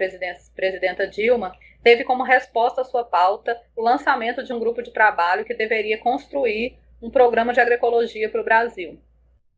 presidenta 0.55 1.05
Dilma, 1.05 1.53
teve 1.83 2.05
como 2.05 2.23
resposta 2.23 2.81
à 2.81 2.85
sua 2.85 3.03
pauta 3.03 3.59
o 3.75 3.83
lançamento 3.83 4.43
de 4.43 4.53
um 4.53 4.59
grupo 4.59 4.81
de 4.81 4.91
trabalho 4.91 5.43
que 5.43 5.53
deveria 5.53 5.97
construir 5.97 6.77
um 7.01 7.11
programa 7.11 7.51
de 7.51 7.59
agroecologia 7.59 8.29
para 8.29 8.39
o 8.39 8.45
Brasil. 8.45 8.97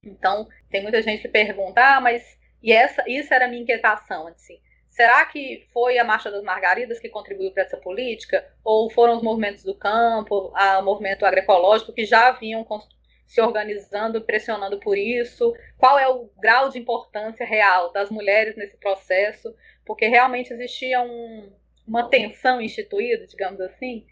Então, 0.03 0.47
tem 0.71 0.81
muita 0.81 0.99
gente 0.99 1.21
que 1.21 1.27
pergunta, 1.27 1.79
ah, 1.79 2.01
mas 2.01 2.37
e 2.61 2.71
essa, 2.71 3.03
isso 3.07 3.31
era 3.31 3.45
a 3.45 3.47
minha 3.47 3.61
inquietação, 3.61 4.25
assim, 4.27 4.59
será 4.89 5.23
que 5.25 5.67
foi 5.71 5.99
a 5.99 6.03
Marcha 6.03 6.31
das 6.31 6.43
Margaridas 6.43 6.99
que 6.99 7.09
contribuiu 7.09 7.51
para 7.51 7.63
essa 7.63 7.77
política? 7.77 8.43
Ou 8.63 8.89
foram 8.89 9.17
os 9.17 9.21
movimentos 9.21 9.63
do 9.63 9.75
campo, 9.75 10.51
o 10.55 10.81
movimento 10.81 11.25
agroecológico 11.25 11.93
que 11.93 12.05
já 12.05 12.31
vinham 12.31 12.65
se 13.25 13.41
organizando, 13.41 14.21
pressionando 14.21 14.79
por 14.79 14.97
isso? 14.97 15.53
Qual 15.77 15.97
é 15.97 16.07
o 16.07 16.29
grau 16.39 16.69
de 16.69 16.79
importância 16.79 17.45
real 17.45 17.91
das 17.91 18.09
mulheres 18.09 18.55
nesse 18.55 18.77
processo? 18.77 19.53
Porque 19.85 20.07
realmente 20.07 20.53
existia 20.53 21.01
um, 21.01 21.51
uma 21.87 22.09
tensão 22.09 22.61
instituída, 22.61 23.27
digamos 23.27 23.59
assim, 23.59 24.05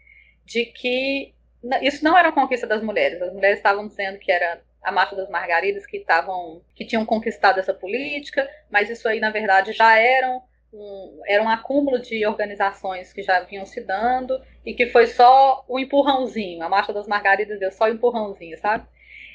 de 0.44 0.66
que 0.66 1.34
isso 1.80 2.04
não 2.04 2.16
era 2.16 2.32
conquista 2.32 2.66
das 2.66 2.82
mulheres. 2.82 3.22
As 3.22 3.32
mulheres 3.32 3.58
estavam 3.58 3.86
dizendo 3.86 4.18
que 4.18 4.30
era 4.30 4.60
a 4.82 4.90
Marcha 4.90 5.14
das 5.14 5.30
Margaridas 5.30 5.86
que 5.86 5.98
estavam 5.98 6.60
que 6.74 6.84
tinham 6.84 7.06
conquistado 7.06 7.60
essa 7.60 7.72
política, 7.72 8.48
mas 8.68 8.90
isso 8.90 9.08
aí 9.08 9.20
na 9.20 9.30
verdade 9.30 9.72
já 9.72 9.96
eram 9.96 10.42
um, 10.72 11.20
era 11.26 11.42
um 11.42 11.48
acúmulo 11.48 12.00
de 12.00 12.26
organizações 12.26 13.12
que 13.12 13.22
já 13.22 13.40
vinham 13.40 13.64
se 13.64 13.80
dando 13.80 14.40
e 14.64 14.74
que 14.74 14.86
foi 14.86 15.06
só 15.06 15.64
o 15.68 15.76
um 15.76 15.78
empurrãozinho. 15.78 16.62
A 16.62 16.68
Marcha 16.68 16.92
das 16.92 17.06
Margaridas 17.06 17.60
deu 17.60 17.70
só 17.70 17.84
o 17.84 17.88
um 17.88 17.92
empurrãozinho, 17.92 18.58
sabe? 18.58 18.86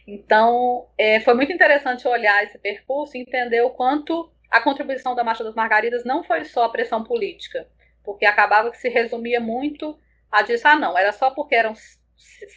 Então, 0.08 0.88
é, 0.98 1.20
foi 1.20 1.34
muito 1.34 1.52
interessante 1.52 2.08
olhar 2.08 2.44
esse 2.44 2.58
percurso 2.58 3.18
e 3.18 3.22
entender 3.22 3.62
o 3.62 3.70
quanto 3.70 4.32
a 4.50 4.62
contribuição 4.62 5.16
da 5.16 5.24
Marcha 5.24 5.44
das 5.44 5.56
Margaridas 5.56 6.04
não 6.04 6.24
foi 6.24 6.46
só 6.46 6.66
a 6.66 6.70
pressão 6.70 7.04
política, 7.04 7.68
porque 8.04 8.26
acabava 8.26 8.72
que 8.72 8.78
se 8.78 8.90
resumia 8.90 9.40
muito 9.40 10.00
a 10.32 10.42
dizer, 10.42 10.68
ah, 10.68 10.76
não, 10.76 10.98
era 10.98 11.12
só 11.12 11.32
porque 11.32 11.56
eram 11.56 11.74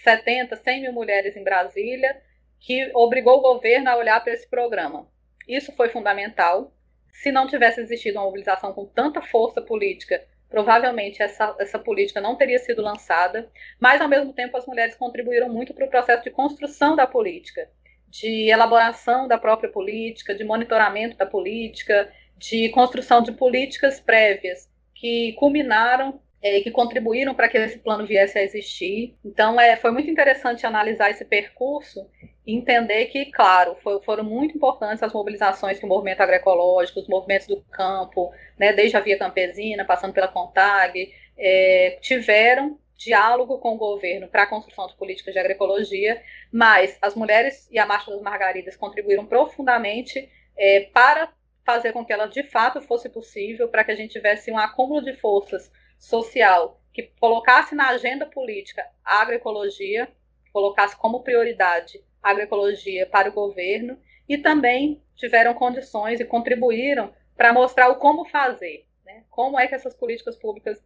70, 0.05 0.57
100 0.57 0.83
mil 0.83 0.93
mulheres 0.93 1.37
em 1.37 1.45
Brasília 1.45 2.23
que 2.59 2.91
obrigou 2.95 3.39
o 3.39 3.43
governo 3.43 3.91
a 3.91 3.97
olhar 3.97 4.23
para 4.23 4.35
esse 4.35 4.49
programa. 4.49 5.09
Isso 5.49 5.73
foi 5.73 5.89
fundamental. 5.89 6.73
Se 7.13 7.33
não 7.33 7.47
tivesse 7.47 7.81
existido 7.81 8.19
uma 8.19 8.27
mobilização 8.27 8.73
com 8.73 8.87
tanta 8.87 9.21
força 9.23 9.61
política, 9.61 10.23
provavelmente 10.49 11.23
essa, 11.23 11.57
essa 11.59 11.79
política 11.79 12.21
não 12.21 12.37
teria 12.37 12.59
sido 12.59 12.83
lançada, 12.83 13.51
mas 13.79 14.01
ao 14.01 14.09
mesmo 14.09 14.33
tempo 14.33 14.57
as 14.57 14.67
mulheres 14.67 14.95
contribuíram 14.95 15.49
muito 15.49 15.73
para 15.73 15.87
o 15.87 15.91
processo 15.91 16.23
de 16.23 16.31
construção 16.31 16.95
da 16.95 17.07
política, 17.07 17.71
de 18.11 18.51
elaboração 18.51 19.29
da 19.29 19.39
própria 19.39 19.71
política, 19.71 20.35
de 20.35 20.45
monitoramento 20.45 21.17
da 21.17 21.25
política, 21.25 22.13
de 22.37 22.69
construção 22.71 23.23
de 23.23 23.33
políticas 23.33 24.01
prévias 24.01 24.69
que 24.95 25.33
culminaram 25.35 26.21
é, 26.43 26.61
que 26.61 26.71
contribuíram 26.71 27.35
para 27.35 27.49
que 27.49 27.59
esse 27.59 27.79
plano 27.79 28.07
viesse 28.07 28.39
a 28.39 28.43
existir. 28.43 29.15
Então, 29.25 29.61
é, 29.61 29.77
foi 29.77 29.91
muito 29.91 30.11
interessante 30.11 30.65
analisar 30.65 31.11
esse 31.11 31.25
percurso 31.25 32.07
e 32.47 32.55
entender 32.55 33.07
que, 33.07 33.27
claro, 33.27 33.77
foi, 33.83 34.01
foram 34.03 34.25
muito 34.25 34.57
importantes 34.57 35.03
as 35.03 35.13
mobilizações 35.13 35.79
que 35.79 35.85
o 35.85 35.89
movimento 35.89 36.21
agroecológico, 36.23 37.01
os 37.01 37.09
movimentos 37.09 37.47
do 37.47 37.61
campo, 37.71 38.33
né, 38.59 38.73
desde 38.73 38.97
a 38.97 39.01
Via 39.01 39.19
Campesina, 39.19 39.85
passando 39.85 40.15
pela 40.15 40.29
CONTAG, 40.29 41.13
é, 41.37 41.99
tiveram 42.01 42.79
diálogo 43.01 43.59
com 43.59 43.75
o 43.75 43.79
governo 43.79 44.29
para 44.29 44.43
a 44.43 44.47
construção 44.47 44.87
de 44.87 44.95
políticas 44.95 45.33
de 45.33 45.41
agroecologia, 45.41 46.23
mas 46.53 46.99
as 47.01 47.15
mulheres 47.15 47.67
e 47.71 47.79
a 47.79 47.87
Marcha 47.87 48.11
das 48.11 48.21
Margaridas 48.21 48.77
contribuíram 48.77 49.25
profundamente 49.25 50.31
é, 50.57 50.81
para 50.93 51.33
fazer 51.65 51.93
com 51.93 52.05
que 52.05 52.13
ela 52.13 52.27
de 52.27 52.43
fato 52.43 52.83
fosse 52.83 53.09
possível, 53.09 53.69
para 53.69 53.85
que 53.85 53.91
a 53.91 53.95
gente 53.95 54.13
tivesse 54.13 54.53
um 54.53 54.59
acúmulo 54.59 55.03
de 55.03 55.15
forças 55.15 55.73
social 55.99 56.79
que 56.93 57.05
colocasse 57.19 57.75
na 57.75 57.89
agenda 57.89 58.27
política 58.27 58.85
a 59.03 59.23
agroecologia, 59.23 60.07
colocasse 60.53 60.95
como 60.97 61.23
prioridade 61.23 62.05
a 62.23 62.31
agroecologia 62.31 63.07
para 63.07 63.31
o 63.31 63.33
governo 63.33 63.99
e 64.29 64.37
também 64.37 65.03
tiveram 65.17 65.55
condições 65.55 66.21
e 66.21 66.25
contribuíram 66.25 67.15
para 67.35 67.53
mostrar 67.53 67.89
o 67.89 67.97
como 67.97 68.27
fazer, 68.27 68.85
né? 69.07 69.25
como 69.31 69.59
é 69.59 69.67
que 69.67 69.75
essas 69.75 69.95
políticas 69.95 70.37
públicas 70.37 70.79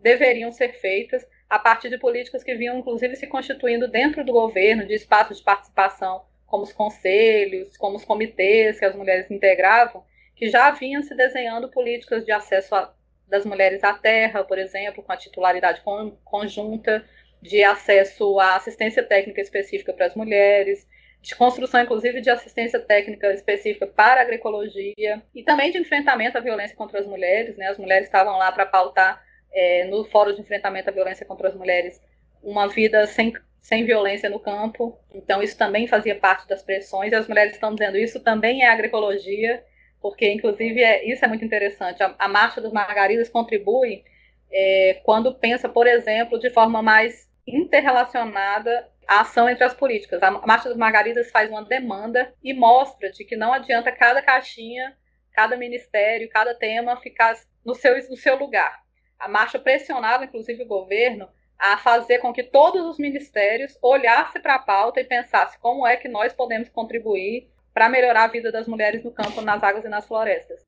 deveriam 0.00 0.52
ser 0.52 0.74
feitas 0.74 1.26
a 1.48 1.58
partir 1.58 1.88
de 1.88 1.98
políticas 1.98 2.42
que 2.42 2.54
vinham, 2.54 2.78
inclusive, 2.78 3.16
se 3.16 3.26
constituindo 3.26 3.88
dentro 3.88 4.24
do 4.24 4.32
governo, 4.32 4.86
de 4.86 4.94
espaços 4.94 5.38
de 5.38 5.44
participação, 5.44 6.24
como 6.46 6.64
os 6.64 6.72
conselhos, 6.72 7.76
como 7.76 7.96
os 7.96 8.04
comitês 8.04 8.78
que 8.78 8.84
as 8.84 8.94
mulheres 8.94 9.30
integravam, 9.30 10.04
que 10.34 10.48
já 10.48 10.70
vinham 10.70 11.02
se 11.02 11.14
desenhando 11.14 11.70
políticas 11.70 12.24
de 12.24 12.32
acesso 12.32 12.74
a, 12.74 12.92
das 13.28 13.44
mulheres 13.44 13.82
à 13.82 13.94
terra, 13.94 14.44
por 14.44 14.58
exemplo, 14.58 15.02
com 15.02 15.12
a 15.12 15.16
titularidade 15.16 15.80
con, 15.82 16.12
conjunta, 16.24 17.04
de 17.40 17.62
acesso 17.62 18.38
à 18.40 18.56
assistência 18.56 19.02
técnica 19.02 19.40
específica 19.40 19.92
para 19.92 20.06
as 20.06 20.14
mulheres, 20.14 20.86
de 21.20 21.34
construção, 21.34 21.82
inclusive, 21.82 22.20
de 22.20 22.30
assistência 22.30 22.78
técnica 22.78 23.32
específica 23.32 23.86
para 23.86 24.20
a 24.20 24.22
agroecologia 24.22 25.22
e 25.34 25.42
também 25.42 25.72
de 25.72 25.78
enfrentamento 25.78 26.38
à 26.38 26.40
violência 26.40 26.76
contra 26.76 27.00
as 27.00 27.06
mulheres. 27.06 27.56
Né? 27.56 27.66
As 27.66 27.78
mulheres 27.78 28.06
estavam 28.06 28.38
lá 28.38 28.52
para 28.52 28.66
pautar 28.66 29.25
é, 29.52 29.84
no 29.84 30.04
Fórum 30.04 30.34
de 30.34 30.40
Enfrentamento 30.40 30.90
à 30.90 30.92
Violência 30.92 31.26
contra 31.26 31.48
as 31.48 31.54
Mulheres 31.54 32.00
uma 32.42 32.68
vida 32.68 33.06
sem, 33.06 33.32
sem 33.60 33.84
violência 33.84 34.30
no 34.30 34.38
campo. 34.38 34.98
Então, 35.12 35.42
isso 35.42 35.56
também 35.56 35.86
fazia 35.86 36.14
parte 36.14 36.46
das 36.46 36.62
pressões. 36.62 37.12
E 37.12 37.14
as 37.14 37.26
mulheres 37.26 37.54
estão 37.54 37.74
dizendo 37.74 37.96
isso 37.96 38.20
também 38.20 38.62
é 38.62 38.68
agroecologia 38.68 39.64
porque 40.00 40.30
inclusive 40.30 40.80
é, 40.80 41.04
isso 41.04 41.24
é 41.24 41.28
muito 41.28 41.44
interessante. 41.44 42.02
A, 42.02 42.14
a 42.18 42.28
Marcha 42.28 42.60
dos 42.60 42.72
Margaridas 42.72 43.28
contribui 43.28 44.04
é, 44.52 45.00
quando 45.02 45.34
pensa, 45.34 45.68
por 45.68 45.86
exemplo, 45.86 46.38
de 46.38 46.50
forma 46.50 46.82
mais 46.82 47.28
interrelacionada 47.44 48.88
a 49.06 49.22
ação 49.22 49.48
entre 49.48 49.64
as 49.64 49.74
políticas. 49.74 50.22
A 50.22 50.30
Marcha 50.30 50.68
das 50.68 50.78
Margaridas 50.78 51.30
faz 51.30 51.50
uma 51.50 51.64
demanda 51.64 52.32
e 52.42 52.52
mostra 52.52 53.10
de 53.10 53.24
que 53.24 53.36
não 53.36 53.52
adianta 53.52 53.90
cada 53.90 54.22
caixinha, 54.22 54.96
cada 55.32 55.56
ministério, 55.56 56.28
cada 56.28 56.54
tema 56.54 56.96
ficar 57.00 57.34
no 57.64 57.74
seu, 57.74 57.96
no 58.08 58.16
seu 58.16 58.36
lugar. 58.36 58.85
A 59.18 59.28
marcha 59.28 59.58
pressionava, 59.58 60.24
inclusive, 60.24 60.62
o 60.62 60.66
governo 60.66 61.28
a 61.58 61.78
fazer 61.78 62.18
com 62.18 62.34
que 62.34 62.42
todos 62.42 62.84
os 62.84 62.98
ministérios 62.98 63.78
olhassem 63.82 64.42
para 64.42 64.56
a 64.56 64.58
pauta 64.58 65.00
e 65.00 65.04
pensassem 65.04 65.58
como 65.60 65.86
é 65.86 65.96
que 65.96 66.06
nós 66.06 66.34
podemos 66.34 66.68
contribuir 66.68 67.48
para 67.72 67.88
melhorar 67.88 68.24
a 68.24 68.28
vida 68.28 68.52
das 68.52 68.68
mulheres 68.68 69.02
no 69.02 69.10
campo, 69.10 69.40
nas 69.40 69.62
águas 69.62 69.84
e 69.84 69.88
nas 69.88 70.06
florestas. 70.06 70.60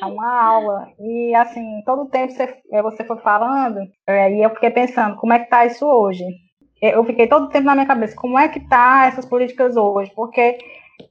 é 0.00 0.06
uma 0.06 0.42
aula. 0.42 0.92
E 0.98 1.34
assim, 1.34 1.82
todo 1.84 2.02
o 2.02 2.08
tempo 2.08 2.32
você, 2.32 2.56
é, 2.72 2.82
você 2.82 3.04
foi 3.04 3.18
falando, 3.18 3.80
é, 4.06 4.32
e 4.32 4.42
eu 4.42 4.50
fiquei 4.50 4.70
pensando, 4.70 5.16
como 5.16 5.32
é 5.32 5.40
que 5.40 5.50
tá 5.50 5.66
isso 5.66 5.84
hoje? 5.84 6.24
Eu 6.80 7.04
fiquei 7.04 7.26
todo 7.26 7.44
o 7.44 7.48
tempo 7.48 7.66
na 7.66 7.74
minha 7.74 7.86
cabeça, 7.86 8.16
como 8.16 8.38
é 8.38 8.48
que 8.48 8.60
tá 8.60 9.06
essas 9.06 9.26
políticas 9.26 9.76
hoje? 9.76 10.10
Porque 10.14 10.56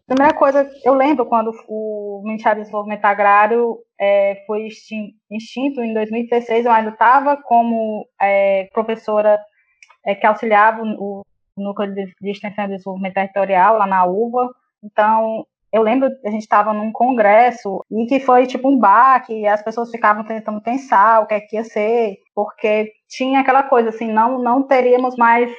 primeira 0.10 0.34
coisa, 0.34 0.68
eu 0.84 0.95
lembro 0.95 1.26
quando 1.26 1.51
o 1.68 2.22
Ministério 2.26 2.57
do 2.57 2.64
Desenvolvimento 2.64 3.05
Agrário 3.05 3.78
é, 3.99 4.43
foi 4.47 4.66
extinto 4.66 5.82
em 5.82 5.93
2016, 5.93 6.66
eu 6.66 6.72
ainda 6.72 6.89
estava 6.89 7.38
como 7.38 8.07
é, 8.20 8.68
professora 8.74 9.39
é, 10.05 10.16
que 10.16 10.26
auxiliava 10.26 10.82
o, 10.84 11.22
Núcleo 11.55 11.93
de, 11.93 12.14
Extensão 12.24 12.66
e 12.66 12.70
Desenvolvimento 12.70 13.16
Territorial 13.16 13.78
lá 13.78 13.86
na 13.86 14.05
UVA, 14.05 14.49
então 14.84 15.45
eu 15.72 15.84
lembro 15.84 16.10
a 16.26 16.32
gente 16.32 16.41
estava 16.41 16.74
num 16.74 16.91
congresso 16.91 17.86
e 17.91 18.05
que 18.07 18.20
foi 18.20 18.47
tipo 18.47 18.68
um 18.70 18.80
baque, 18.80 19.34
e 19.34 19.47
as 19.47 19.62
pessoas 19.62 19.91
ficavam 19.91 20.24
tentando 20.24 20.62
pensar 20.62 21.22
o 21.22 21.28
que 21.28 21.34
é 21.36 21.39
que 21.39 21.55
ia 21.55 21.64
ser, 21.64 22.18
porque 22.34 22.91
tinha 23.07 23.41
aquela 23.41 23.64
coisa 23.64 23.89
assim, 23.89 24.12
não, 24.12 24.41
não 24.41 24.64
teríamos 24.64 25.16
mais, 25.18 25.49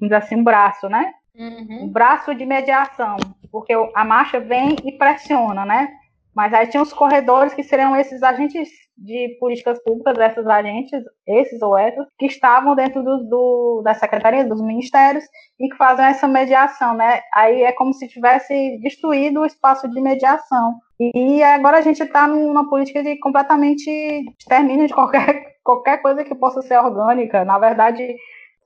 vamos 0.00 0.10
dizer 0.10 0.16
assim, 0.16 0.36
um 0.36 0.44
braço, 0.44 0.88
né? 0.88 1.12
Uhum. 1.34 1.84
Um 1.84 1.88
braço 1.88 2.34
de 2.34 2.44
mediação, 2.44 3.16
porque 3.50 3.72
a 3.94 4.04
marcha 4.04 4.40
vem 4.40 4.76
e 4.84 4.92
pressiona, 4.92 5.64
né? 5.64 5.88
Mas 6.34 6.54
aí 6.54 6.66
tinha 6.68 6.82
os 6.82 6.92
corredores 6.92 7.54
que 7.54 7.62
seriam 7.62 7.96
esses 7.96 8.22
agentes 8.22 8.68
de 8.96 9.36
políticas 9.40 9.82
públicas, 9.82 10.16
esses 10.18 10.46
agentes, 10.46 11.02
esses 11.26 11.60
ou 11.62 11.76
essas, 11.76 12.06
que 12.18 12.26
estavam 12.26 12.74
dentro 12.74 13.02
do, 13.02 13.24
do, 13.28 13.82
da 13.82 13.94
secretaria, 13.94 14.44
dos 14.44 14.60
ministérios, 14.60 15.24
e 15.58 15.68
que 15.68 15.76
fazem 15.76 16.04
essa 16.04 16.28
mediação, 16.28 16.94
né? 16.94 17.20
Aí 17.34 17.62
é 17.62 17.72
como 17.72 17.94
se 17.94 18.06
tivesse 18.08 18.78
destruído 18.82 19.40
o 19.40 19.46
espaço 19.46 19.88
de 19.88 20.00
mediação. 20.00 20.74
E, 20.98 21.38
e 21.38 21.42
agora 21.42 21.78
a 21.78 21.82
gente 21.82 22.02
está 22.02 22.26
numa 22.28 22.68
política 22.68 23.02
de 23.02 23.18
completamente 23.18 23.90
extermínio 24.38 24.86
de 24.86 24.92
qualquer, 24.92 25.56
qualquer 25.64 26.02
coisa 26.02 26.22
que 26.22 26.34
possa 26.34 26.60
ser 26.60 26.78
orgânica. 26.78 27.42
Na 27.44 27.58
verdade, 27.58 28.14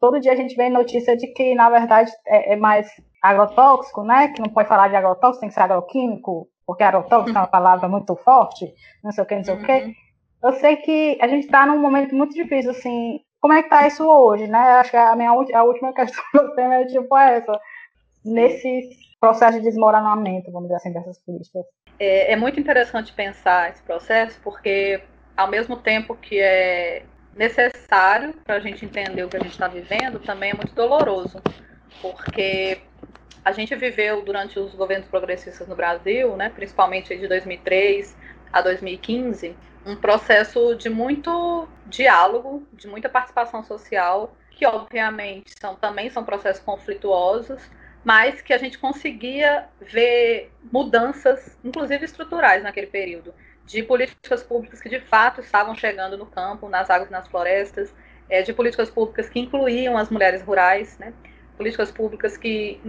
todo 0.01 0.21
dia 0.21 0.33
a 0.33 0.37
gente 0.37 0.55
vê 0.55 0.69
notícia 0.69 1.17
de 1.17 1.29
que, 1.29 1.55
na 1.55 1.71
verdade, 1.71 2.11
é, 2.27 2.55
é 2.55 2.57
mais 2.57 2.89
agrotóxico, 3.23 4.03
né? 4.03 4.29
Que 4.29 4.41
não 4.41 4.49
pode 4.49 4.69
falar 4.69 4.89
de 4.89 4.97
agrotóxico, 4.97 5.41
tem 5.41 5.49
que 5.49 5.55
ser 5.55 5.61
agroquímico, 5.61 6.49
porque 6.67 6.83
agrotóxico 6.83 7.37
é 7.37 7.41
uma 7.41 7.47
palavra 7.47 7.89
muito 7.89 8.15
forte, 8.17 8.73
não 9.03 9.13
sei 9.13 9.25
o 9.25 9.27
que, 9.27 9.37
não 9.37 9.45
sei 9.45 9.55
uhum. 9.55 9.63
o 9.63 9.65
que 9.65 10.05
eu 10.45 10.53
sei 10.53 10.77
que 10.77 11.19
a 11.23 11.27
gente 11.27 11.45
está 11.45 11.65
num 11.65 11.81
momento 11.81 12.15
muito 12.15 12.35
difícil, 12.35 12.71
assim, 12.71 13.19
como 13.41 13.55
é 13.55 13.63
que 13.63 13.71
tá 13.71 13.87
isso 13.87 14.07
hoje, 14.07 14.47
né? 14.47 14.59
Acho 14.59 14.91
que 14.91 14.97
a 14.97 15.17
minha 15.17 15.31
a 15.31 15.65
última 15.65 15.95
questão 15.95 16.23
que 16.31 16.39
eu 16.39 16.55
tenho 16.55 16.71
é 16.71 16.85
tipo 16.85 17.17
essa, 17.17 17.59
nesse 18.23 18.91
processo 19.19 19.59
de 19.59 19.65
desmoronamento, 19.65 20.53
vamos 20.53 20.69
dizer 20.69 20.77
assim, 20.77 20.93
dessas 20.93 21.19
políticas. 21.21 21.65
É, 21.99 22.33
é 22.33 22.37
muito 22.37 22.61
interessante 22.61 23.15
pensar 23.15 23.71
esse 23.71 23.83
processo, 23.83 24.39
porque 24.45 25.03
ao 25.35 25.49
mesmo 25.49 25.79
tempo 25.79 26.15
que 26.15 26.39
é 26.39 27.05
necessário 27.37 28.33
para 28.45 28.57
a 28.57 28.61
gente 28.61 28.85
entender 28.85 29.25
o 29.25 29.29
que 29.29 29.37
a 29.37 29.41
gente 29.41 29.53
está 29.53 29.69
vivendo, 29.69 30.19
também 30.21 30.51
é 30.51 30.55
muito 30.55 30.75
doloroso, 30.75 31.41
porque 32.01 32.81
a 33.45 33.53
gente 33.53 33.75
viveu 33.75 34.23
durante 34.23 34.59
os 34.59 34.75
governos 34.75 35.07
progressistas 35.09 35.69
no 35.69 35.77
Brasil, 35.77 36.37
né, 36.37 36.49
principalmente 36.49 37.17
de 37.17 37.29
2003 37.29 38.17
a 38.53 38.63
2015, 38.63 39.55
um 39.85 39.97
processo 39.97 40.75
de 40.77 40.89
muito 40.89 41.69
diálogo, 41.87 42.67
de 42.73 42.89
muita 42.89 43.09
participação 43.09 43.63
social, 43.63 44.35
que 44.51 44.65
obviamente 44.65 45.53
são, 45.61 45.75
também 45.75 46.09
são 46.09 46.25
processos 46.25 46.63
conflituosos, 46.63 47.61
mas 48.03 48.41
que 48.41 48.53
a 48.53 48.59
gente 48.59 48.79
conseguia 48.79 49.67
ver 49.81 50.51
mudanças, 50.73 51.59
inclusive 51.65 52.05
estruturais, 52.05 52.63
naquele 52.63 52.87
período, 52.87 53.35
de 53.67 53.83
políticas 53.83 54.43
públicas 54.43 54.81
que 54.81 54.89
de 54.89 55.01
fato 55.01 55.41
estavam 55.41 55.75
chegando 55.75 56.17
no 56.19 56.27
campo, 56.27 56.69
nas 56.69 56.91
águas 56.91 57.11
nas 57.11 57.27
florestas, 57.29 57.95
é, 58.29 58.43
de 58.43 58.53
políticas 58.53 58.91
públicas 58.91 59.29
que 59.29 59.41
incluíam 59.41 59.97
as 59.97 60.11
mulheres 60.11 60.43
rurais, 60.43 60.99
né? 60.99 61.13
políticas 61.57 61.91
públicas 61.91 62.37
que 62.37 62.81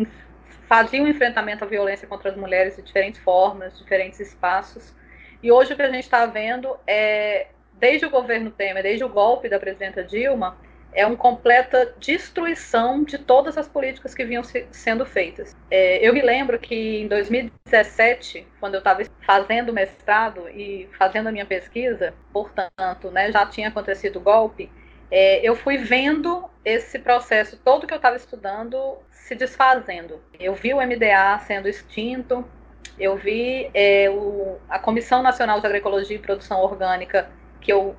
faziam 0.67 1.07
enfrentamento 1.07 1.63
à 1.63 1.67
violência 1.67 2.07
contra 2.07 2.31
as 2.31 2.37
mulheres 2.37 2.75
de 2.75 2.81
diferentes 2.81 3.21
formas, 3.21 3.77
diferentes 3.77 4.19
espaços. 4.19 4.93
E 5.41 5.51
hoje 5.51 5.73
o 5.73 5.75
que 5.75 5.81
a 5.81 5.91
gente 5.91 6.03
está 6.03 6.25
vendo 6.25 6.75
é, 6.87 7.47
desde 7.73 8.05
o 8.05 8.09
governo 8.09 8.51
Temer, 8.51 8.83
desde 8.83 9.03
o 9.03 9.09
golpe 9.09 9.47
da 9.47 9.59
presidenta 9.59 10.03
Dilma, 10.03 10.57
é 10.95 11.05
uma 11.05 11.17
completa 11.17 11.93
destruição 11.99 13.03
de 13.03 13.17
todas 13.17 13.57
as 13.57 13.67
políticas 13.67 14.15
que 14.15 14.23
vinham 14.23 14.43
se, 14.43 14.65
sendo 14.71 15.05
feitas. 15.05 15.55
É, 15.69 15.99
eu 16.07 16.13
me 16.13 16.21
lembro 16.21 16.57
que 16.57 17.01
em 17.01 17.07
2017, 17.07 18.47
quando 18.59 18.75
eu 18.75 18.79
estava 18.79 19.03
fazendo 19.25 19.73
mestrado 19.73 20.49
e 20.49 20.89
fazendo 20.97 21.27
a 21.27 21.31
minha 21.31 21.45
pesquisa, 21.45 22.13
portanto, 22.31 23.11
né, 23.11 23.31
já 23.31 23.45
tinha 23.45 23.67
acontecido 23.67 24.17
o 24.17 24.21
golpe, 24.21 24.71
é, 25.11 25.45
eu 25.47 25.55
fui 25.55 25.77
vendo 25.77 26.49
esse 26.63 26.97
processo 26.97 27.57
todo 27.57 27.85
que 27.85 27.93
eu 27.93 27.97
estava 27.97 28.15
estudando 28.15 28.97
se 29.11 29.35
desfazendo. 29.35 30.21
Eu 30.39 30.55
vi 30.55 30.73
o 30.73 30.77
MDA 30.77 31.39
sendo 31.45 31.67
extinto, 31.67 32.45
eu 32.97 33.17
vi 33.17 33.69
é, 33.73 34.09
o, 34.09 34.57
a 34.69 34.79
Comissão 34.79 35.21
Nacional 35.21 35.59
de 35.59 35.65
Agroecologia 35.65 36.15
e 36.15 36.19
Produção 36.19 36.61
Orgânica, 36.61 37.29
que 37.59 37.71
eu 37.71 37.95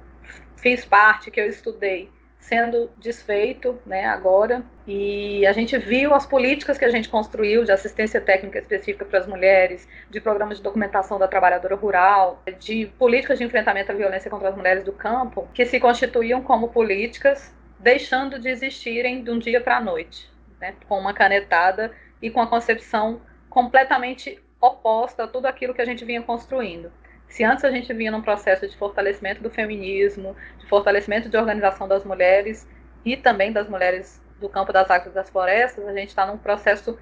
fiz 0.57 0.85
parte, 0.85 1.31
que 1.31 1.41
eu 1.41 1.47
estudei, 1.47 2.11
sendo 2.49 2.89
desfeito 2.97 3.79
né, 3.85 4.07
agora. 4.07 4.63
E 4.87 5.45
a 5.47 5.53
gente 5.53 5.77
viu 5.77 6.15
as 6.15 6.25
políticas 6.25 6.79
que 6.79 6.85
a 6.85 6.91
gente 6.91 7.09
construiu 7.09 7.65
de 7.65 7.73
assistência 7.73 8.21
técnica 8.21 8.59
específica 8.59 9.05
para 9.05 9.19
as 9.19 9.27
mulheres, 9.27 9.87
de 10.09 10.21
programas 10.21 10.59
de 10.59 10.63
documentação 10.63 11.19
da 11.19 11.27
trabalhadora 11.27 11.75
rural, 11.75 12.43
de 12.59 12.87
políticas 12.99 13.39
de 13.39 13.45
enfrentamento 13.45 13.91
à 13.91 13.95
violência 13.95 14.31
contra 14.31 14.49
as 14.49 14.57
mulheres 14.57 14.85
do 14.85 14.93
campo, 14.93 15.49
que 15.53 15.67
se 15.67 15.81
constituíam 15.81 16.41
como 16.41 16.69
políticas 16.69 17.53
deixando 17.81 18.39
de 18.39 18.49
existirem 18.49 19.23
de 19.23 19.31
um 19.31 19.39
dia 19.39 19.61
para 19.61 19.79
a 19.79 19.81
noite, 19.81 20.31
né, 20.61 20.75
com 20.89 20.99
uma 20.99 21.13
canetada 21.13 21.93
e 22.23 22.31
com 22.31 22.41
a 22.41 22.47
concepção 22.47 23.21
completamente 23.51 24.41
oposta 24.61 25.25
a 25.25 25.29
tudo 25.29 25.47
aquilo 25.47 25.75
que 25.75 25.83
a 25.83 25.85
gente 25.85 26.05
vinha 26.05 26.23
construindo. 26.23 26.91
Se 27.29 27.45
antes 27.45 27.65
a 27.65 27.71
gente 27.71 27.93
vinha 27.93 28.11
num 28.11 28.23
processo 28.23 28.67
de 28.67 28.77
fortalecimento 28.77 29.43
do 29.43 29.51
feminismo, 29.51 30.37
de 30.59 30.67
fortalecimento 30.67 31.29
de 31.29 31.37
organização 31.37 31.87
das 31.87 32.05
mulheres 32.05 32.67
e 33.05 33.17
também 33.17 33.53
das 33.53 33.69
mulheres 33.69 34.23
do 34.41 34.49
campo 34.49 34.73
das 34.73 34.91
águas 34.91 35.15
das 35.15 35.31
florestas, 35.31 35.87
a 35.87 35.93
gente 35.93 36.09
está 36.09 36.27
num 36.27 36.39
processo 36.39 36.99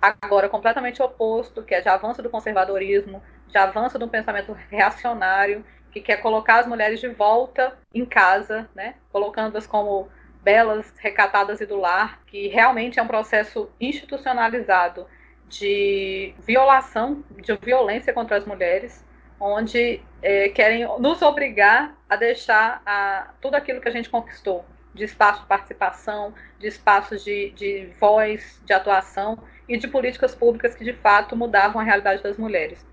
agora 0.00 0.48
completamente 0.48 1.02
oposto, 1.02 1.62
que 1.62 1.74
é 1.74 1.80
de 1.80 1.88
avanço 1.88 2.22
do 2.22 2.30
conservadorismo, 2.30 3.22
de 3.48 3.58
avanço 3.58 3.98
do 3.98 4.08
pensamento 4.08 4.52
reacionário, 4.70 5.64
que 5.90 6.00
quer 6.00 6.18
colocar 6.18 6.60
as 6.60 6.66
mulheres 6.66 7.00
de 7.00 7.08
volta 7.08 7.76
em 7.92 8.04
casa, 8.04 8.68
né, 8.74 8.94
colocando-as 9.10 9.66
como 9.66 10.08
belas, 10.42 10.92
recatadas 10.98 11.60
e 11.60 11.66
do 11.66 11.76
lar, 11.76 12.20
que 12.26 12.48
realmente 12.48 12.98
é 12.98 13.02
um 13.02 13.06
processo 13.06 13.70
institucionalizado 13.80 15.06
de 15.48 16.34
violação, 16.40 17.24
de 17.30 17.56
violência 17.56 18.12
contra 18.12 18.36
as 18.36 18.44
mulheres, 18.44 19.04
onde 19.40 20.00
é, 20.22 20.48
querem 20.48 20.86
nos 20.98 21.22
obrigar 21.22 21.96
a 22.08 22.16
deixar 22.16 22.82
a, 22.84 23.30
tudo 23.40 23.54
aquilo 23.54 23.80
que 23.80 23.88
a 23.88 23.92
gente 23.92 24.10
conquistou, 24.10 24.64
de 24.94 25.04
espaço 25.04 25.42
de 25.42 25.46
participação, 25.46 26.34
de 26.58 26.66
espaços 26.66 27.22
de, 27.22 27.50
de 27.50 27.88
voz, 28.00 28.60
de 28.64 28.72
atuação 28.72 29.38
e 29.68 29.76
de 29.76 29.86
políticas 29.86 30.34
públicas 30.34 30.74
que 30.74 30.84
de 30.84 30.92
fato 30.94 31.36
mudavam 31.36 31.80
a 31.80 31.84
realidade 31.84 32.22
das 32.22 32.36
mulheres. 32.36 32.84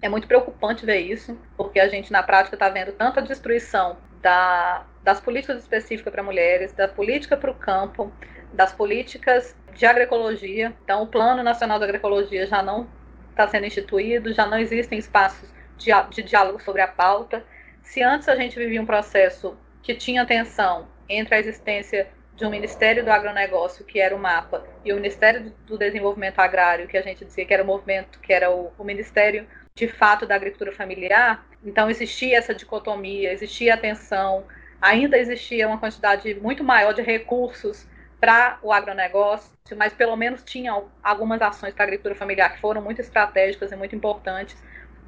É 0.00 0.08
muito 0.08 0.26
preocupante 0.26 0.86
ver 0.86 1.00
isso, 1.00 1.38
porque 1.56 1.78
a 1.78 1.88
gente 1.88 2.10
na 2.10 2.22
prática 2.22 2.56
está 2.56 2.68
vendo 2.70 2.92
tanta 2.92 3.20
destruição 3.20 3.98
da, 4.22 4.86
das 5.02 5.20
políticas 5.20 5.58
específicas 5.58 6.10
para 6.12 6.22
mulheres, 6.22 6.72
da 6.72 6.88
política 6.88 7.36
para 7.36 7.50
o 7.50 7.54
campo, 7.54 8.10
das 8.52 8.72
políticas 8.72 9.54
de 9.74 9.84
agroecologia. 9.84 10.74
Então, 10.82 11.02
o 11.02 11.06
Plano 11.06 11.42
Nacional 11.42 11.78
de 11.78 11.84
Agroecologia 11.84 12.46
já 12.46 12.62
não 12.62 12.88
está 13.30 13.46
sendo 13.48 13.66
instituído, 13.66 14.32
já 14.32 14.46
não 14.46 14.58
existem 14.58 14.98
espaços 14.98 15.50
de, 15.80 15.90
de 16.10 16.22
diálogo 16.22 16.62
sobre 16.62 16.82
a 16.82 16.88
pauta. 16.88 17.42
Se 17.82 18.02
antes 18.02 18.28
a 18.28 18.36
gente 18.36 18.56
vivia 18.56 18.80
um 18.80 18.86
processo 18.86 19.56
que 19.82 19.94
tinha 19.94 20.26
tensão 20.26 20.86
entre 21.08 21.34
a 21.34 21.38
existência 21.38 22.08
de 22.36 22.46
um 22.46 22.50
Ministério 22.50 23.04
do 23.04 23.10
Agronegócio, 23.10 23.84
que 23.84 23.98
era 23.98 24.14
o 24.14 24.18
MAPA, 24.18 24.64
e 24.84 24.92
o 24.92 24.96
Ministério 24.96 25.52
do 25.66 25.76
Desenvolvimento 25.76 26.38
Agrário, 26.38 26.86
que 26.86 26.96
a 26.96 27.02
gente 27.02 27.24
dizia 27.24 27.44
que 27.44 27.52
era 27.52 27.62
o 27.62 27.66
movimento, 27.66 28.20
que 28.20 28.32
era 28.32 28.50
o, 28.50 28.72
o 28.78 28.84
Ministério 28.84 29.46
de 29.74 29.88
fato 29.88 30.26
da 30.26 30.34
Agricultura 30.34 30.72
Familiar, 30.72 31.44
então 31.64 31.90
existia 31.90 32.38
essa 32.38 32.54
dicotomia, 32.54 33.32
existia 33.32 33.74
a 33.74 33.76
tensão, 33.76 34.44
ainda 34.80 35.18
existia 35.18 35.66
uma 35.68 35.78
quantidade 35.78 36.34
muito 36.34 36.64
maior 36.64 36.92
de 36.92 37.02
recursos 37.02 37.86
para 38.18 38.58
o 38.62 38.72
agronegócio, 38.72 39.50
mas 39.76 39.92
pelo 39.92 40.16
menos 40.16 40.42
tinha 40.42 40.82
algumas 41.02 41.40
ações 41.40 41.74
para 41.74 41.84
a 41.84 41.86
agricultura 41.86 42.14
familiar 42.14 42.54
que 42.54 42.60
foram 42.60 42.82
muito 42.82 43.00
estratégicas 43.00 43.72
e 43.72 43.76
muito 43.76 43.96
importantes. 43.96 44.56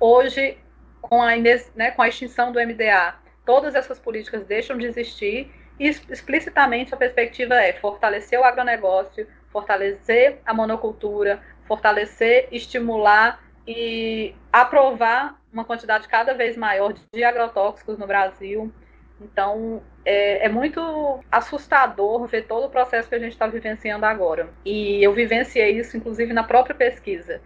Hoje, 0.00 0.58
com 1.03 1.20
a, 1.20 1.32
né, 1.36 1.90
com 1.90 2.00
a 2.00 2.09
extinção 2.09 2.53
do 2.53 2.59
MDA, 2.59 3.14
todas 3.44 3.74
essas 3.74 3.98
políticas 3.98 4.46
deixam 4.46 4.78
de 4.78 4.86
existir 4.86 5.53
e 5.78 5.88
explicitamente 5.88 6.94
a 6.94 6.96
perspectiva 6.96 7.55
é 7.55 7.72
fortalecer 7.74 8.38
o 8.38 8.44
agronegócio, 8.44 9.26
fortalecer 9.50 10.38
a 10.46 10.55
monocultura, 10.55 11.42
fortalecer, 11.66 12.48
estimular 12.50 13.42
e 13.66 14.34
aprovar 14.53 15.40
uma 15.53 15.64
quantidade 15.64 16.09
cada 16.09 16.34
vez 16.34 16.57
maior 16.57 16.94
de 17.12 17.24
agrotóxicos 17.24 17.98
no 17.98 18.07
Brasil. 18.07 18.72
Então, 19.20 19.82
é, 20.05 20.46
é, 20.46 20.48
muito 20.48 21.20
assustador 21.30 22.26
ver 22.26 22.46
todo 22.46 22.66
o 22.66 22.70
processo 22.70 23.09
que 23.09 23.14
a 23.14 23.18
gente 23.18 23.32
está 23.32 23.46
vivenciando 23.46 24.05
agora. 24.05 24.48
E 24.64 25.03
eu 25.03 25.12
vivenciei 25.12 25.78
isso, 25.78 25.96
inclusive, 25.96 26.32
na 26.32 26.42
própria 26.42 26.74
pesquisa. 26.74 27.40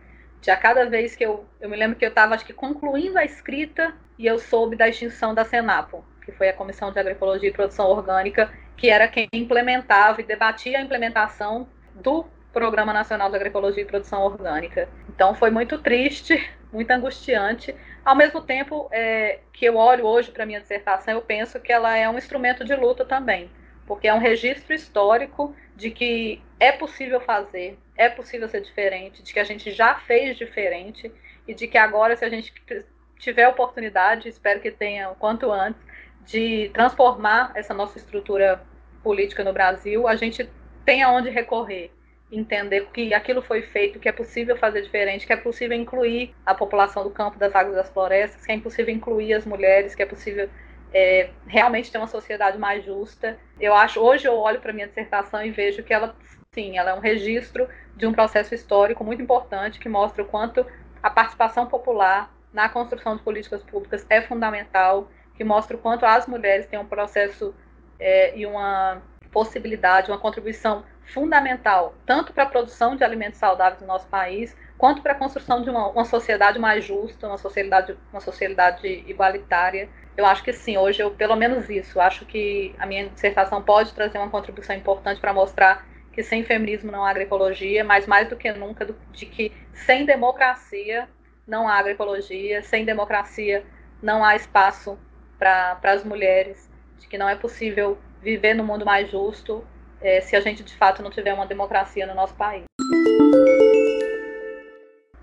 A 0.49 0.57
cada 0.57 0.87
vez 0.87 1.17
que 1.17 1.25
eu. 1.25 1.45
Eu 1.61 1.69
me 1.69 1.77
lembro 1.77 1.97
que 1.97 2.05
eu 2.05 2.09
estava, 2.09 2.35
acho 2.35 2.45
que, 2.45 2.53
concluindo 2.53 3.19
a 3.19 3.25
escrita 3.25 3.95
e 4.19 4.27
eu 4.27 4.39
soube 4.39 4.77
da 4.77 4.89
extinção 4.89 5.35
da 5.35 5.45
Senapo, 5.45 6.05
que 6.25 6.33
foi 6.33 6.49
a 6.49 6.53
Comissão 6.53 6.93
de 6.93 6.99
Agroecologia 6.99 7.49
e 7.49 7.53
Produção 7.53 7.87
Orgânica, 7.87 8.51
que 8.77 8.89
era 8.89 9.09
quem 9.09 9.29
implementava 9.33 10.21
e 10.21 10.25
debatia 10.25 10.79
a 10.79 10.83
implementação 10.83 11.69
do 11.95 12.25
Programa 12.53 12.93
Nacional 12.93 13.29
de 13.29 13.37
Agroecologia 13.37 13.83
e 13.83 13.87
Produção 13.87 14.23
Orgânica. 14.23 14.89
Então 15.09 15.35
foi 15.35 15.51
muito 15.51 15.79
triste, 15.79 16.49
muito 16.73 16.91
angustiante. 16.91 17.75
Ao 18.05 18.15
mesmo 18.15 18.41
tempo 18.41 18.89
é, 18.93 19.41
que 19.53 19.65
eu 19.65 19.77
olho 19.77 20.07
hoje 20.07 20.31
para 20.31 20.47
minha 20.47 20.61
dissertação, 20.61 21.15
eu 21.15 21.23
penso 21.23 21.61
que 21.61 21.73
ela 21.73 21.97
é 21.97 22.09
um 22.09 22.17
instrumento 22.17 22.65
de 22.65 22.75
luta 22.75 23.05
também, 23.05 23.51
porque 23.87 24.09
é 24.09 24.15
um 24.15 24.19
registro 24.19 24.75
histórico 24.75 25.55
de 25.75 25.91
que 25.91 26.43
é 26.59 26.73
possível 26.73 27.21
fazer, 27.21 27.79
é 27.97 28.09
possível 28.09 28.49
ser 28.49 28.61
diferente, 28.61 29.23
de 29.23 29.33
que 29.33 29.39
a 29.39 29.45
gente 29.45 29.71
já 29.71 29.95
fez 29.95 30.37
diferente 30.37 31.13
e 31.47 31.55
de 31.55 31.67
que 31.69 31.79
agora, 31.79 32.17
se 32.17 32.25
a 32.25 32.29
gente 32.29 32.53
tiver 33.19 33.49
oportunidade, 33.49 34.29
espero 34.29 34.61
que 34.61 34.71
tenha 34.71 35.11
o 35.11 35.15
quanto 35.15 35.51
antes, 35.51 35.81
de 36.25 36.71
transformar 36.71 37.53
essa 37.55 37.73
nossa 37.73 37.99
estrutura 37.99 38.61
política 39.03 39.45
no 39.45 39.53
Brasil, 39.53 40.09
a 40.09 40.17
gente 40.17 40.49
tem 40.85 41.03
aonde 41.03 41.31
recorrer, 41.31 41.93
entender 42.31 42.89
que 42.93 43.15
aquilo 43.15 43.41
foi 43.41 43.63
feito, 43.63 44.01
que 44.01 44.09
é 44.09 44.13
possível 44.13 44.57
fazer 44.57 44.83
diferente, 44.83 45.27
que 45.27 45.33
é 45.33 45.37
possível 45.37 45.77
incluir 45.77 46.35
a 46.45 46.55
população 46.55 47.05
do 47.05 47.11
campo, 47.11 47.39
das 47.39 47.55
águas 47.55 47.77
das 47.77 47.89
florestas, 47.91 48.45
que 48.45 48.51
é 48.51 48.55
impossível 48.57 48.93
incluir 48.93 49.35
as 49.35 49.47
mulheres, 49.47 49.95
que 49.95 50.03
é 50.03 50.07
possível 50.07 50.51
é, 50.93 51.31
realmente 51.47 51.91
ter 51.91 51.99
uma 51.99 52.07
sociedade 52.07 52.59
mais 52.59 52.85
justa. 52.85 53.39
Eu 53.61 53.75
acho, 53.75 54.01
hoje 54.01 54.27
eu 54.27 54.37
olho 54.37 54.61
para 54.61 54.73
minha 54.73 54.87
dissertação 54.87 55.45
e 55.45 55.51
vejo 55.51 55.83
que 55.83 55.93
ela, 55.93 56.15
sim, 56.53 56.79
ela 56.79 56.91
é 56.91 56.95
um 56.95 57.01
registro 57.01 57.69
de 57.97 58.07
um 58.07 58.13
processo 58.13 58.55
histórico 58.55 59.05
muito 59.05 59.23
importante 59.23 59.79
que 59.79 59.89
mostra 59.89 60.23
o 60.23 60.27
quanto 60.27 60.67
a 61.03 61.11
participação 61.11 61.67
popular 61.67 62.33
na 62.53 62.69
construção 62.69 63.17
de 63.17 63.23
políticas 63.23 63.63
públicas 63.63 64.07
é 64.09 64.23
fundamental, 64.23 65.11
que 65.35 65.45
mostra 65.45 65.77
o 65.77 65.81
quanto 65.81 66.07
as 66.07 66.27
mulheres 66.27 66.67
têm 66.67 66.79
um 66.79 66.87
processo 66.87 67.55
é, 67.99 68.37
e 68.37 68.47
uma 68.47 69.03
possibilidade, 69.31 70.11
uma 70.11 70.19
contribuição 70.19 70.85
fundamental, 71.13 71.95
tanto 72.05 72.33
para 72.33 72.45
a 72.45 72.47
produção 72.47 72.97
de 72.97 73.05
alimentos 73.05 73.39
saudáveis 73.39 73.81
no 73.81 73.87
nosso 73.87 74.07
país, 74.09 74.57
quanto 74.77 75.03
para 75.03 75.13
a 75.13 75.17
construção 75.17 75.63
de 75.63 75.71
uma, 75.71 75.89
uma, 75.89 76.05
sociedade 76.05 76.59
mais 76.59 76.85
justa, 76.85 77.29
uma 77.29 77.39
sociedade, 77.39 77.97
uma 78.11 78.21
sociedade 78.21 78.87
igualitária. 79.07 79.89
Eu 80.17 80.25
acho 80.25 80.43
que 80.43 80.53
sim, 80.53 80.79
hoje 80.79 81.03
eu, 81.03 81.11
pelo 81.11 81.37
menos 81.37 81.69
isso, 81.69 82.01
acho 82.01 82.25
que 82.25 82.75
a 82.79 82.87
minha 82.87 83.09
dissertação 83.09 83.63
pode 83.63 83.93
trazer 83.93 84.17
uma 84.17 84.31
contribuição 84.31 84.75
importante 84.75 85.21
para 85.21 85.33
mostrar 85.33 85.87
que 86.13 86.23
sem 86.23 86.43
feminismo 86.43 86.91
não 86.91 87.05
há 87.05 87.11
agroecologia, 87.11 87.85
mas 87.85 88.07
mais 88.07 88.27
do 88.29 88.37
que 88.37 88.51
nunca, 88.53 88.87
do, 88.87 88.97
de 89.13 89.27
que 89.27 89.53
sem 89.75 90.07
democracia 90.07 91.07
não 91.47 91.69
há 91.69 91.75
agroecologia, 91.75 92.63
sem 92.63 92.87
democracia 92.87 93.63
não 94.03 94.25
há 94.25 94.35
espaço 94.35 94.99
para 95.39 95.79
as 95.85 96.03
mulheres, 96.03 96.71
de 96.99 97.07
que 97.07 97.19
não 97.19 97.29
é 97.29 97.37
possível 97.37 97.99
viver 98.23 98.55
no 98.55 98.65
mundo 98.65 98.87
mais 98.87 99.11
justo 99.11 99.63
é, 100.01 100.23
se 100.23 100.35
a 100.35 100.41
gente 100.41 100.63
de 100.63 100.75
fato 100.75 101.03
não 101.03 101.11
tiver 101.11 101.35
uma 101.35 101.47
democracia 101.47 102.07
no 102.07 102.15
nosso 102.15 102.35
país. 102.35 102.65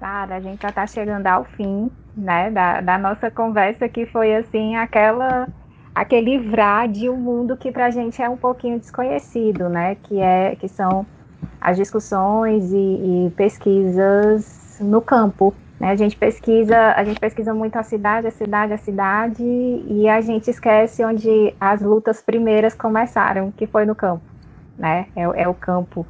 Sara, 0.03 0.35
a 0.35 0.39
gente 0.41 0.61
já 0.61 0.67
está 0.67 0.85
chegando 0.85 1.25
ao 1.27 1.45
fim 1.45 1.89
né, 2.13 2.51
da, 2.51 2.81
da 2.81 2.97
nossa 2.97 3.31
conversa, 3.31 3.87
que 3.87 4.05
foi 4.05 4.35
assim 4.35 4.75
aquela 4.75 5.47
aquele 5.95 6.37
livrar 6.37 6.89
de 6.89 7.09
um 7.09 7.15
mundo 7.15 7.55
que 7.55 7.71
para 7.71 7.85
a 7.85 7.89
gente 7.89 8.21
é 8.21 8.27
um 8.27 8.35
pouquinho 8.35 8.77
desconhecido, 8.77 9.69
né? 9.69 9.95
Que 10.03 10.19
é 10.19 10.57
que 10.57 10.67
são 10.67 11.05
as 11.61 11.77
discussões 11.77 12.73
e, 12.73 13.27
e 13.27 13.31
pesquisas 13.37 14.77
no 14.81 15.01
campo. 15.01 15.53
Né? 15.79 15.91
A 15.91 15.95
gente 15.95 16.17
pesquisa, 16.17 16.93
a 16.97 17.03
gente 17.05 17.19
pesquisa 17.21 17.53
muito 17.53 17.77
a 17.77 17.83
cidade, 17.83 18.27
a 18.27 18.31
cidade, 18.31 18.73
a 18.73 18.77
cidade, 18.77 19.41
e 19.41 20.09
a 20.09 20.19
gente 20.19 20.49
esquece 20.49 21.05
onde 21.05 21.55
as 21.61 21.81
lutas 21.81 22.21
primeiras 22.21 22.73
começaram, 22.73 23.51
que 23.51 23.65
foi 23.65 23.85
no 23.85 23.95
campo 23.95 24.33
né? 24.77 25.07
É, 25.15 25.21
é 25.21 25.47
o 25.47 25.53
campo. 25.53 26.05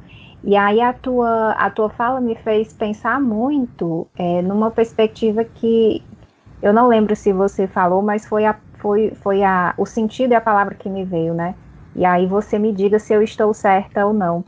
E 0.46 0.56
aí 0.56 0.78
a 0.82 0.92
tua, 0.92 1.52
a 1.52 1.70
tua 1.70 1.88
fala 1.88 2.20
me 2.20 2.34
fez 2.34 2.70
pensar 2.74 3.18
muito 3.18 4.06
é, 4.14 4.42
numa 4.42 4.70
perspectiva 4.70 5.42
que 5.42 6.02
eu 6.62 6.70
não 6.70 6.86
lembro 6.86 7.16
se 7.16 7.32
você 7.32 7.66
falou, 7.66 8.02
mas 8.02 8.26
foi, 8.26 8.44
a, 8.44 8.54
foi, 8.74 9.12
foi 9.22 9.42
a, 9.42 9.72
o 9.78 9.86
sentido 9.86 10.32
e 10.32 10.34
a 10.34 10.40
palavra 10.42 10.74
que 10.74 10.88
me 10.88 11.02
veio, 11.02 11.32
né? 11.32 11.54
E 11.96 12.04
aí 12.04 12.26
você 12.26 12.58
me 12.58 12.72
diga 12.72 12.98
se 12.98 13.14
eu 13.14 13.22
estou 13.22 13.54
certa 13.54 14.04
ou 14.04 14.12
não. 14.12 14.44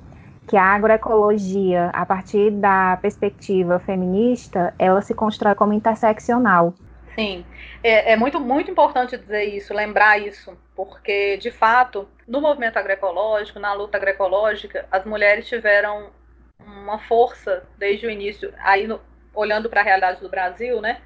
Que 0.47 0.57
a 0.57 0.65
agroecologia, 0.65 1.91
a 1.95 2.05
partir 2.05 2.51
da 2.51 2.99
perspectiva 3.01 3.79
feminista, 3.79 4.75
ela 4.79 5.01
se 5.01 5.15
constrói 5.15 5.55
como 5.55 5.73
interseccional. 5.73 6.75
Sim, 7.15 7.43
é, 7.83 8.13
é 8.13 8.17
muito, 8.17 8.39
muito 8.39 8.71
importante 8.71 9.17
dizer 9.17 9.45
isso, 9.45 9.73
lembrar 9.73 10.19
isso, 10.19 10.57
porque, 10.75 11.39
de 11.39 11.51
fato, 11.51 12.07
no 12.27 12.41
movimento 12.41 12.77
agroecológico, 12.77 13.59
na 13.59 13.73
luta 13.73 13.97
agroecológica, 13.97 14.87
as 14.91 15.05
mulheres 15.05 15.49
tiveram 15.49 16.11
uma 16.59 16.99
força 16.99 17.67
desde 17.79 18.07
o 18.07 18.11
início, 18.11 18.53
aí 18.59 18.87
no, 18.87 19.01
olhando 19.35 19.71
para 19.71 19.81
a 19.81 19.85
realidade 19.85 20.21
do 20.21 20.29
Brasil, 20.29 20.81
né, 20.81 21.01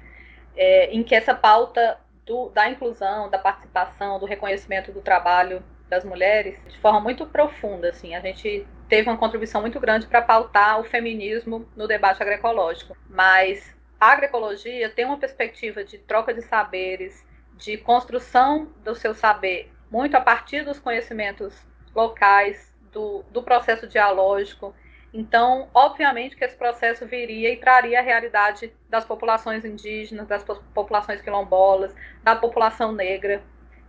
é, 0.55 0.85
em 0.91 1.03
que 1.03 1.13
essa 1.13 1.35
pauta 1.35 1.99
do, 2.25 2.49
da 2.49 2.69
inclusão, 2.69 3.29
da 3.29 3.37
participação, 3.37 4.19
do 4.19 4.25
reconhecimento 4.25 4.91
do 4.91 5.01
trabalho 5.01 5.63
das 5.89 6.03
mulheres, 6.03 6.57
de 6.67 6.79
forma 6.79 6.99
muito 6.99 7.25
profunda, 7.25 7.89
assim, 7.89 8.15
a 8.15 8.19
gente 8.21 8.65
teve 8.87 9.09
uma 9.09 9.17
contribuição 9.17 9.61
muito 9.61 9.79
grande 9.79 10.07
para 10.07 10.21
pautar 10.21 10.79
o 10.79 10.83
feminismo 10.83 11.67
no 11.75 11.87
debate 11.87 12.21
agroecológico, 12.21 12.95
mas 13.09 13.75
a 13.99 14.13
agroecologia 14.13 14.89
tem 14.89 15.05
uma 15.05 15.17
perspectiva 15.17 15.83
de 15.83 15.97
troca 15.97 16.33
de 16.33 16.41
saberes, 16.41 17.25
de 17.55 17.77
construção 17.77 18.69
do 18.83 18.95
seu 18.95 19.13
saber, 19.13 19.71
muito 19.91 20.15
a 20.15 20.21
partir 20.21 20.63
dos 20.63 20.79
conhecimentos 20.79 21.53
locais, 21.93 22.71
do, 22.91 23.23
do 23.31 23.43
processo 23.43 23.87
dialógico. 23.87 24.73
Então, 25.13 25.69
obviamente 25.73 26.37
que 26.37 26.45
esse 26.45 26.55
processo 26.55 27.05
viria 27.05 27.51
e 27.51 27.57
traria 27.57 27.99
a 27.99 28.01
realidade 28.01 28.73
das 28.89 29.03
populações 29.03 29.65
indígenas, 29.65 30.27
das 30.27 30.43
populações 30.73 31.21
quilombolas, 31.21 31.93
da 32.23 32.35
população 32.35 32.93
negra. 32.93 33.43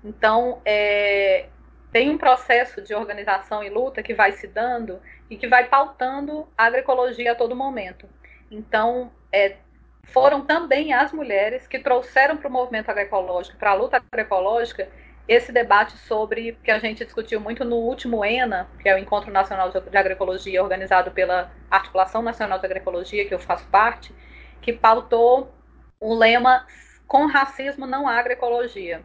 Então, 0.05 0.61
é, 0.65 1.47
tem 1.93 2.11
um 2.11 2.19
processo 2.19 2.83
de 2.83 2.93
organização 2.93 3.63
e 3.63 3.71
luta 3.71 4.03
que 4.03 4.15
vai 4.15 4.33
se 4.33 4.49
dando 4.49 5.01
e 5.31 5.37
que 5.37 5.47
vai 5.47 5.69
pautando 5.69 6.49
a 6.59 6.65
agroecologia 6.65 7.33
a 7.33 7.37
todo 7.37 7.55
momento. 7.55 8.09
Então, 8.51 9.13
é, 9.31 9.57
foram 10.05 10.45
também 10.45 10.93
as 10.93 11.13
mulheres 11.13 11.69
que 11.69 11.79
trouxeram 11.79 12.37
para 12.37 12.49
o 12.49 12.53
movimento 12.53 12.91
agroecológico, 12.91 13.57
para 13.57 13.71
a 13.71 13.75
luta 13.75 13.97
agroecológica, 13.97 14.89
esse 15.27 15.53
debate 15.53 15.97
sobre, 15.99 16.59
que 16.65 16.71
a 16.71 16.79
gente 16.79 17.05
discutiu 17.05 17.41
muito 17.41 17.65
no 17.65 17.77
último 17.77 18.25
ENA, 18.25 18.69
que 18.81 18.89
é 18.89 18.95
o 18.95 18.99
Encontro 18.99 19.31
Nacional 19.31 19.71
de 19.71 19.97
Agroecologia, 19.97 20.63
organizado 20.63 21.11
pela 21.11 21.51
Articulação 21.71 22.23
Nacional 22.23 22.59
de 22.59 22.67
Agroecologia, 22.67 23.27
que 23.27 23.35
eu 23.35 23.39
faço 23.39 23.67
parte, 23.69 24.15
que 24.61 24.73
pautou 24.73 25.55
o 26.01 26.15
lema 26.15 26.67
com 27.07 27.27
racismo 27.27 27.87
não 27.87 28.09
há 28.09 28.19
agroecologia, 28.19 29.03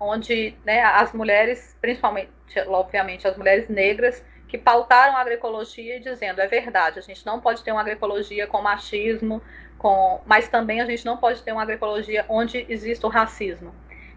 onde 0.00 0.54
né, 0.64 0.82
as 0.82 1.12
mulheres, 1.12 1.76
principalmente, 1.80 2.30
obviamente, 2.66 3.26
as 3.26 3.36
mulheres 3.36 3.68
negras, 3.68 4.22
que 4.48 4.58
pautaram 4.58 5.16
a 5.16 5.20
agroecologia 5.20 6.00
dizendo 6.00 6.40
é 6.40 6.46
verdade, 6.46 6.98
a 6.98 7.02
gente 7.02 7.24
não 7.24 7.40
pode 7.40 7.64
ter 7.64 7.72
uma 7.72 7.80
agroecologia 7.80 8.46
com 8.46 8.60
machismo, 8.60 9.42
com, 9.78 10.20
mas 10.26 10.48
também 10.48 10.80
a 10.80 10.86
gente 10.86 11.04
não 11.04 11.16
pode 11.16 11.42
ter 11.42 11.52
uma 11.52 11.62
agroecologia 11.62 12.24
onde 12.28 12.66
exista 12.68 13.06
o 13.06 13.10
racismo. 13.10 13.74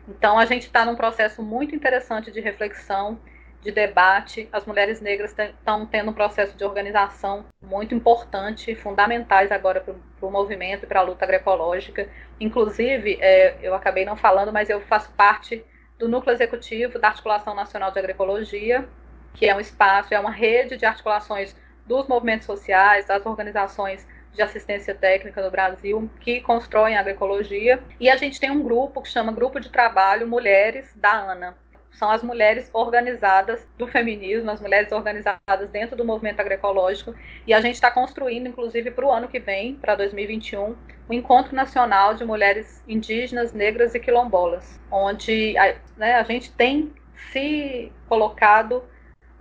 Então 0.09 0.39
a 0.39 0.45
gente 0.45 0.63
está 0.63 0.83
num 0.83 0.95
processo 0.95 1.43
muito 1.43 1.75
interessante 1.75 2.31
de 2.31 2.41
reflexão, 2.41 3.19
de 3.61 3.71
debate. 3.71 4.49
As 4.51 4.65
mulheres 4.65 4.99
negras 5.01 5.35
estão 5.37 5.85
tendo 5.85 6.09
um 6.09 6.13
processo 6.13 6.57
de 6.57 6.63
organização 6.63 7.45
muito 7.61 7.93
importante, 7.93 8.73
fundamentais 8.73 9.51
agora 9.51 9.81
para 9.81 10.27
o 10.27 10.31
movimento 10.31 10.83
e 10.83 10.87
para 10.87 11.01
a 11.01 11.03
luta 11.03 11.25
agroecológica. 11.25 12.09
Inclusive, 12.39 13.19
é, 13.21 13.57
eu 13.61 13.75
acabei 13.75 14.03
não 14.03 14.15
falando, 14.15 14.51
mas 14.51 14.69
eu 14.69 14.81
faço 14.81 15.11
parte 15.11 15.63
do 15.99 16.07
núcleo 16.07 16.33
executivo 16.33 16.97
da 16.97 17.09
Articulação 17.09 17.53
Nacional 17.53 17.91
de 17.91 17.99
Agroecologia, 17.99 18.87
que 19.33 19.45
é 19.45 19.55
um 19.55 19.59
espaço, 19.59 20.13
é 20.13 20.19
uma 20.19 20.31
rede 20.31 20.77
de 20.77 20.85
articulações 20.85 21.55
dos 21.85 22.07
movimentos 22.07 22.45
sociais, 22.45 23.05
das 23.05 23.25
organizações 23.25 24.07
de 24.33 24.41
assistência 24.41 24.95
técnica 24.95 25.41
no 25.41 25.51
Brasil 25.51 26.09
que 26.21 26.41
constroem 26.41 26.97
agroecologia. 26.97 27.79
E 27.99 28.09
a 28.09 28.15
gente 28.15 28.39
tem 28.39 28.51
um 28.51 28.63
grupo 28.63 29.01
que 29.01 29.09
chama 29.09 29.31
Grupo 29.31 29.59
de 29.59 29.69
Trabalho 29.69 30.27
Mulheres 30.27 30.91
da 30.95 31.11
ANA. 31.11 31.57
são 31.91 32.09
as 32.09 32.23
mulheres 32.23 32.69
organizadas 32.71 33.67
do 33.77 33.85
feminismo, 33.85 34.49
as 34.49 34.61
mulheres 34.61 34.91
organizadas 34.91 35.69
dentro 35.69 35.97
do 35.97 36.05
movimento 36.05 36.39
agroecológico, 36.39 37.13
e 37.45 37.53
a 37.53 37.59
gente 37.59 37.75
está 37.75 37.91
construindo, 37.91 38.47
inclusive, 38.47 38.89
para 38.91 39.05
o 39.05 39.11
ano 39.11 39.27
que 39.27 39.39
vem, 39.39 39.75
para 39.75 39.95
2021, 39.95 40.77
o 41.09 41.13
Encontro 41.13 41.53
Nacional 41.53 42.13
de 42.13 42.23
Mulheres 42.23 42.81
Indígenas, 42.87 43.51
Negras 43.51 43.95
e 43.95 43.99
Quilombolas, 43.99 44.79
onde 44.89 45.55
né, 45.97 46.13
a 46.13 46.23
gente 46.23 46.51
tem 46.53 46.93
se 47.31 47.91
colocado 48.07 48.83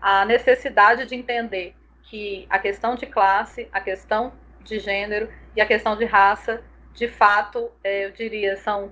a 0.01 0.25
necessidade 0.25 1.07
de 1.07 1.15
entender 1.15 1.75
que 2.05 2.47
a 2.49 2.59
questão 2.59 2.95
de 2.95 3.07
classe, 3.07 3.69
a 3.71 3.81
questão 3.81 4.33
de 4.69 4.79
gênero 4.79 5.29
e 5.57 5.61
a 5.61 5.67
questão 5.67 5.97
de 5.97 6.05
raça, 6.05 6.63
de 6.95 7.09
fato, 7.09 7.71
é, 7.83 8.07
eu 8.07 8.11
diria, 8.11 8.57
são 8.57 8.91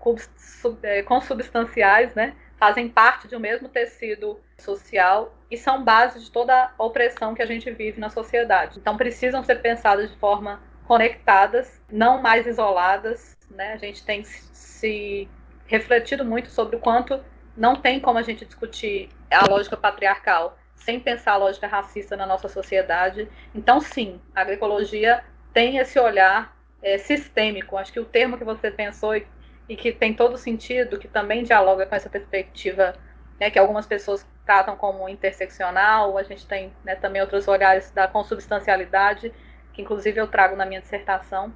é, 0.83 1.03
consubstanciais, 1.03 2.15
né? 2.15 2.35
fazem 2.59 2.89
parte 2.89 3.29
de 3.29 3.37
um 3.37 3.41
mesmo 3.41 3.69
tecido 3.69 4.41
social 4.59 5.35
e 5.51 5.57
são 5.57 5.85
base 5.85 6.21
de 6.21 6.31
toda 6.31 6.73
a 6.77 6.85
opressão 6.85 7.35
que 7.35 7.43
a 7.43 7.47
gente 7.47 7.71
vive 7.71 8.01
na 8.01 8.11
sociedade. 8.11 8.79
Então 8.79 8.97
precisam 8.97 9.45
ser 9.45 9.57
pensadas 9.57 10.11
de 10.11 10.17
forma 10.17 10.61
conectadas, 10.87 11.81
não 11.91 12.23
mais 12.23 12.47
isoladas. 12.47 13.37
Né? 13.51 13.73
A 13.73 13.77
gente 13.77 14.05
tem 14.05 14.25
se 14.25 15.29
refletido 15.67 16.25
muito 16.25 16.49
sobre 16.49 16.77
o 16.77 16.81
quanto 16.81 17.21
não 17.57 17.77
tem 17.77 18.01
como 18.01 18.19
a 18.19 18.23
gente 18.23 18.45
discutir 18.45 19.09
a 19.31 19.49
lógica 19.49 19.77
patriarcal 19.77 20.59
sem 20.75 21.01
pensar 21.01 21.33
a 21.33 21.37
lógica 21.37 21.67
racista 21.67 22.17
na 22.17 22.27
nossa 22.27 22.49
sociedade. 22.49 23.29
Então, 23.55 23.81
sim, 23.81 24.21
a 24.35 24.43
agroecologia 24.43 25.25
tem 25.57 25.79
esse 25.79 25.99
olhar 25.99 26.55
é, 26.83 26.99
sistêmico. 26.99 27.79
Acho 27.79 27.91
que 27.91 27.99
o 27.99 28.05
termo 28.05 28.37
que 28.37 28.45
você 28.45 28.71
pensou 28.71 29.17
e, 29.17 29.27
e, 29.67 29.75
que 29.75 29.91
tem 29.91 30.13
todo 30.13 30.37
sentido, 30.37 30.99
que 30.99 31.09
também 31.09 31.45
dialoga 31.45 31.87
com 31.87 31.95
essa 31.95 32.11
perspectiva 32.11 32.95
né, 33.41 33.51
que 33.51 33.59
algumas 33.59 33.87
pessoas 33.87 34.27
tratam 34.45 34.77
como 34.77 35.09
interseccional, 35.09 36.19
a 36.19 36.23
gente 36.23 36.47
tem 36.47 36.75
né, 36.85 36.95
também 36.95 37.23
outros 37.23 37.49
olhares 37.49 37.91
da 37.91 38.07
consubstancialidade, 38.07 39.33
que 39.73 39.81
inclusive 39.81 40.21
eu 40.21 40.27
trago 40.27 40.57
na 40.57 40.67
minha 40.67 40.83
dissertação, 40.83 41.51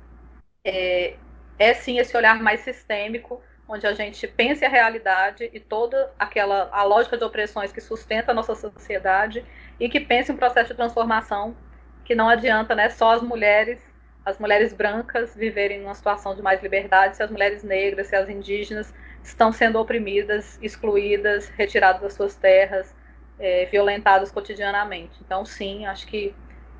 é, 0.64 1.16
é 1.58 1.74
sim 1.74 1.98
esse 1.98 2.16
olhar 2.16 2.42
mais 2.42 2.60
sistêmico, 2.60 3.42
onde 3.68 3.86
a 3.86 3.92
gente 3.92 4.26
pense 4.26 4.64
a 4.64 4.68
realidade 4.70 5.50
e 5.52 5.60
toda 5.60 6.10
aquela 6.18 6.70
a 6.72 6.84
lógica 6.84 7.18
de 7.18 7.24
opressões 7.24 7.70
que 7.70 7.82
sustenta 7.82 8.32
a 8.32 8.34
nossa 8.34 8.54
sociedade 8.54 9.44
e 9.78 9.90
que 9.90 10.00
pense 10.00 10.32
um 10.32 10.38
processo 10.38 10.70
de 10.70 10.76
transformação 10.76 11.54
que 12.10 12.14
não 12.14 12.28
adianta 12.28 12.74
né, 12.74 12.88
só 12.88 13.12
as 13.12 13.22
mulheres, 13.22 13.78
as 14.30 14.38
mulheres 14.38 14.72
brancas 14.72 15.34
viverem 15.34 15.80
numa 15.80 15.94
situação 15.94 16.34
de 16.34 16.42
mais 16.42 16.62
liberdade, 16.62 17.16
se 17.16 17.22
as 17.22 17.30
mulheres 17.30 17.62
negras, 17.62 18.06
se 18.06 18.16
as 18.16 18.28
indígenas 18.28 18.92
estão 19.22 19.52
sendo 19.52 19.78
oprimidas, 19.78 20.58
excluídas, 20.62 21.48
retiradas 21.50 22.00
das 22.00 22.14
suas 22.14 22.34
terras, 22.34 22.94
é, 23.38 23.66
violentadas 23.66 24.30
cotidianamente. 24.30 25.12
Então, 25.20 25.44
sim, 25.44 25.86
acho 25.86 26.06
que 26.06 26.34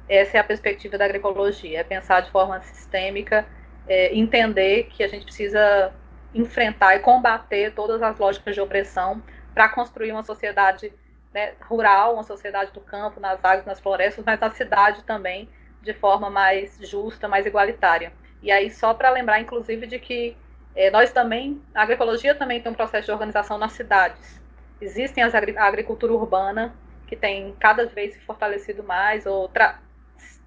essa 0.09 0.37
é 0.37 0.41
a 0.41 0.45
perspectiva 0.45 0.97
da 0.97 1.05
agroecologia, 1.05 1.81
é 1.81 1.85
pensar 1.85 2.21
de 2.21 2.31
forma 2.31 2.61
sistêmica, 2.63 3.47
é, 3.87 4.15
entender 4.15 4.85
que 4.85 5.03
a 5.03 5.09
gente 5.09 5.25
precisa 5.25 5.93
enfrentar 6.35 6.97
e 6.97 7.01
combater 7.01 7.73
todas 7.75 8.01
as 8.03 8.19
lógicas 8.19 8.55
de 8.55 8.61
opressão 8.61 9.23
para 9.53 9.69
construir 9.69 10.13
uma 10.13 10.23
sociedade 10.23 10.93
né, 11.35 11.53
rural, 11.63 12.15
uma 12.15 12.23
sociedade 12.23 12.73
do 12.73 12.81
campo, 12.81 13.21
nas 13.21 13.45
águas, 13.45 13.67
nas 13.67 13.81
florestas, 13.81 14.25
mas 14.25 14.39
na 14.39 14.51
cidade 14.51 15.03
também, 15.05 15.49
de 15.83 15.95
forma 15.95 16.29
mais 16.29 16.79
justa, 16.83 17.29
mais 17.29 17.47
igualitária. 17.47 18.13
E 18.43 18.51
aí, 18.51 18.71
só 18.71 18.95
para 18.95 19.11
lembrar, 19.11 19.41
inclusive, 19.41 19.87
de 19.87 19.99
que 19.99 20.37
é, 20.75 20.91
nós 20.91 21.13
também, 21.13 21.61
a 21.75 21.83
agroecologia 21.83 22.35
também 22.35 22.61
tem 22.61 22.71
um 22.71 22.75
processo 22.75 23.07
de 23.07 23.13
organização 23.13 23.59
nas 23.59 23.73
cidades. 23.73 24.41
Existem 24.81 25.23
as, 25.23 25.35
a 25.35 25.65
agricultura 25.65 26.13
urbana, 26.13 26.75
que 27.07 27.17
tem 27.17 27.55
cada 27.59 27.87
vez 27.87 28.15
se 28.15 28.21
fortalecido 28.21 28.83
mais, 28.83 29.27
ou 29.27 29.49
tra 29.49 29.79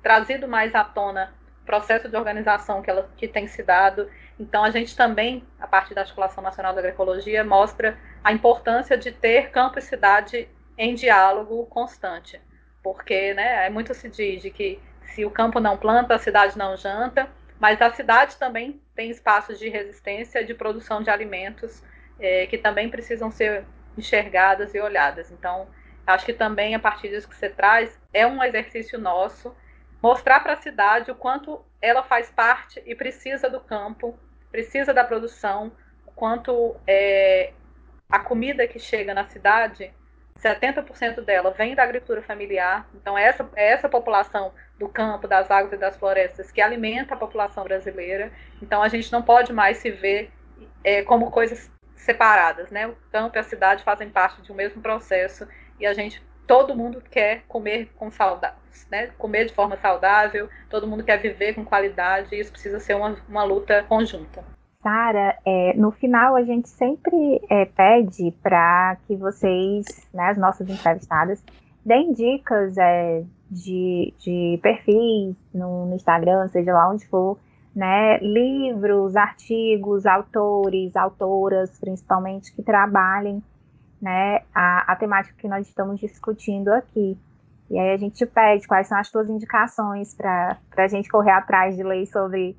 trazido 0.01 0.47
mais 0.47 0.75
à 0.75 0.83
tona 0.83 1.33
o 1.61 1.65
processo 1.65 2.09
de 2.09 2.17
organização 2.17 2.81
que, 2.81 2.89
ela, 2.89 3.09
que 3.15 3.27
tem 3.27 3.47
se 3.47 3.63
dado. 3.63 4.09
Então, 4.37 4.63
a 4.63 4.69
gente 4.69 4.95
também, 4.95 5.43
a 5.59 5.67
partir 5.67 5.93
da 5.93 6.01
Articulação 6.01 6.43
Nacional 6.43 6.73
da 6.73 6.79
Agroecologia, 6.79 7.43
mostra 7.43 7.97
a 8.23 8.33
importância 8.33 8.97
de 8.97 9.11
ter 9.11 9.49
campo 9.49 9.79
e 9.79 9.81
cidade 9.81 10.49
em 10.77 10.93
diálogo 10.93 11.65
constante. 11.67 12.41
Porque 12.81 13.33
né, 13.33 13.65
é 13.65 13.69
muito 13.69 13.93
se 13.93 14.09
diz 14.09 14.41
de 14.41 14.49
que 14.49 14.79
se 15.13 15.23
o 15.23 15.31
campo 15.31 15.59
não 15.59 15.77
planta, 15.77 16.15
a 16.15 16.19
cidade 16.19 16.57
não 16.57 16.75
janta, 16.75 17.29
mas 17.59 17.81
a 17.81 17.91
cidade 17.93 18.35
também 18.37 18.81
tem 18.95 19.09
espaços 19.09 19.59
de 19.59 19.69
resistência, 19.69 20.43
de 20.43 20.53
produção 20.53 21.01
de 21.01 21.09
alimentos, 21.09 21.83
é, 22.19 22.47
que 22.47 22.57
também 22.57 22.89
precisam 22.89 23.31
ser 23.31 23.63
enxergadas 23.97 24.73
e 24.73 24.79
olhadas. 24.79 25.31
Então, 25.31 25.67
acho 26.05 26.25
que 26.25 26.33
também, 26.33 26.73
a 26.73 26.79
partir 26.79 27.09
disso 27.09 27.29
que 27.29 27.35
você 27.35 27.49
traz, 27.49 27.97
é 28.11 28.25
um 28.25 28.43
exercício 28.43 28.99
nosso 28.99 29.55
mostrar 30.01 30.41
para 30.41 30.53
a 30.53 30.61
cidade 30.61 31.11
o 31.11 31.15
quanto 31.15 31.63
ela 31.81 32.03
faz 32.03 32.29
parte 32.29 32.81
e 32.85 32.95
precisa 32.95 33.49
do 33.49 33.59
campo, 33.59 34.17
precisa 34.51 34.93
da 34.93 35.03
produção, 35.03 35.71
o 36.05 36.11
quanto 36.11 36.75
é, 36.87 37.53
a 38.09 38.19
comida 38.19 38.67
que 38.67 38.79
chega 38.79 39.13
na 39.13 39.25
cidade 39.29 39.93
70% 40.39 41.21
dela 41.21 41.51
vem 41.51 41.75
da 41.75 41.83
agricultura 41.83 42.21
familiar, 42.21 42.87
então 42.93 43.17
essa, 43.17 43.47
essa 43.55 43.87
população 43.87 44.51
do 44.77 44.89
campo, 44.89 45.27
das 45.27 45.49
águas 45.49 45.73
e 45.73 45.77
das 45.77 45.95
florestas 45.95 46.51
que 46.51 46.61
alimenta 46.61 47.13
a 47.13 47.17
população 47.17 47.63
brasileira. 47.63 48.31
Então 48.61 48.81
a 48.83 48.87
gente 48.87 49.11
não 49.11 49.21
pode 49.21 49.53
mais 49.53 49.77
se 49.77 49.91
ver 49.91 50.31
é, 50.83 51.03
como 51.03 51.31
coisas 51.31 51.71
separadas, 51.95 52.69
né? 52.69 52.87
O 52.87 52.95
campo 53.11 53.37
e 53.37 53.39
a 53.39 53.43
cidade 53.43 53.83
fazem 53.83 54.09
parte 54.09 54.41
de 54.41 54.51
um 54.51 54.55
mesmo 54.55 54.81
processo 54.81 55.47
e 55.79 55.85
a 55.85 55.93
gente, 55.93 56.21
todo 56.45 56.75
mundo 56.75 57.01
quer 57.01 57.43
comer 57.47 57.89
com 57.95 58.11
saudade, 58.11 58.55
né? 58.91 59.11
Comer 59.17 59.45
de 59.45 59.53
forma 59.53 59.77
saudável, 59.77 60.49
todo 60.69 60.87
mundo 60.87 61.03
quer 61.03 61.17
viver 61.17 61.53
com 61.53 61.63
qualidade 61.63 62.35
e 62.35 62.39
isso 62.39 62.51
precisa 62.51 62.79
ser 62.79 62.95
uma, 62.95 63.17
uma 63.27 63.43
luta 63.43 63.83
conjunta. 63.83 64.43
Sara, 64.83 65.37
é, 65.45 65.73
no 65.77 65.91
final 65.91 66.35
a 66.35 66.43
gente 66.43 66.67
sempre 66.67 67.41
é, 67.49 67.63
pede 67.63 68.31
para 68.43 68.97
que 69.07 69.15
vocês, 69.15 69.85
né, 70.13 70.29
as 70.29 70.37
nossas 70.37 70.69
entrevistadas, 70.69 71.41
deem 71.85 72.11
dicas 72.11 72.77
é, 72.77 73.23
de, 73.49 74.13
de 74.19 74.59
perfis 74.61 75.35
no, 75.53 75.85
no, 75.85 75.95
Instagram, 75.95 76.49
seja 76.49 76.73
lá 76.73 76.91
onde 76.91 77.07
for, 77.07 77.39
né, 77.73 78.17
livros, 78.19 79.15
artigos, 79.15 80.05
autores, 80.05 80.93
autoras, 80.97 81.79
principalmente, 81.79 82.53
que 82.53 82.61
trabalhem 82.61 83.41
né, 84.01 84.41
a, 84.53 84.91
a 84.91 84.95
temática 84.97 85.33
que 85.39 85.47
nós 85.47 85.65
estamos 85.65 85.97
discutindo 85.97 86.67
aqui. 86.69 87.17
E 87.69 87.79
aí 87.79 87.93
a 87.93 87.97
gente 87.97 88.25
pede 88.25 88.67
quais 88.67 88.87
são 88.87 88.97
as 88.97 89.07
suas 89.07 89.29
indicações 89.29 90.13
para 90.13 90.57
a 90.75 90.87
gente 90.89 91.09
correr 91.09 91.31
atrás 91.31 91.75
de 91.75 91.83
ler 91.83 92.05
sobre 92.05 92.55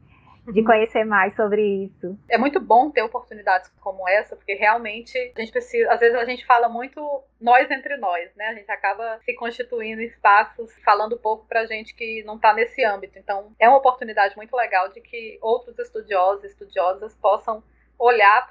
de 0.47 0.63
conhecer 0.63 1.05
mais 1.05 1.35
sobre 1.35 1.85
isso. 1.85 2.19
É 2.29 2.37
muito 2.37 2.61
bom 2.61 2.91
ter 2.91 3.03
oportunidades 3.03 3.71
como 3.81 4.09
essa, 4.09 4.37
porque 4.37 4.55
realmente 4.55 5.17
a 5.37 5.41
gente 5.41 5.53
precisa, 5.53 5.93
às 5.93 6.01
vezes 6.01 6.17
a 6.17 6.25
gente 6.25 6.45
fala 6.45 6.69
muito 6.69 7.23
nós 7.41 7.71
entre 7.71 7.97
nós, 7.97 8.35
né? 8.35 8.49
A 8.49 8.55
gente 8.55 8.71
acaba 8.71 9.19
se 9.25 9.35
constituindo 9.35 10.03
espaços 10.03 10.73
falando 10.85 11.19
pouco 11.19 11.47
pra 11.47 11.67
gente 11.67 11.95
que 11.95 12.23
não 12.25 12.39
tá 12.39 12.53
nesse 12.53 12.85
âmbito. 12.85 13.19
Então, 13.19 13.53
é 13.59 13.69
uma 13.69 13.79
oportunidade 13.79 14.37
muito 14.37 14.55
legal 14.55 14.89
de 14.89 15.01
que 15.01 15.39
outros 15.41 15.79
estudiosos 15.79 16.45
e 16.45 16.49
estudiosas 16.49 17.15
possam 17.15 17.63
olhar 17.99 18.47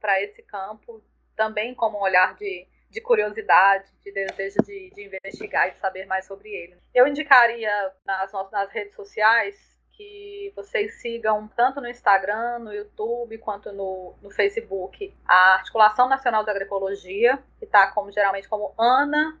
para 0.00 0.22
esse 0.22 0.42
campo 0.42 1.02
também 1.36 1.74
como 1.74 1.98
um 1.98 2.02
olhar 2.02 2.34
de 2.36 2.66
de 2.92 3.00
curiosidade, 3.00 3.86
de 4.04 4.12
desejo 4.12 4.62
de, 4.64 4.90
de, 4.90 5.06
investigar 5.06 5.68
e 5.68 5.80
saber 5.80 6.04
mais 6.04 6.26
sobre 6.26 6.50
ele. 6.50 6.76
Eu 6.94 7.08
indicaria 7.08 7.90
nas, 8.04 8.30
nas 8.52 8.70
redes 8.70 8.94
sociais 8.94 9.71
que 10.02 10.52
vocês 10.56 11.00
sigam 11.00 11.48
tanto 11.56 11.80
no 11.80 11.88
Instagram, 11.88 12.58
no 12.58 12.72
YouTube, 12.72 13.38
quanto 13.38 13.72
no, 13.72 14.14
no 14.20 14.30
Facebook 14.30 15.14
a 15.26 15.54
Articulação 15.54 16.08
Nacional 16.08 16.44
da 16.44 16.52
Agroecologia, 16.52 17.38
que 17.58 17.64
está 17.64 17.90
como, 17.92 18.10
geralmente 18.10 18.48
como 18.48 18.74
Ana 18.78 19.38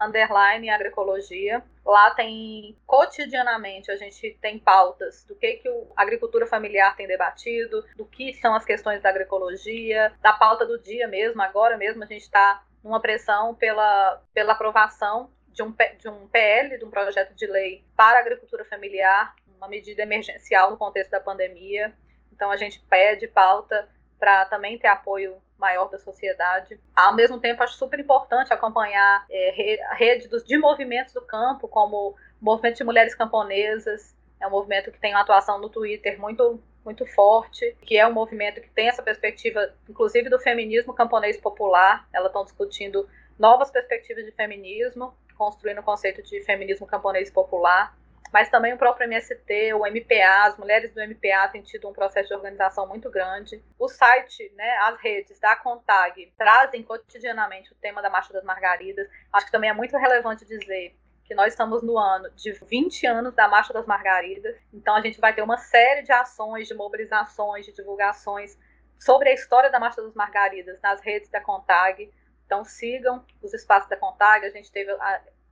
underline 0.00 0.70
agroecologia. 0.70 1.62
Lá 1.84 2.10
tem 2.10 2.76
cotidianamente 2.86 3.90
a 3.90 3.96
gente 3.96 4.36
tem 4.40 4.58
pautas 4.58 5.24
do 5.24 5.36
que 5.36 5.54
que 5.54 5.68
a 5.68 6.02
agricultura 6.02 6.46
familiar 6.46 6.96
tem 6.96 7.06
debatido, 7.06 7.84
do 7.96 8.04
que 8.04 8.32
são 8.34 8.54
as 8.54 8.64
questões 8.64 9.00
da 9.02 9.10
agroecologia, 9.10 10.12
da 10.20 10.32
pauta 10.32 10.66
do 10.66 10.80
dia 10.80 11.06
mesmo. 11.06 11.40
Agora 11.42 11.76
mesmo 11.76 12.02
a 12.02 12.06
gente 12.06 12.22
está 12.22 12.64
numa 12.82 13.00
pressão 13.00 13.54
pela, 13.54 14.20
pela 14.32 14.52
aprovação 14.52 15.30
de 15.54 15.62
um, 15.62 15.72
de 15.98 16.08
um 16.08 16.26
PL, 16.28 16.78
de 16.78 16.84
um 16.84 16.90
projeto 16.90 17.34
de 17.34 17.46
lei 17.46 17.84
para 17.96 18.18
a 18.18 18.20
agricultura 18.20 18.64
familiar, 18.64 19.34
uma 19.64 19.68
medida 19.68 20.02
emergencial 20.02 20.70
no 20.70 20.76
contexto 20.76 21.10
da 21.10 21.20
pandemia. 21.20 21.92
Então 22.32 22.50
a 22.50 22.56
gente 22.56 22.80
pede 22.88 23.26
pauta 23.26 23.88
para 24.18 24.44
também 24.46 24.78
ter 24.78 24.88
apoio 24.88 25.36
maior 25.58 25.88
da 25.88 25.98
sociedade. 25.98 26.78
Ao 26.94 27.14
mesmo 27.14 27.40
tempo, 27.40 27.62
acho 27.62 27.76
super 27.76 27.98
importante 27.98 28.52
acompanhar 28.52 29.24
é, 29.30 29.78
rede 29.96 30.28
dos, 30.28 30.44
de 30.44 30.58
movimentos 30.58 31.14
do 31.14 31.22
campo, 31.22 31.66
como 31.66 32.10
o 32.10 32.14
movimento 32.40 32.76
de 32.76 32.84
mulheres 32.84 33.14
camponesas, 33.14 34.14
é 34.40 34.46
um 34.46 34.50
movimento 34.50 34.92
que 34.92 34.98
tem 34.98 35.14
uma 35.14 35.22
atuação 35.22 35.58
no 35.58 35.68
Twitter 35.68 36.20
muito 36.20 36.60
muito 36.84 37.06
forte, 37.06 37.74
que 37.80 37.96
é 37.96 38.06
um 38.06 38.12
movimento 38.12 38.60
que 38.60 38.68
tem 38.68 38.88
essa 38.88 39.02
perspectiva, 39.02 39.72
inclusive 39.88 40.28
do 40.28 40.38
feminismo 40.38 40.92
camponês 40.92 41.38
popular. 41.38 42.06
Elas 42.12 42.26
estão 42.26 42.44
discutindo 42.44 43.08
novas 43.38 43.70
perspectivas 43.70 44.22
de 44.26 44.32
feminismo, 44.32 45.14
construindo 45.34 45.78
o 45.78 45.82
conceito 45.82 46.22
de 46.22 46.42
feminismo 46.42 46.86
camponês 46.86 47.30
popular 47.30 47.96
mas 48.34 48.48
também 48.48 48.72
o 48.72 48.76
próprio 48.76 49.04
MST, 49.04 49.74
o 49.74 49.86
MPA, 49.86 50.46
as 50.46 50.58
mulheres 50.58 50.92
do 50.92 51.00
MPA 51.00 51.46
têm 51.52 51.62
tido 51.62 51.88
um 51.88 51.92
processo 51.92 52.26
de 52.26 52.34
organização 52.34 52.84
muito 52.84 53.08
grande. 53.08 53.62
O 53.78 53.88
site, 53.88 54.52
né, 54.56 54.76
as 54.78 55.00
redes 55.00 55.38
da 55.38 55.54
CONTAG 55.54 56.32
trazem 56.36 56.82
cotidianamente 56.82 57.70
o 57.70 57.76
tema 57.76 58.02
da 58.02 58.10
Marcha 58.10 58.32
das 58.32 58.42
Margaridas. 58.42 59.08
Acho 59.32 59.46
que 59.46 59.52
também 59.52 59.70
é 59.70 59.72
muito 59.72 59.96
relevante 59.96 60.44
dizer 60.44 60.96
que 61.22 61.32
nós 61.32 61.52
estamos 61.52 61.80
no 61.84 61.96
ano 61.96 62.28
de 62.32 62.50
20 62.50 63.06
anos 63.06 63.34
da 63.36 63.46
Marcha 63.46 63.72
das 63.72 63.86
Margaridas, 63.86 64.56
então 64.72 64.96
a 64.96 65.00
gente 65.00 65.20
vai 65.20 65.32
ter 65.32 65.42
uma 65.42 65.56
série 65.56 66.02
de 66.02 66.10
ações, 66.10 66.66
de 66.66 66.74
mobilizações, 66.74 67.64
de 67.64 67.72
divulgações 67.72 68.58
sobre 68.98 69.28
a 69.28 69.32
história 69.32 69.70
da 69.70 69.78
Marcha 69.78 70.02
das 70.02 70.12
Margaridas 70.12 70.80
nas 70.82 71.00
redes 71.00 71.30
da 71.30 71.40
CONTAG. 71.40 72.12
Então 72.46 72.64
sigam 72.64 73.24
os 73.40 73.54
espaços 73.54 73.88
da 73.88 73.96
CONTAG, 73.96 74.44
a 74.44 74.50
gente 74.50 74.72
teve 74.72 74.90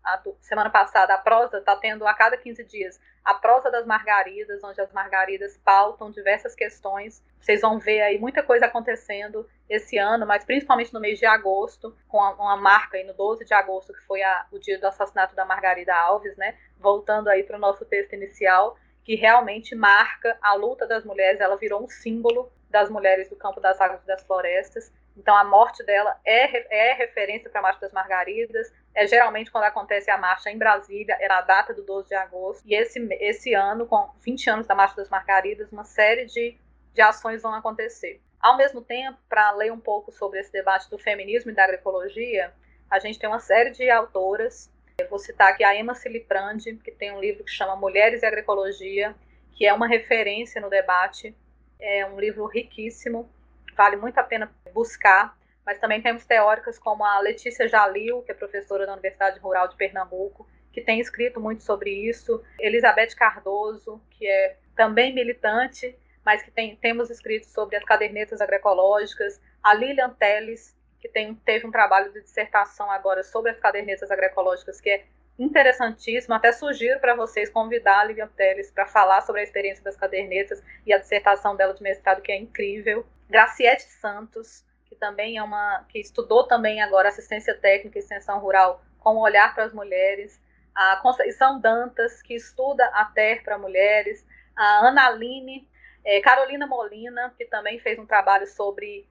a 0.04 0.20
semana 0.40 0.70
passada, 0.70 1.14
a 1.14 1.18
prosa 1.18 1.58
está 1.58 1.76
tendo 1.76 2.06
a 2.06 2.14
cada 2.14 2.36
15 2.36 2.64
dias 2.64 3.00
a 3.24 3.34
prosa 3.34 3.70
das 3.70 3.86
margaridas, 3.86 4.62
onde 4.64 4.80
as 4.80 4.92
margaridas 4.92 5.56
pautam 5.58 6.10
diversas 6.10 6.54
questões. 6.54 7.22
Vocês 7.40 7.60
vão 7.60 7.78
ver 7.78 8.00
aí 8.02 8.18
muita 8.18 8.42
coisa 8.42 8.66
acontecendo 8.66 9.48
esse 9.68 9.96
ano, 9.96 10.26
mas 10.26 10.44
principalmente 10.44 10.92
no 10.92 11.00
mês 11.00 11.18
de 11.18 11.26
agosto, 11.26 11.96
com 12.08 12.18
uma 12.18 12.56
marca 12.56 12.96
aí 12.96 13.04
no 13.04 13.14
12 13.14 13.44
de 13.44 13.54
agosto, 13.54 13.92
que 13.92 14.02
foi 14.02 14.22
a, 14.22 14.46
o 14.50 14.58
dia 14.58 14.78
do 14.78 14.86
assassinato 14.86 15.34
da 15.36 15.44
Margarida 15.44 15.94
Alves, 15.94 16.36
né? 16.36 16.56
Voltando 16.78 17.28
aí 17.28 17.44
para 17.44 17.56
o 17.56 17.60
nosso 17.60 17.84
texto 17.84 18.12
inicial, 18.12 18.76
que 19.04 19.14
realmente 19.14 19.74
marca 19.74 20.36
a 20.42 20.54
luta 20.54 20.86
das 20.86 21.04
mulheres, 21.04 21.40
ela 21.40 21.56
virou 21.56 21.82
um 21.82 21.88
símbolo 21.88 22.50
das 22.68 22.88
mulheres 22.88 23.28
do 23.28 23.36
campo 23.36 23.60
das 23.60 23.80
águas 23.80 24.02
e 24.02 24.06
das 24.06 24.22
florestas. 24.24 24.92
Então 25.16 25.36
a 25.36 25.44
morte 25.44 25.84
dela 25.84 26.18
é, 26.24 26.90
é 26.90 26.94
referência 26.94 27.50
para 27.50 27.60
a 27.60 27.62
Marcha 27.62 27.80
das 27.80 27.92
Margaridas, 27.92 28.72
é 28.94 29.06
geralmente 29.06 29.50
quando 29.50 29.64
acontece 29.64 30.10
a 30.10 30.18
marcha 30.18 30.50
em 30.50 30.58
Brasília, 30.58 31.16
era 31.20 31.38
a 31.38 31.42
data 31.42 31.72
do 31.72 31.82
12 31.82 32.08
de 32.08 32.14
agosto. 32.14 32.62
E 32.66 32.74
esse, 32.74 32.98
esse 33.20 33.54
ano, 33.54 33.86
com 33.86 34.10
20 34.20 34.50
anos 34.50 34.66
da 34.66 34.74
Marcha 34.74 34.96
das 34.96 35.08
Margaridas, 35.08 35.72
uma 35.72 35.84
série 35.84 36.26
de, 36.26 36.56
de 36.92 37.00
ações 37.00 37.42
vão 37.42 37.54
acontecer. 37.54 38.20
Ao 38.40 38.56
mesmo 38.56 38.82
tempo, 38.82 39.18
para 39.28 39.52
ler 39.52 39.72
um 39.72 39.78
pouco 39.78 40.10
sobre 40.12 40.40
esse 40.40 40.52
debate 40.52 40.90
do 40.90 40.98
feminismo 40.98 41.50
e 41.50 41.54
da 41.54 41.64
agroecologia, 41.64 42.52
a 42.90 42.98
gente 42.98 43.18
tem 43.18 43.28
uma 43.28 43.40
série 43.40 43.70
de 43.70 43.88
autoras. 43.88 44.70
Eu 44.98 45.08
vou 45.08 45.18
citar 45.18 45.50
aqui 45.50 45.64
a 45.64 45.74
Emma 45.74 45.94
Siliprandi, 45.94 46.74
que 46.76 46.90
tem 46.90 47.12
um 47.12 47.20
livro 47.20 47.44
que 47.44 47.50
chama 47.50 47.76
Mulheres 47.76 48.22
e 48.22 48.26
Agroecologia, 48.26 49.14
que 49.52 49.64
é 49.64 49.72
uma 49.72 49.86
referência 49.86 50.60
no 50.60 50.68
debate. 50.68 51.34
É 51.80 52.04
um 52.04 52.20
livro 52.20 52.44
riquíssimo, 52.46 53.30
vale 53.76 53.96
muito 53.96 54.18
a 54.18 54.22
pena 54.22 54.50
buscar 54.72 55.36
mas 55.64 55.78
também 55.78 56.02
temos 56.02 56.26
teóricas 56.26 56.78
como 56.78 57.04
a 57.04 57.20
Letícia 57.20 57.68
Jalil, 57.68 58.22
que 58.22 58.32
é 58.32 58.34
professora 58.34 58.84
da 58.84 58.92
Universidade 58.92 59.38
Rural 59.38 59.68
de 59.68 59.76
Pernambuco, 59.76 60.48
que 60.72 60.80
tem 60.80 61.00
escrito 61.00 61.40
muito 61.40 61.62
sobre 61.62 61.90
isso, 61.90 62.42
Elizabeth 62.58 63.14
Cardoso, 63.16 64.00
que 64.10 64.26
é 64.26 64.56
também 64.74 65.14
militante, 65.14 65.96
mas 66.24 66.42
que 66.42 66.50
tem, 66.50 66.76
temos 66.76 67.10
escrito 67.10 67.46
sobre 67.46 67.76
as 67.76 67.84
cadernetas 67.84 68.40
agroecológicas, 68.40 69.40
a 69.62 69.74
Lilian 69.74 70.10
Teles, 70.10 70.76
que 71.00 71.08
tem, 71.08 71.34
teve 71.34 71.66
um 71.66 71.70
trabalho 71.70 72.12
de 72.12 72.22
dissertação 72.22 72.90
agora 72.90 73.22
sobre 73.22 73.50
as 73.50 73.58
cadernetas 73.58 74.10
agroecológicas, 74.10 74.80
que 74.80 74.88
é 74.88 75.04
interessantíssimo. 75.38 76.34
Até 76.34 76.52
sugiro 76.52 77.00
para 77.00 77.14
vocês 77.14 77.50
convidar 77.50 78.00
a 78.00 78.04
Lilian 78.04 78.28
Teles 78.28 78.70
para 78.70 78.86
falar 78.86 79.20
sobre 79.22 79.40
a 79.40 79.44
experiência 79.44 79.82
das 79.82 79.96
cadernetas 79.96 80.62
e 80.86 80.92
a 80.92 80.98
dissertação 80.98 81.56
dela 81.56 81.74
de 81.74 81.82
mestrado, 81.82 82.22
que 82.22 82.32
é 82.32 82.36
incrível. 82.36 83.04
Graciete 83.32 83.84
Santos, 83.84 84.62
que 84.84 84.94
também 84.94 85.38
é 85.38 85.42
uma 85.42 85.86
que 85.88 85.98
estudou 85.98 86.46
também 86.46 86.82
agora 86.82 87.08
assistência 87.08 87.54
técnica 87.54 87.98
e 87.98 88.02
extensão 88.02 88.38
rural 88.38 88.82
com 88.98 89.16
olhar 89.16 89.54
para 89.54 89.64
as 89.64 89.72
mulheres, 89.72 90.38
a 90.74 90.96
Conceição 90.96 91.58
Dantas, 91.58 92.20
que 92.20 92.34
estuda 92.34 92.84
a 92.92 93.06
TER 93.06 93.42
para 93.42 93.56
mulheres, 93.56 94.22
a 94.54 94.86
Ana 94.86 95.06
Aline, 95.06 95.66
é, 96.04 96.20
Carolina 96.20 96.66
Molina, 96.66 97.34
que 97.38 97.46
também 97.46 97.80
fez 97.80 97.98
um 97.98 98.04
trabalho 98.04 98.46
sobre 98.46 99.08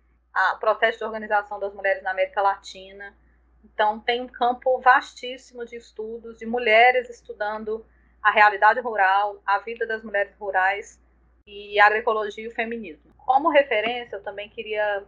o 0.53 0.59
processo 0.59 0.99
de 0.99 1.03
organização 1.03 1.59
das 1.59 1.73
mulheres 1.73 2.03
na 2.03 2.11
América 2.11 2.43
Latina. 2.43 3.17
Então, 3.65 3.99
tem 3.99 4.21
um 4.21 4.27
campo 4.27 4.79
vastíssimo 4.81 5.65
de 5.65 5.77
estudos, 5.77 6.37
de 6.37 6.45
mulheres 6.45 7.09
estudando 7.09 7.83
a 8.21 8.29
realidade 8.29 8.79
rural, 8.81 9.41
a 9.43 9.57
vida 9.57 9.87
das 9.87 10.03
mulheres 10.03 10.35
rurais 10.39 11.01
e 11.47 11.79
a 11.79 11.87
agroecologia 11.87 12.43
e 12.43 12.47
o 12.47 12.53
feminismo. 12.53 13.11
Como 13.31 13.49
referência, 13.49 14.17
eu 14.17 14.23
também 14.23 14.49
queria 14.49 15.03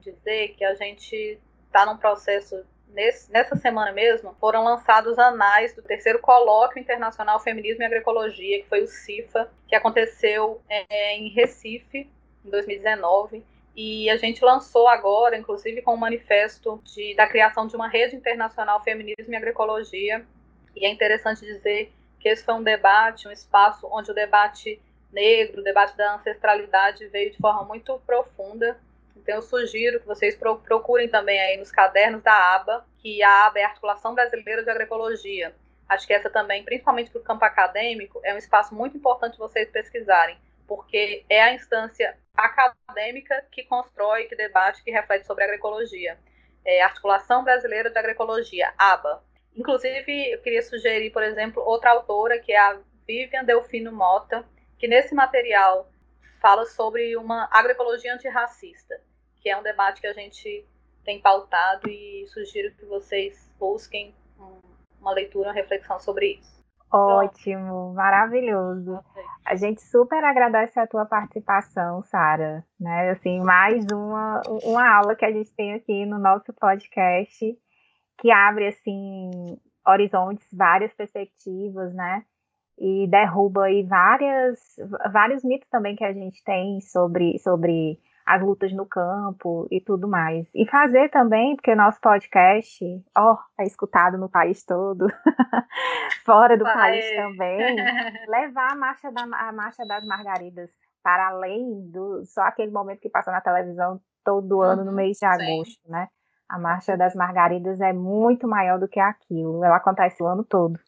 dizer 0.00 0.48
que 0.48 0.62
a 0.62 0.74
gente 0.74 1.40
está 1.66 1.86
num 1.86 1.96
processo 1.96 2.62
Nesse, 2.92 3.32
nessa 3.32 3.56
semana 3.56 3.90
mesmo, 3.90 4.36
foram 4.38 4.62
lançados 4.62 5.18
anais 5.18 5.74
do 5.74 5.80
terceiro 5.80 6.18
colóquio 6.18 6.78
internacional 6.78 7.40
Feminismo 7.40 7.82
e 7.82 7.86
Agroecologia, 7.86 8.60
que 8.60 8.68
foi 8.68 8.82
o 8.82 8.86
CIFA, 8.86 9.50
que 9.66 9.74
aconteceu 9.74 10.60
é, 10.68 11.16
em 11.16 11.30
Recife, 11.30 12.10
em 12.44 12.50
2019. 12.50 13.42
E 13.74 14.10
a 14.10 14.18
gente 14.18 14.44
lançou 14.44 14.88
agora, 14.88 15.38
inclusive 15.38 15.80
com 15.80 15.94
um 15.94 15.96
manifesto 15.96 16.82
de, 16.84 17.14
da 17.14 17.26
criação 17.26 17.66
de 17.66 17.74
uma 17.74 17.88
rede 17.88 18.14
internacional 18.14 18.84
Feminismo 18.84 19.32
e 19.32 19.36
Agroecologia. 19.36 20.26
E 20.76 20.84
é 20.84 20.90
interessante 20.90 21.40
dizer 21.40 21.90
que 22.20 22.28
esse 22.28 22.44
foi 22.44 22.52
um 22.52 22.62
debate, 22.62 23.26
um 23.26 23.32
espaço 23.32 23.88
onde 23.90 24.10
o 24.10 24.14
debate 24.14 24.78
negro, 25.12 25.60
o 25.60 25.64
debate 25.64 25.96
da 25.96 26.16
ancestralidade 26.16 27.06
veio 27.08 27.30
de 27.30 27.38
forma 27.38 27.64
muito 27.64 27.98
profunda 28.06 28.78
então 29.22 29.36
eu 29.36 29.42
sugiro 29.42 30.00
que 30.00 30.06
vocês 30.06 30.36
procurem 30.36 31.08
também 31.08 31.38
aí 31.40 31.56
nos 31.56 31.70
cadernos 31.70 32.22
da 32.22 32.54
ABA, 32.56 32.84
que 32.98 33.22
a 33.22 33.46
ABA 33.46 33.60
é 33.60 33.64
a 33.64 33.68
Articulação 33.68 34.14
Brasileira 34.14 34.64
de 34.64 34.70
Agroecologia. 34.70 35.54
Acho 35.88 36.06
que 36.06 36.12
essa 36.12 36.28
também, 36.28 36.64
principalmente 36.64 37.10
para 37.10 37.20
o 37.20 37.24
campo 37.24 37.44
acadêmico, 37.44 38.20
é 38.24 38.34
um 38.34 38.38
espaço 38.38 38.74
muito 38.74 38.96
importante 38.96 39.38
vocês 39.38 39.70
pesquisarem, 39.70 40.36
porque 40.66 41.24
é 41.28 41.40
a 41.40 41.54
instância 41.54 42.16
acadêmica 42.36 43.44
que 43.52 43.62
constrói, 43.64 44.24
que 44.24 44.34
debate, 44.34 44.82
que 44.82 44.90
reflete 44.90 45.26
sobre 45.26 45.44
agroecologia. 45.44 46.18
É 46.64 46.82
Articulação 46.82 47.44
Brasileira 47.44 47.90
de 47.90 47.98
Agroecologia, 47.98 48.72
ABA. 48.78 49.22
Inclusive, 49.54 50.32
eu 50.32 50.40
queria 50.40 50.62
sugerir, 50.62 51.10
por 51.10 51.22
exemplo, 51.22 51.62
outra 51.62 51.90
autora, 51.90 52.38
que 52.38 52.52
é 52.52 52.58
a 52.58 52.78
Vivian 53.06 53.44
Delfino 53.44 53.92
Mota, 53.92 54.44
que 54.82 54.88
nesse 54.88 55.14
material 55.14 55.88
fala 56.40 56.66
sobre 56.66 57.16
uma 57.16 57.48
agroecologia 57.52 58.12
antirracista 58.12 59.00
que 59.42 59.48
é 59.48 59.56
um 59.56 59.62
debate 59.62 60.00
que 60.00 60.06
a 60.08 60.12
gente 60.12 60.66
tem 61.04 61.20
pautado 61.20 61.88
e 61.88 62.24
sugiro 62.28 62.72
que 62.76 62.86
vocês 62.86 63.52
busquem 63.58 64.12
uma 65.00 65.12
leitura, 65.12 65.48
uma 65.48 65.54
reflexão 65.54 65.98
sobre 65.98 66.34
isso. 66.34 66.62
Ótimo, 66.92 67.92
maravilhoso. 67.94 69.00
A 69.44 69.56
gente 69.56 69.82
super 69.82 70.22
agradece 70.22 70.78
a 70.78 70.86
tua 70.86 71.06
participação, 71.06 72.02
Sara. 72.02 72.64
Né? 72.78 73.10
Assim, 73.10 73.40
mais 73.40 73.84
uma, 73.92 74.42
uma 74.62 74.96
aula 74.96 75.16
que 75.16 75.24
a 75.24 75.32
gente 75.32 75.50
tem 75.52 75.74
aqui 75.74 76.04
no 76.06 76.18
nosso 76.18 76.52
podcast, 76.52 77.58
que 78.18 78.30
abre 78.30 78.68
assim 78.68 79.58
horizontes, 79.86 80.46
várias 80.52 80.92
perspectivas, 80.92 81.92
né? 81.94 82.24
E 82.78 83.06
derruba 83.06 83.64
aí 83.64 83.82
várias, 83.84 84.58
vários 85.12 85.44
mitos 85.44 85.68
também 85.68 85.94
que 85.94 86.04
a 86.04 86.12
gente 86.12 86.42
tem 86.42 86.80
sobre, 86.80 87.38
sobre 87.38 87.98
as 88.26 88.42
lutas 88.42 88.72
no 88.72 88.86
campo 88.86 89.66
e 89.70 89.80
tudo 89.80 90.08
mais. 90.08 90.48
E 90.54 90.66
fazer 90.66 91.10
também, 91.10 91.54
porque 91.56 91.74
nosso 91.74 92.00
podcast, 92.00 92.84
ó, 93.16 93.38
é 93.58 93.64
escutado 93.64 94.16
no 94.16 94.28
país 94.28 94.64
todo, 94.64 95.06
fora 96.24 96.56
do 96.56 96.64
Vai. 96.64 96.74
país 96.74 97.10
também, 97.16 97.76
levar 98.28 98.72
a 98.72 98.76
marcha, 98.76 99.12
da, 99.12 99.22
a 99.22 99.52
marcha 99.52 99.84
das 99.86 100.04
margaridas 100.04 100.70
para 101.02 101.28
além 101.28 101.90
do 101.90 102.24
só 102.24 102.42
aquele 102.42 102.70
momento 102.70 103.00
que 103.00 103.10
passa 103.10 103.32
na 103.32 103.40
televisão 103.40 104.00
todo 104.24 104.62
ano 104.62 104.84
no 104.84 104.90
uhum, 104.90 104.96
mês 104.96 105.18
de 105.18 105.26
agosto, 105.26 105.80
sim. 105.84 105.90
né? 105.90 106.08
A 106.48 106.58
marcha 106.58 106.96
das 106.96 107.14
margaridas 107.14 107.80
é 107.80 107.92
muito 107.92 108.46
maior 108.46 108.78
do 108.78 108.86
que 108.86 109.00
aquilo, 109.00 109.64
ela 109.64 109.76
acontece 109.76 110.22
o 110.22 110.26
ano 110.26 110.44
todo. 110.44 110.78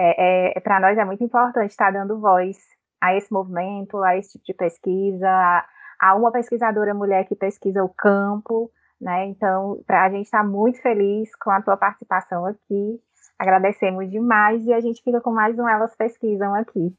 É, 0.00 0.58
é 0.58 0.60
para 0.60 0.80
nós 0.80 0.96
é 0.96 1.04
muito 1.04 1.24
importante 1.24 1.70
estar 1.70 1.90
dando 1.90 2.20
voz 2.20 2.56
a 3.00 3.14
esse 3.16 3.32
movimento, 3.32 4.02
a 4.02 4.16
esse 4.16 4.32
tipo 4.32 4.44
de 4.46 4.54
pesquisa, 4.54 5.28
a, 5.28 5.64
Há 6.00 6.14
uma 6.14 6.30
pesquisadora 6.30 6.94
mulher 6.94 7.26
que 7.26 7.34
pesquisa 7.34 7.82
o 7.82 7.88
campo, 7.88 8.70
né? 9.00 9.26
Então, 9.26 9.82
pra, 9.84 10.04
a 10.04 10.10
gente 10.10 10.26
está 10.26 10.44
muito 10.44 10.80
feliz 10.80 11.34
com 11.36 11.50
a 11.50 11.60
tua 11.60 11.76
participação 11.76 12.46
aqui. 12.46 13.00
Agradecemos 13.36 14.08
demais 14.08 14.64
e 14.64 14.72
a 14.72 14.80
gente 14.80 15.02
fica 15.02 15.20
com 15.20 15.32
mais 15.32 15.58
um 15.58 15.68
Elas 15.68 15.94
Pesquisam 15.96 16.54
aqui. 16.54 16.94